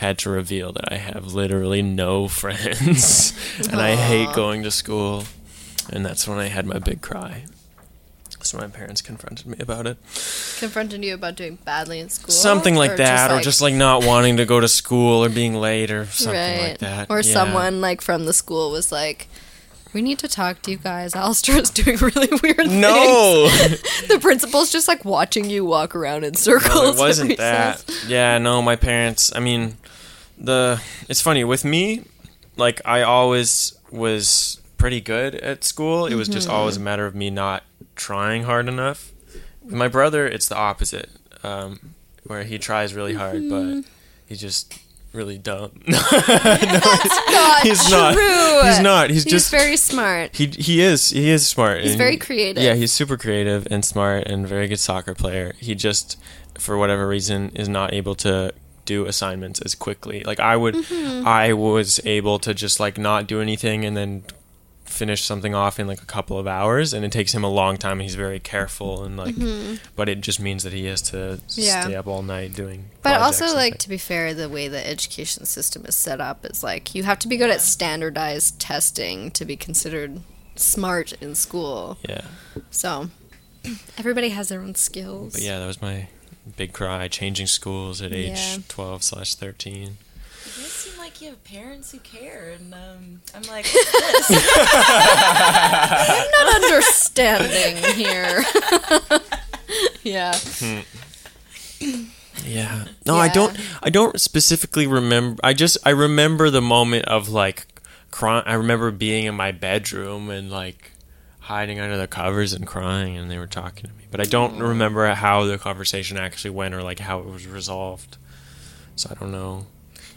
I 0.00 0.04
had 0.04 0.18
to 0.18 0.30
reveal 0.30 0.72
that 0.72 0.92
I 0.92 0.96
have 0.96 1.32
literally 1.32 1.82
no 1.82 2.28
friends, 2.28 3.32
and 3.70 3.80
I 3.80 3.96
hate 3.96 4.34
going 4.34 4.62
to 4.62 4.70
school. 4.70 5.24
And 5.92 6.06
that's 6.06 6.28
when 6.28 6.38
I 6.38 6.46
had 6.46 6.64
my 6.64 6.78
big 6.78 7.00
cry. 7.00 7.44
So 8.44 8.58
my 8.58 8.66
parents 8.68 9.00
confronted 9.00 9.46
me 9.46 9.56
about 9.60 9.86
it. 9.86 9.96
Confronted 10.58 11.04
you 11.04 11.14
about 11.14 11.36
doing 11.36 11.56
badly 11.64 12.00
in 12.00 12.08
school? 12.08 12.30
Something 12.32 12.74
like 12.74 12.96
that, 12.96 13.30
or 13.30 13.40
just 13.40 13.60
like 13.60 13.74
not 13.74 14.04
wanting 14.04 14.36
to 14.38 14.44
go 14.44 14.58
to 14.60 14.68
school 14.68 15.24
or 15.24 15.28
being 15.28 15.54
late 15.54 15.90
or 15.90 16.06
something 16.06 16.34
right. 16.38 16.68
like 16.70 16.78
that. 16.78 17.06
Or 17.10 17.20
Yeah. 17.20 17.32
someone 17.32 17.80
like 17.80 18.00
from 18.00 18.26
the 18.26 18.32
school 18.32 18.70
was 18.72 18.90
like, 18.90 19.28
"We 19.92 20.02
need 20.02 20.18
to 20.20 20.28
talk 20.28 20.60
to 20.62 20.70
you 20.72 20.76
guys. 20.78 21.14
Alistair 21.14 21.58
is 21.60 21.70
doing 21.80 21.96
really 21.98 22.28
weird 22.42 22.68
No. 22.70 23.48
things." 23.48 23.82
No. 24.08 24.08
the 24.14 24.18
principal's 24.20 24.70
just 24.72 24.88
like 24.88 25.04
watching 25.04 25.48
you 25.48 25.64
walk 25.64 25.94
around 25.94 26.24
in 26.24 26.34
circles. 26.34 26.74
No, 26.74 26.90
it 26.90 26.98
wasn't 27.08 27.36
that. 27.38 27.84
Yeah, 28.08 28.38
no, 28.38 28.60
my 28.62 28.76
parents. 28.76 29.32
I 29.34 29.40
mean, 29.40 29.76
the 30.38 30.82
it's 31.08 31.20
funny 31.20 31.44
with 31.44 31.64
me. 31.64 32.02
Like 32.56 32.80
I 32.84 33.02
always 33.02 33.74
was 33.90 34.60
pretty 34.78 35.00
good 35.00 35.36
at 35.36 35.62
school. 35.62 36.06
It 36.06 36.16
was 36.16 36.28
just 36.28 36.48
Mm-hmm. 36.48 36.56
always 36.56 36.76
a 36.76 36.80
matter 36.80 37.06
of 37.06 37.14
me 37.14 37.30
not 37.30 37.62
trying 37.96 38.44
hard 38.44 38.68
enough. 38.68 39.12
With 39.62 39.74
my 39.74 39.88
brother, 39.88 40.26
it's 40.26 40.48
the 40.48 40.56
opposite, 40.56 41.10
um, 41.42 41.94
where 42.24 42.42
he 42.44 42.58
tries 42.58 42.94
really 42.94 43.14
hard, 43.14 43.36
Mm-hmm. 43.42 43.80
but 43.80 43.88
he's 44.26 44.40
just 44.40 44.78
really 45.12 45.38
dumb. 45.38 45.70
Not 45.86 47.62
He's 47.62 47.90
not. 47.90 48.14
true. 48.14 48.60
He's 48.68 48.80
not. 48.80 49.10
He's 49.10 49.24
He's 49.24 49.32
just 49.32 49.50
very 49.50 49.76
smart. 49.76 50.34
he 50.36 50.46
he 50.46 50.80
is 50.80 51.10
he 51.10 51.28
is 51.30 51.46
smart. 51.46 51.82
He's 51.82 51.94
very 51.96 52.12
he- 52.12 52.16
creative. 52.18 52.62
Yeah, 52.62 52.74
he's 52.74 52.92
super 52.92 53.16
creative 53.16 53.66
and 53.70 53.84
smart 53.84 54.26
and 54.26 54.46
very 54.46 54.68
good 54.68 54.80
soccer 54.80 55.14
player. 55.14 55.54
He 55.58 55.74
just, 55.74 56.18
for 56.58 56.76
whatever 56.76 57.06
reason, 57.06 57.50
is 57.54 57.68
not 57.68 57.92
able 57.92 58.14
to 58.16 58.52
do 58.84 59.06
assignments 59.06 59.60
as 59.60 59.74
quickly. 59.74 60.24
Like 60.24 60.40
I 60.40 60.56
would, 60.56 60.74
Mm-hmm. 60.74 61.26
I 61.28 61.52
was 61.52 62.00
able 62.04 62.38
to 62.40 62.52
just 62.54 62.80
like 62.80 62.98
not 62.98 63.26
do 63.26 63.40
anything 63.40 63.84
and 63.84 63.96
then 63.96 64.24
finish 64.92 65.24
something 65.24 65.54
off 65.54 65.80
in 65.80 65.86
like 65.86 66.02
a 66.02 66.06
couple 66.06 66.38
of 66.38 66.46
hours 66.46 66.92
and 66.92 67.04
it 67.04 67.10
takes 67.10 67.34
him 67.34 67.42
a 67.42 67.48
long 67.50 67.76
time 67.76 67.92
and 67.92 68.02
he's 68.02 68.14
very 68.14 68.38
careful 68.38 69.02
and 69.04 69.16
like 69.16 69.34
but 69.96 70.08
it 70.08 70.20
just 70.20 70.38
means 70.38 70.62
that 70.62 70.72
he 70.72 70.84
has 70.86 71.00
to 71.02 71.16
Mm-hmm. 71.16 71.60
Yeah. 71.60 71.80
stay 71.84 71.94
up 71.96 72.06
all 72.06 72.22
night 72.22 72.54
doing 72.54 72.84
But 73.02 73.20
also, 73.20 73.46
like 73.54 73.78
to 73.78 73.88
be 73.88 73.98
fair, 73.98 74.34
the 74.34 74.48
way 74.48 74.68
the 74.68 74.86
education 74.86 75.44
system 75.46 75.84
is 75.86 75.96
set 75.96 76.20
up 76.20 76.44
is 76.44 76.62
like 76.62 76.94
you 76.94 77.02
have 77.04 77.18
to 77.20 77.28
be 77.28 77.36
good 77.36 77.50
at 77.50 77.60
standardized 77.60 78.58
testing 78.60 79.30
to 79.32 79.44
be 79.44 79.56
considered 79.56 80.20
smart 80.56 81.12
in 81.22 81.34
school. 81.34 81.96
yeah 82.08 82.22
So 82.70 83.08
everybody 83.98 84.30
has 84.30 84.48
their 84.48 84.60
own 84.60 84.74
skills. 84.74 85.32
but 85.34 85.42
yeah 85.42 85.58
that 85.58 85.66
was 85.66 85.80
my 85.82 86.08
big 86.56 86.72
cry 86.72 87.08
changing 87.08 87.46
schools 87.46 88.02
at 88.02 88.12
age 88.12 88.38
Yeah. 88.38 88.58
12 88.68 89.02
slash 89.02 89.34
13 89.36 89.82
You 89.82 89.88
guys 89.88 90.72
seem 90.72 90.98
like 90.98 91.11
you 91.22 91.30
have 91.30 91.42
parents 91.44 91.92
who 91.92 91.98
care, 91.98 92.52
and 92.58 92.74
um, 92.74 93.20
I'm 93.34 93.42
like, 93.42 93.64
this? 93.72 94.26
I'm 94.28 94.34
not 96.32 96.54
understanding 96.64 97.76
here. 97.94 98.42
yeah. 100.02 100.36
Yeah. 102.44 102.86
No, 103.06 103.14
I 103.14 103.28
don't. 103.28 103.56
I 103.82 103.90
don't 103.90 104.20
specifically 104.20 104.88
remember. 104.88 105.40
I 105.44 105.54
just 105.54 105.78
I 105.86 105.90
remember 105.90 106.50
the 106.50 106.60
moment 106.60 107.04
of 107.06 107.28
like 107.28 107.66
crying. 108.10 108.42
I 108.46 108.54
remember 108.54 108.90
being 108.90 109.26
in 109.26 109.36
my 109.36 109.52
bedroom 109.52 110.28
and 110.28 110.50
like 110.50 110.90
hiding 111.40 111.78
under 111.78 111.96
the 111.96 112.08
covers 112.08 112.52
and 112.52 112.66
crying, 112.66 113.16
and 113.16 113.30
they 113.30 113.38
were 113.38 113.46
talking 113.46 113.88
to 113.88 113.96
me. 113.96 114.06
But 114.10 114.20
I 114.20 114.24
don't 114.24 114.58
remember 114.58 115.06
how 115.14 115.44
the 115.44 115.56
conversation 115.56 116.16
actually 116.16 116.50
went 116.50 116.74
or 116.74 116.82
like 116.82 116.98
how 116.98 117.20
it 117.20 117.26
was 117.26 117.46
resolved. 117.46 118.16
So 118.96 119.10
I 119.10 119.14
don't 119.20 119.30
know. 119.30 119.66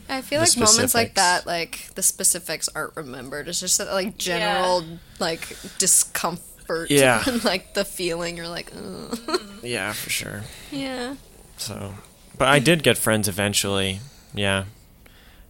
I 0.08 0.22
feel 0.22 0.40
The 0.42 0.48
like 0.48 0.58
moments 0.70 0.94
like 0.94 1.16
that, 1.16 1.46
like 1.48 1.90
the 1.96 2.04
specifics 2.04 2.70
aren't 2.70 2.96
remembered. 2.96 3.48
It's 3.48 3.60
just 3.60 3.78
that 3.80 3.88
like 3.92 4.18
general 4.18 4.84
like 5.20 5.58
discomfort. 5.78 6.92
Yeah. 6.92 7.24
and 7.28 7.44
like 7.44 7.74
the 7.74 7.86
feeling 7.86 8.38
you're 8.38 8.48
like, 8.48 8.72
Ugh. 8.76 9.20
Yeah, 9.64 9.94
for 9.94 10.10
sure. 10.10 10.42
yeah. 10.72 11.16
So, 11.58 11.96
but 12.38 12.48
I 12.50 12.60
did 12.60 12.84
get 12.84 12.98
friends 12.98 13.28
eventually. 13.28 14.00
Yeah. 14.34 14.66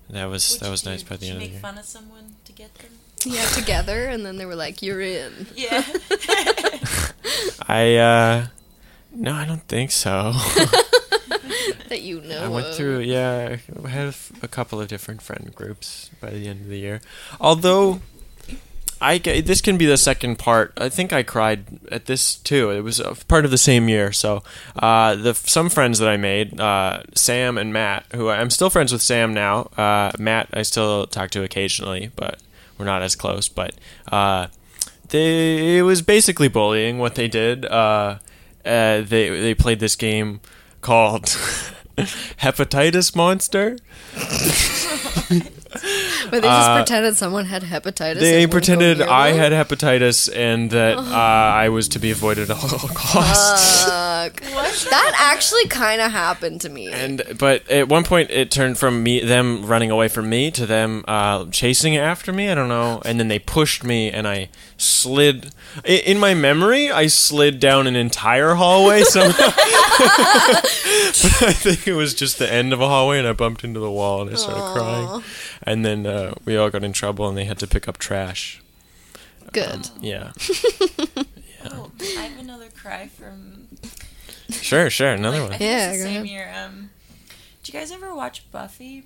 That 0.09 0.25
was 0.25 0.47
What'd 0.47 0.61
that 0.61 0.65
you 0.67 0.71
was 0.71 0.81
do? 0.83 0.89
nice 0.91 1.03
by 1.03 1.15
the 1.17 1.25
Did 1.25 1.31
end 1.31 1.33
you 1.33 1.35
of 1.35 1.39
the 1.41 1.45
year. 1.47 1.53
make 1.55 1.61
fun 1.61 1.77
of 1.77 1.85
someone 1.85 2.35
to 2.45 2.51
get 2.53 2.73
them? 2.75 2.91
Yeah, 3.25 3.43
together, 3.47 4.05
and 4.05 4.23
then 4.23 4.37
they 4.37 4.45
were 4.45 4.53
like, 4.55 4.83
"You're 4.83 5.01
in." 5.01 5.47
Yeah. 5.55 5.83
I 7.67 7.95
uh 7.95 8.47
no, 9.11 9.33
I 9.33 9.45
don't 9.45 9.67
think 9.67 9.89
so. 9.91 10.31
That 11.89 12.01
you 12.01 12.21
know. 12.21 12.43
I 12.43 12.47
went 12.47 12.67
of. 12.67 12.75
through, 12.75 12.99
yeah, 12.99 13.57
I 13.83 13.87
had 13.87 14.05
a 14.05 14.09
f- 14.09 14.31
a 14.43 14.47
couple 14.47 14.81
of 14.81 14.87
different 14.87 15.21
friend 15.21 15.53
groups 15.53 16.09
by 16.19 16.31
the 16.31 16.47
end 16.47 16.61
of 16.61 16.67
the 16.67 16.79
year. 16.79 17.01
Although, 17.39 18.01
I 19.01 19.17
this 19.19 19.61
can 19.61 19.77
be 19.77 19.85
the 19.85 19.97
second 19.97 20.37
part. 20.39 20.73
I 20.77 20.89
think 20.89 21.11
I 21.13 21.21
cried 21.21 21.65
at 21.91 22.05
this 22.05 22.35
too. 22.35 22.71
It 22.71 22.81
was 22.81 22.99
a 22.99 23.13
part 23.27 23.45
of 23.45 23.51
the 23.51 23.57
same 23.57 23.89
year. 23.89 24.11
So, 24.11 24.41
uh, 24.77 25.15
the 25.15 25.33
some 25.33 25.69
friends 25.69 25.99
that 25.99 26.07
I 26.09 26.17
made, 26.17 26.59
uh, 26.59 27.03
Sam 27.13 27.57
and 27.57 27.71
Matt, 27.73 28.05
who 28.15 28.29
I- 28.29 28.39
I'm 28.39 28.49
still 28.49 28.69
friends 28.69 28.91
with 28.93 29.01
Sam 29.01 29.33
now. 29.33 29.69
Uh, 29.77 30.11
Matt, 30.17 30.47
I 30.53 30.61
still 30.63 31.07
talk 31.07 31.29
to 31.31 31.43
occasionally, 31.43 32.09
but 32.15 32.39
we're 32.77 32.85
not 32.85 33.01
as 33.01 33.15
close. 33.15 33.47
But 33.49 33.75
uh, 34.11 34.47
they 35.09 35.77
it 35.77 35.81
was 35.83 36.01
basically 36.01 36.47
bullying 36.47 36.97
what 36.97 37.15
they 37.15 37.27
did. 37.27 37.65
Uh, 37.65 38.19
uh, 38.65 39.01
they 39.01 39.29
they 39.29 39.53
played 39.53 39.79
this 39.79 39.95
game 39.95 40.39
called 40.85 41.23
Hepatitis 42.37 43.15
Monster. 43.15 43.79
But 46.31 46.41
they 46.41 46.47
just 46.47 46.71
pretended 46.75 47.15
someone 47.17 47.45
had 47.45 47.63
hepatitis. 47.63 48.17
Uh, 48.17 48.19
They 48.19 48.43
and 48.43 48.51
wouldn't 48.51 48.51
go 48.51 48.55
pretended 48.55 48.97
near 48.99 49.09
I 49.09 49.31
them? 49.31 49.39
had 49.39 49.67
hepatitis 49.67 50.29
and 50.35 50.71
that 50.71 50.97
uh, 50.97 51.01
I 51.01 51.69
was 51.69 51.87
to 51.89 51.99
be 51.99 52.11
avoided 52.11 52.49
at 52.49 52.57
all 52.57 52.89
costs. 52.93 53.83
Fuck. 53.85 54.41
That 54.89 55.13
actually 55.19 55.67
kind 55.67 56.01
of 56.01 56.11
happened 56.11 56.61
to 56.61 56.69
me. 56.69 56.91
And 56.91 57.21
but 57.37 57.69
at 57.69 57.87
one 57.89 58.03
point 58.03 58.29
it 58.31 58.49
turned 58.51 58.77
from 58.77 59.03
me 59.03 59.19
them 59.19 59.65
running 59.65 59.91
away 59.91 60.07
from 60.07 60.29
me 60.29 60.51
to 60.51 60.65
them 60.65 61.03
uh, 61.07 61.45
chasing 61.51 61.95
after 61.97 62.31
me. 62.33 62.49
I 62.49 62.55
don't 62.55 62.69
know. 62.69 63.01
And 63.05 63.19
then 63.19 63.27
they 63.27 63.39
pushed 63.39 63.83
me 63.83 64.11
and 64.11 64.27
I 64.27 64.49
slid. 64.77 65.51
i- 65.85 65.89
In 66.05 66.17
my 66.19 66.33
memory, 66.33 66.91
I 66.91 67.07
slid 67.07 67.59
down 67.59 67.87
an 67.87 67.95
entire 67.95 68.55
hallway 68.55 69.03
somehow. 69.03 69.51
but 69.97 71.43
I 71.43 71.53
think 71.53 71.87
it 71.87 71.93
was 71.93 72.13
just 72.13 72.39
the 72.39 72.51
end 72.51 72.73
of 72.73 72.81
a 72.81 72.87
hallway 72.87 73.19
and 73.19 73.27
I 73.27 73.33
bumped 73.33 73.63
into 73.63 73.79
the 73.79 73.91
wall 73.91 74.21
and 74.21 74.31
I 74.31 74.35
started 74.35 74.61
crying. 74.79 75.23
And 75.63 75.85
then 75.85 76.04
uh, 76.05 76.33
we 76.45 76.55
all 76.57 76.69
got 76.69 76.83
in 76.83 76.93
trouble 76.93 77.27
and 77.27 77.37
they 77.37 77.45
had 77.45 77.57
to 77.59 77.67
pick 77.67 77.87
up 77.87 77.97
trash. 77.97 78.61
Good. 79.51 79.89
Yeah. 80.01 80.31
Oh, 81.67 81.89
I 81.99 82.03
have 82.27 82.39
another 82.39 82.67
cry 82.69 83.07
from. 83.07 83.67
Sure, 84.51 84.91
sure. 84.91 85.09
Another 85.13 85.37
I 85.37 85.41
one. 85.41 85.49
think 85.49 85.61
Yeah, 85.61 85.91
the 85.91 85.97
go 85.97 86.03
same 86.03 86.13
ahead. 86.17 86.27
year. 86.27 86.53
Um, 86.55 86.91
did 87.63 87.73
you 87.73 87.79
guys 87.79 87.91
ever 87.91 88.13
watch 88.13 88.49
Buffy? 88.51 89.03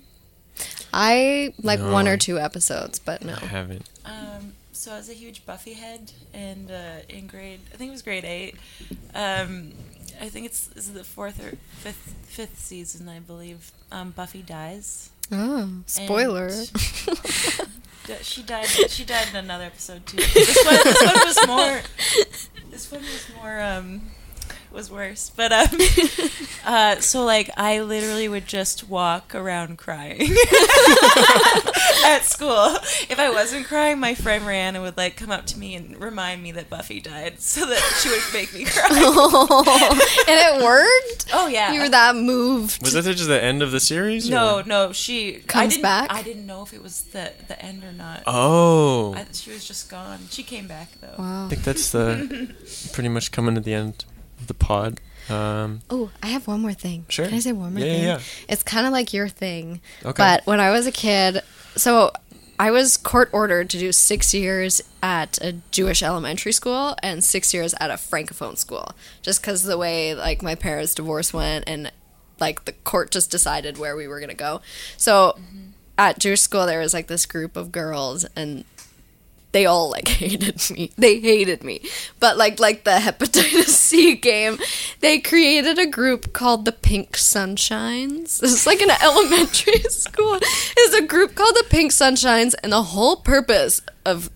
I 0.92 1.54
like 1.62 1.80
one 1.80 2.06
or 2.06 2.18
two 2.18 2.38
episodes, 2.38 2.98
but 2.98 3.24
no. 3.24 3.32
I 3.32 3.46
haven't. 3.46 3.88
Um, 4.04 4.52
so 4.72 4.92
I 4.92 4.98
was 4.98 5.08
a 5.08 5.14
huge 5.14 5.46
Buffy 5.46 5.72
head, 5.72 6.12
and 6.34 6.70
uh, 6.70 6.96
in 7.08 7.26
grade, 7.26 7.60
I 7.72 7.76
think 7.78 7.88
it 7.88 7.92
was 7.92 8.02
grade 8.02 8.26
eight. 8.26 8.56
Um, 9.14 9.72
I 10.20 10.28
think 10.28 10.44
it's 10.44 10.66
this 10.66 10.86
is 10.86 10.92
the 10.92 11.04
fourth 11.04 11.42
or 11.42 11.56
fifth 11.78 12.14
fifth 12.26 12.58
season, 12.58 13.08
I 13.08 13.20
believe. 13.20 13.72
Um, 13.90 14.10
Buffy 14.10 14.42
dies. 14.42 15.08
Oh, 15.32 15.82
spoiler. 15.86 16.48
And- 18.08 18.24
She 18.24 18.42
died. 18.42 18.66
She 18.66 19.04
died 19.04 19.28
in 19.30 19.36
another 19.36 19.64
episode 19.64 20.04
too. 20.04 20.16
This 20.16 20.56
one, 20.64 20.74
this 20.84 21.02
one 21.02 21.14
was 21.24 21.46
more. 21.46 21.80
This 22.70 22.90
one 22.90 23.02
was 23.02 23.26
more. 23.36 23.60
Um, 23.60 24.00
was 24.72 24.90
worse. 24.90 25.30
But 25.34 25.52
um, 25.52 25.68
uh, 26.66 26.96
so 26.96 27.24
like 27.24 27.50
I 27.56 27.80
literally 27.82 28.28
would 28.28 28.46
just 28.46 28.88
walk 28.88 29.34
around 29.34 29.78
crying 29.78 30.18
at 32.04 32.24
school. 32.24 32.76
If 33.08 33.18
I 33.18 33.30
wasn't 33.30 33.66
crying, 33.66 33.98
my 34.00 34.14
friend 34.14 34.44
Rihanna 34.44 34.80
would 34.80 34.96
like 34.96 35.16
come 35.16 35.30
up 35.30 35.46
to 35.46 35.58
me 35.58 35.74
and 35.74 36.00
remind 36.00 36.42
me 36.42 36.52
that 36.52 36.68
Buffy 36.70 37.00
died, 37.00 37.40
so 37.40 37.66
that 37.66 37.98
she 38.00 38.08
would 38.10 38.22
make 38.32 38.52
me 38.54 38.64
cry. 38.64 38.88
and 40.28 40.60
it 40.60 40.62
worked. 40.64 41.26
Oh 41.32 41.46
yeah, 41.48 41.72
You 41.72 41.80
were 41.82 41.88
that 41.88 42.16
moved. 42.16 42.82
Was 42.82 42.92
that 42.94 43.02
just 43.04 43.28
the 43.28 43.42
end 43.42 43.62
of 43.62 43.70
the 43.72 43.80
series? 43.80 44.28
No, 44.28 44.60
or- 44.60 44.64
no, 44.64 44.92
she 44.92 45.36
I 45.36 45.40
Comes 45.40 45.74
didn't- 45.74 45.82
back? 45.82 46.12
I 46.12 46.22
didn't 46.22 46.46
know 46.46 46.62
if 46.62 46.72
it 46.72 46.82
was 46.82 47.02
the 47.02 47.32
the 47.48 47.60
end 47.64 47.84
or 47.84 47.92
not. 47.92 48.22
Oh. 48.26 49.14
I, 49.14 49.26
she 49.32 49.50
was 49.50 49.66
just 49.66 49.90
gone. 49.90 50.18
She 50.30 50.42
came 50.42 50.66
back 50.66 50.88
though. 51.00 51.14
Wow. 51.18 51.46
I 51.46 51.48
think 51.48 51.62
that's 51.64 51.90
the 51.90 52.54
pretty 52.92 53.08
much 53.08 53.32
coming 53.32 53.54
to 53.54 53.60
the 53.60 53.74
end 53.74 54.04
of 54.40 54.46
the 54.46 54.54
pod. 54.54 55.00
Um, 55.28 55.82
Oh, 55.90 56.10
I 56.22 56.28
have 56.28 56.46
one 56.48 56.60
more 56.60 56.72
thing. 56.72 57.04
Sure. 57.08 57.26
Can 57.26 57.34
I 57.34 57.38
say 57.40 57.52
one 57.52 57.74
more 57.74 57.84
Yeah, 57.84 57.92
yeah, 57.92 58.02
yeah. 58.02 58.20
It's 58.48 58.62
kind 58.64 58.86
of 58.86 58.92
like 58.92 59.12
your 59.12 59.28
thing. 59.28 59.80
Okay. 60.04 60.12
But 60.16 60.44
when 60.46 60.58
I 60.60 60.70
was 60.70 60.86
a 60.86 60.92
kid, 60.92 61.42
so 61.80 62.12
I 62.58 62.70
was 62.70 62.98
court 62.98 63.30
ordered 63.32 63.70
to 63.70 63.78
do 63.78 63.90
six 63.90 64.34
years 64.34 64.82
at 65.02 65.38
a 65.40 65.54
Jewish 65.70 66.02
elementary 66.02 66.52
school 66.52 66.94
and 67.02 67.24
six 67.24 67.54
years 67.54 67.74
at 67.80 67.90
a 67.90 67.94
francophone 67.94 68.58
school, 68.58 68.92
just 69.22 69.40
because 69.40 69.62
the 69.62 69.78
way 69.78 70.14
like 70.14 70.42
my 70.42 70.54
parents' 70.54 70.94
divorce 70.94 71.32
went 71.32 71.64
and 71.66 71.90
like 72.38 72.66
the 72.66 72.72
court 72.72 73.10
just 73.10 73.30
decided 73.30 73.78
where 73.78 73.96
we 73.96 74.06
were 74.06 74.20
gonna 74.20 74.34
go. 74.34 74.60
So 74.98 75.36
mm-hmm. 75.38 75.70
at 75.96 76.18
Jewish 76.18 76.42
school, 76.42 76.66
there 76.66 76.80
was 76.80 76.92
like 76.92 77.06
this 77.06 77.24
group 77.24 77.56
of 77.56 77.72
girls 77.72 78.26
and 78.36 78.64
they 79.52 79.66
all 79.66 79.90
like 79.90 80.08
hated 80.20 80.60
me. 80.70 80.92
They 80.96 81.18
hated 81.18 81.64
me. 81.64 81.80
But 82.18 82.36
like 82.36 82.60
like 82.60 82.84
the 82.84 82.90
hepatitis 82.90 83.68
C 83.68 84.16
game, 84.16 84.58
they 85.00 85.18
created 85.18 85.78
a 85.78 85.86
group 85.86 86.32
called 86.32 86.64
the 86.64 86.72
Pink 86.72 87.16
Sunshines. 87.16 88.40
This 88.40 88.52
is 88.52 88.66
like 88.66 88.80
an 88.80 88.90
elementary 88.90 89.80
school. 89.88 90.38
It's 90.40 90.94
a 90.94 91.06
group 91.06 91.34
called 91.34 91.54
the 91.56 91.66
Pink 91.68 91.92
Sunshines 91.92 92.54
and 92.62 92.72
the 92.72 92.82
whole 92.82 93.16
purpose 93.16 93.82
of 94.04 94.30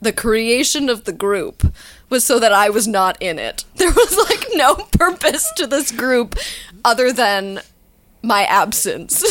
the 0.00 0.12
creation 0.12 0.88
of 0.88 1.04
the 1.04 1.12
group 1.12 1.74
was 2.08 2.24
so 2.24 2.38
that 2.38 2.52
I 2.52 2.70
was 2.70 2.86
not 2.86 3.20
in 3.20 3.38
it. 3.38 3.64
There 3.76 3.90
was 3.90 4.16
like 4.28 4.46
no 4.54 4.74
purpose 4.92 5.52
to 5.56 5.66
this 5.66 5.92
group 5.92 6.36
other 6.84 7.12
than 7.12 7.60
my 8.22 8.42
absence. 8.44 9.22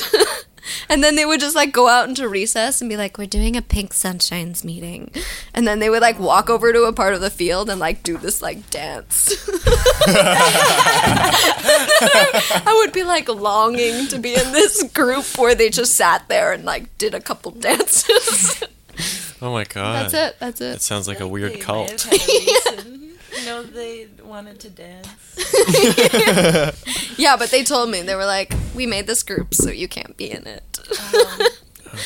And 0.90 1.04
then 1.04 1.16
they 1.16 1.26
would 1.26 1.40
just 1.40 1.56
like 1.56 1.72
go 1.72 1.88
out 1.88 2.08
into 2.10 2.28
recess 2.28 2.82
and 2.82 2.90
be 2.90 2.98
like, 2.98 3.18
"We're 3.18 3.28
doing 3.28 3.56
a 3.56 3.62
Pink 3.62 3.94
Sunshines 3.94 4.64
meeting," 4.64 5.12
and 5.54 5.68
then 5.68 5.80
they 5.80 5.90
would 5.90 6.02
like 6.02 6.20
walk 6.20 6.50
over 6.50 6.72
to 6.74 6.84
a 6.84 6.94
part 6.94 7.14
of 7.14 7.22
the 7.22 7.30
field 7.30 7.70
and 7.70 7.80
like 7.80 8.04
do 8.04 8.18
this 8.18 8.42
like 8.42 8.70
dance. 8.70 9.34
I 12.66 12.82
would 12.84 12.94
be 12.94 13.04
like 13.04 13.28
longing 13.30 14.08
to 14.08 14.18
be 14.20 14.34
in 14.34 14.52
this 14.52 14.84
group 14.92 15.26
where 15.38 15.56
they 15.56 15.70
just 15.70 15.96
sat 15.96 16.28
there 16.28 16.52
and 16.52 16.64
like 16.66 16.98
did 16.98 17.14
a 17.14 17.22
couple 17.22 17.52
dances. 17.52 18.64
oh 19.42 19.52
my 19.52 19.64
god. 19.66 20.12
That's 20.12 20.14
it. 20.14 20.40
That's 20.40 20.62
it. 20.62 20.76
it. 20.76 20.82
sounds 20.82 21.08
like 21.08 21.20
a 21.20 21.28
weird 21.28 21.54
They 21.54 21.60
cult. 21.60 22.08
might 23.46 23.46
have 23.46 23.46
had 23.46 23.46
a 23.46 23.46
reason. 23.46 23.46
No, 23.46 23.62
know 23.62 23.64
they 23.64 24.08
wanted 24.24 24.60
to 24.62 24.70
dance. 24.70 25.08
Yeah, 27.18 27.36
but 27.38 27.50
they 27.50 27.64
told 27.64 27.90
me 27.90 28.02
they 28.04 28.16
were 28.16 28.26
like, 28.26 28.54
"We 28.76 28.86
made 28.86 29.08
this 29.08 29.24
group, 29.24 29.54
so 29.56 29.72
you 29.72 29.88
can't 29.88 30.16
be 30.18 30.30
in 30.30 30.46
it." 30.46 30.80
Oh, 30.92 31.50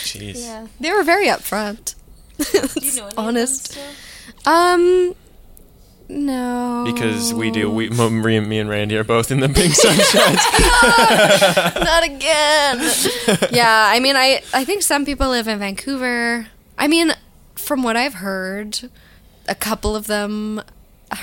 jeez. 0.04 0.36
yeah, 0.42 0.68
they 0.80 0.92
were 0.92 1.04
very 1.04 1.28
upfront. 1.28 1.96
Do 2.38 2.70
you 2.80 2.96
know 2.96 3.08
any 3.08 3.18
honest. 3.18 3.76
Of 3.78 4.44
them 4.46 4.54
Um, 4.54 5.16
no, 6.08 6.84
Because 6.88 7.34
we 7.34 7.52
do. 7.52 7.70
We, 7.70 7.90
m- 7.90 8.22
me 8.22 8.38
and- 8.38 8.48
me 8.48 8.60
and 8.60 8.70
Randy 8.70 8.96
are 8.98 9.04
both 9.04 9.32
in 9.32 9.40
the 9.42 9.50
pink 9.50 9.74
sunshine. 9.76 10.36
not 11.84 12.04
again. 12.04 12.80
yeah, 13.52 13.88
I 13.90 14.00
mean, 14.00 14.16
I 14.16 14.42
I 14.54 14.64
think 14.66 14.82
some 14.84 15.06
people 15.06 15.30
live 15.30 15.48
in 15.48 15.60
Vancouver. 15.60 16.48
I 16.78 16.88
mean, 16.88 17.14
from 17.56 17.84
what 17.84 17.96
I've 17.98 18.16
heard, 18.16 18.90
a 19.48 19.56
couple 19.56 19.96
of 19.96 20.08
them 20.08 20.62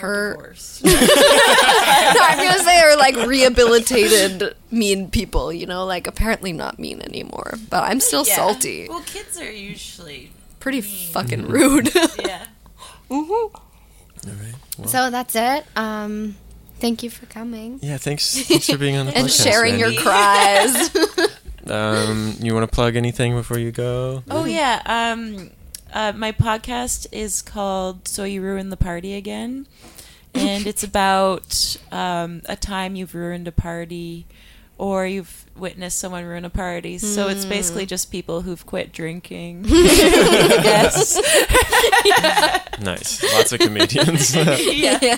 are. 0.01 0.35
Divorced. 0.35 0.85
no, 0.85 0.91
I'm 0.93 2.39
gonna 2.39 2.63
say 2.65 2.81
are 2.81 2.97
like 2.97 3.17
rehabilitated 3.27 4.55
mean 4.71 5.11
people. 5.11 5.53
You 5.53 5.67
know, 5.67 5.85
like 5.87 6.07
apparently 6.07 6.53
not 6.53 6.79
mean 6.79 7.01
anymore, 7.03 7.55
but 7.71 7.83
I'm 7.85 8.01
still 8.01 8.25
Yeah. 8.27 8.37
salty. 8.37 8.87
Well, 8.89 9.03
kids 9.07 9.39
are 9.41 9.51
usually 9.51 10.33
Pretty 10.61 10.81
fucking 10.81 11.47
rude. 11.47 11.95
yeah. 12.19 12.47
All 13.09 13.51
right. 14.27 14.55
Well, 14.77 14.89
so 14.89 15.11
that's 15.11 15.35
it. 15.37 15.65
Um, 15.77 16.37
thank 16.81 17.03
you 17.03 17.11
for 17.11 17.27
coming 17.27 17.79
yeah. 17.83 17.97
Thanks. 17.97 18.43
Thanks 18.43 18.67
for 18.69 18.77
being 18.79 18.97
on 18.97 19.07
the 19.07 19.13
and 19.17 19.29
podcast. 19.29 19.45
sharing 19.45 19.79
your 19.79 19.93
cries. 19.95 20.95
Um, 21.67 22.35
you 22.41 22.55
want 22.55 22.69
to 22.69 22.75
plug 22.75 22.97
anything 22.97 23.35
before 23.35 23.59
you 23.59 23.71
go? 23.71 24.23
Oh 24.31 24.45
yeah. 24.47 24.83
Um, 24.87 25.51
uh, 25.93 26.13
my 26.15 26.33
podcast 26.33 27.07
is 27.13 27.43
called 27.43 28.09
"So 28.09 28.25
You 28.25 28.43
Ruined 28.43 28.71
the 28.73 28.77
Party 28.77 29.15
Again," 29.15 29.67
and 30.35 30.67
it's 30.67 30.83
about 30.83 31.77
um, 31.91 32.43
a 32.47 32.57
time 32.57 32.97
you've 32.97 33.15
ruined 33.15 33.49
a 33.49 33.53
party, 33.53 34.27
or 34.77 35.07
you've 35.07 35.45
witnessed 35.57 35.99
someone 35.99 36.25
ruin 36.25 36.45
a 36.45 36.51
party. 36.51 36.99
So 36.99 37.29
it's 37.29 37.45
basically 37.45 37.85
just 37.87 38.11
people 38.13 38.43
who've 38.43 38.65
quit 38.65 38.93
drinking. 38.93 39.65
yes. 39.69 41.21
Nice. 42.81 43.25
Lots 43.35 43.53
of 43.53 43.59
comedians. 43.59 44.37
Yeah. 44.37 44.99
yeah. 45.03 45.17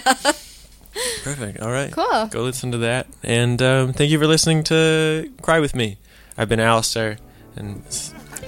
Perfect. 1.23 1.61
All 1.61 1.71
right. 1.71 1.93
Cool. 1.93 2.27
Go 2.29 2.43
listen 2.43 2.73
to 2.73 2.79
that. 2.79 3.07
And 3.23 3.61
um, 3.61 3.93
thank 3.93 4.11
you 4.11 4.18
for 4.18 4.27
listening 4.27 4.64
to 4.64 5.31
Cry 5.43 5.61
With 5.61 5.75
Me. 5.75 5.99
I've 6.39 6.49
been 6.49 6.59
Alistair, 6.59 7.18
and 7.57 7.83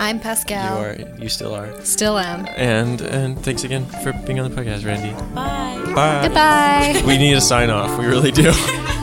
s- 0.03 0.09
I'm 0.09 0.20
Pascal. 0.20 0.78
you 0.78 0.84
are, 0.84 0.96
you 1.22 1.28
still 1.28 1.55
are. 1.55 1.68
Still 1.84 2.18
am. 2.18 2.46
And 2.57 3.00
and 3.00 3.38
thanks 3.42 3.64
again 3.64 3.86
for 3.86 4.12
being 4.26 4.40
on 4.40 4.50
the 4.50 4.57
podcast, 4.57 4.84
Randy. 4.84 5.12
Bye. 5.34 5.92
Bye. 5.94 6.22
Goodbye. 6.22 7.03
We 7.07 7.18
need 7.18 7.34
a 7.36 7.40
sign 7.40 7.70
off. 7.70 7.98
We 7.98 8.07
really 8.07 8.30
do. 8.32 8.53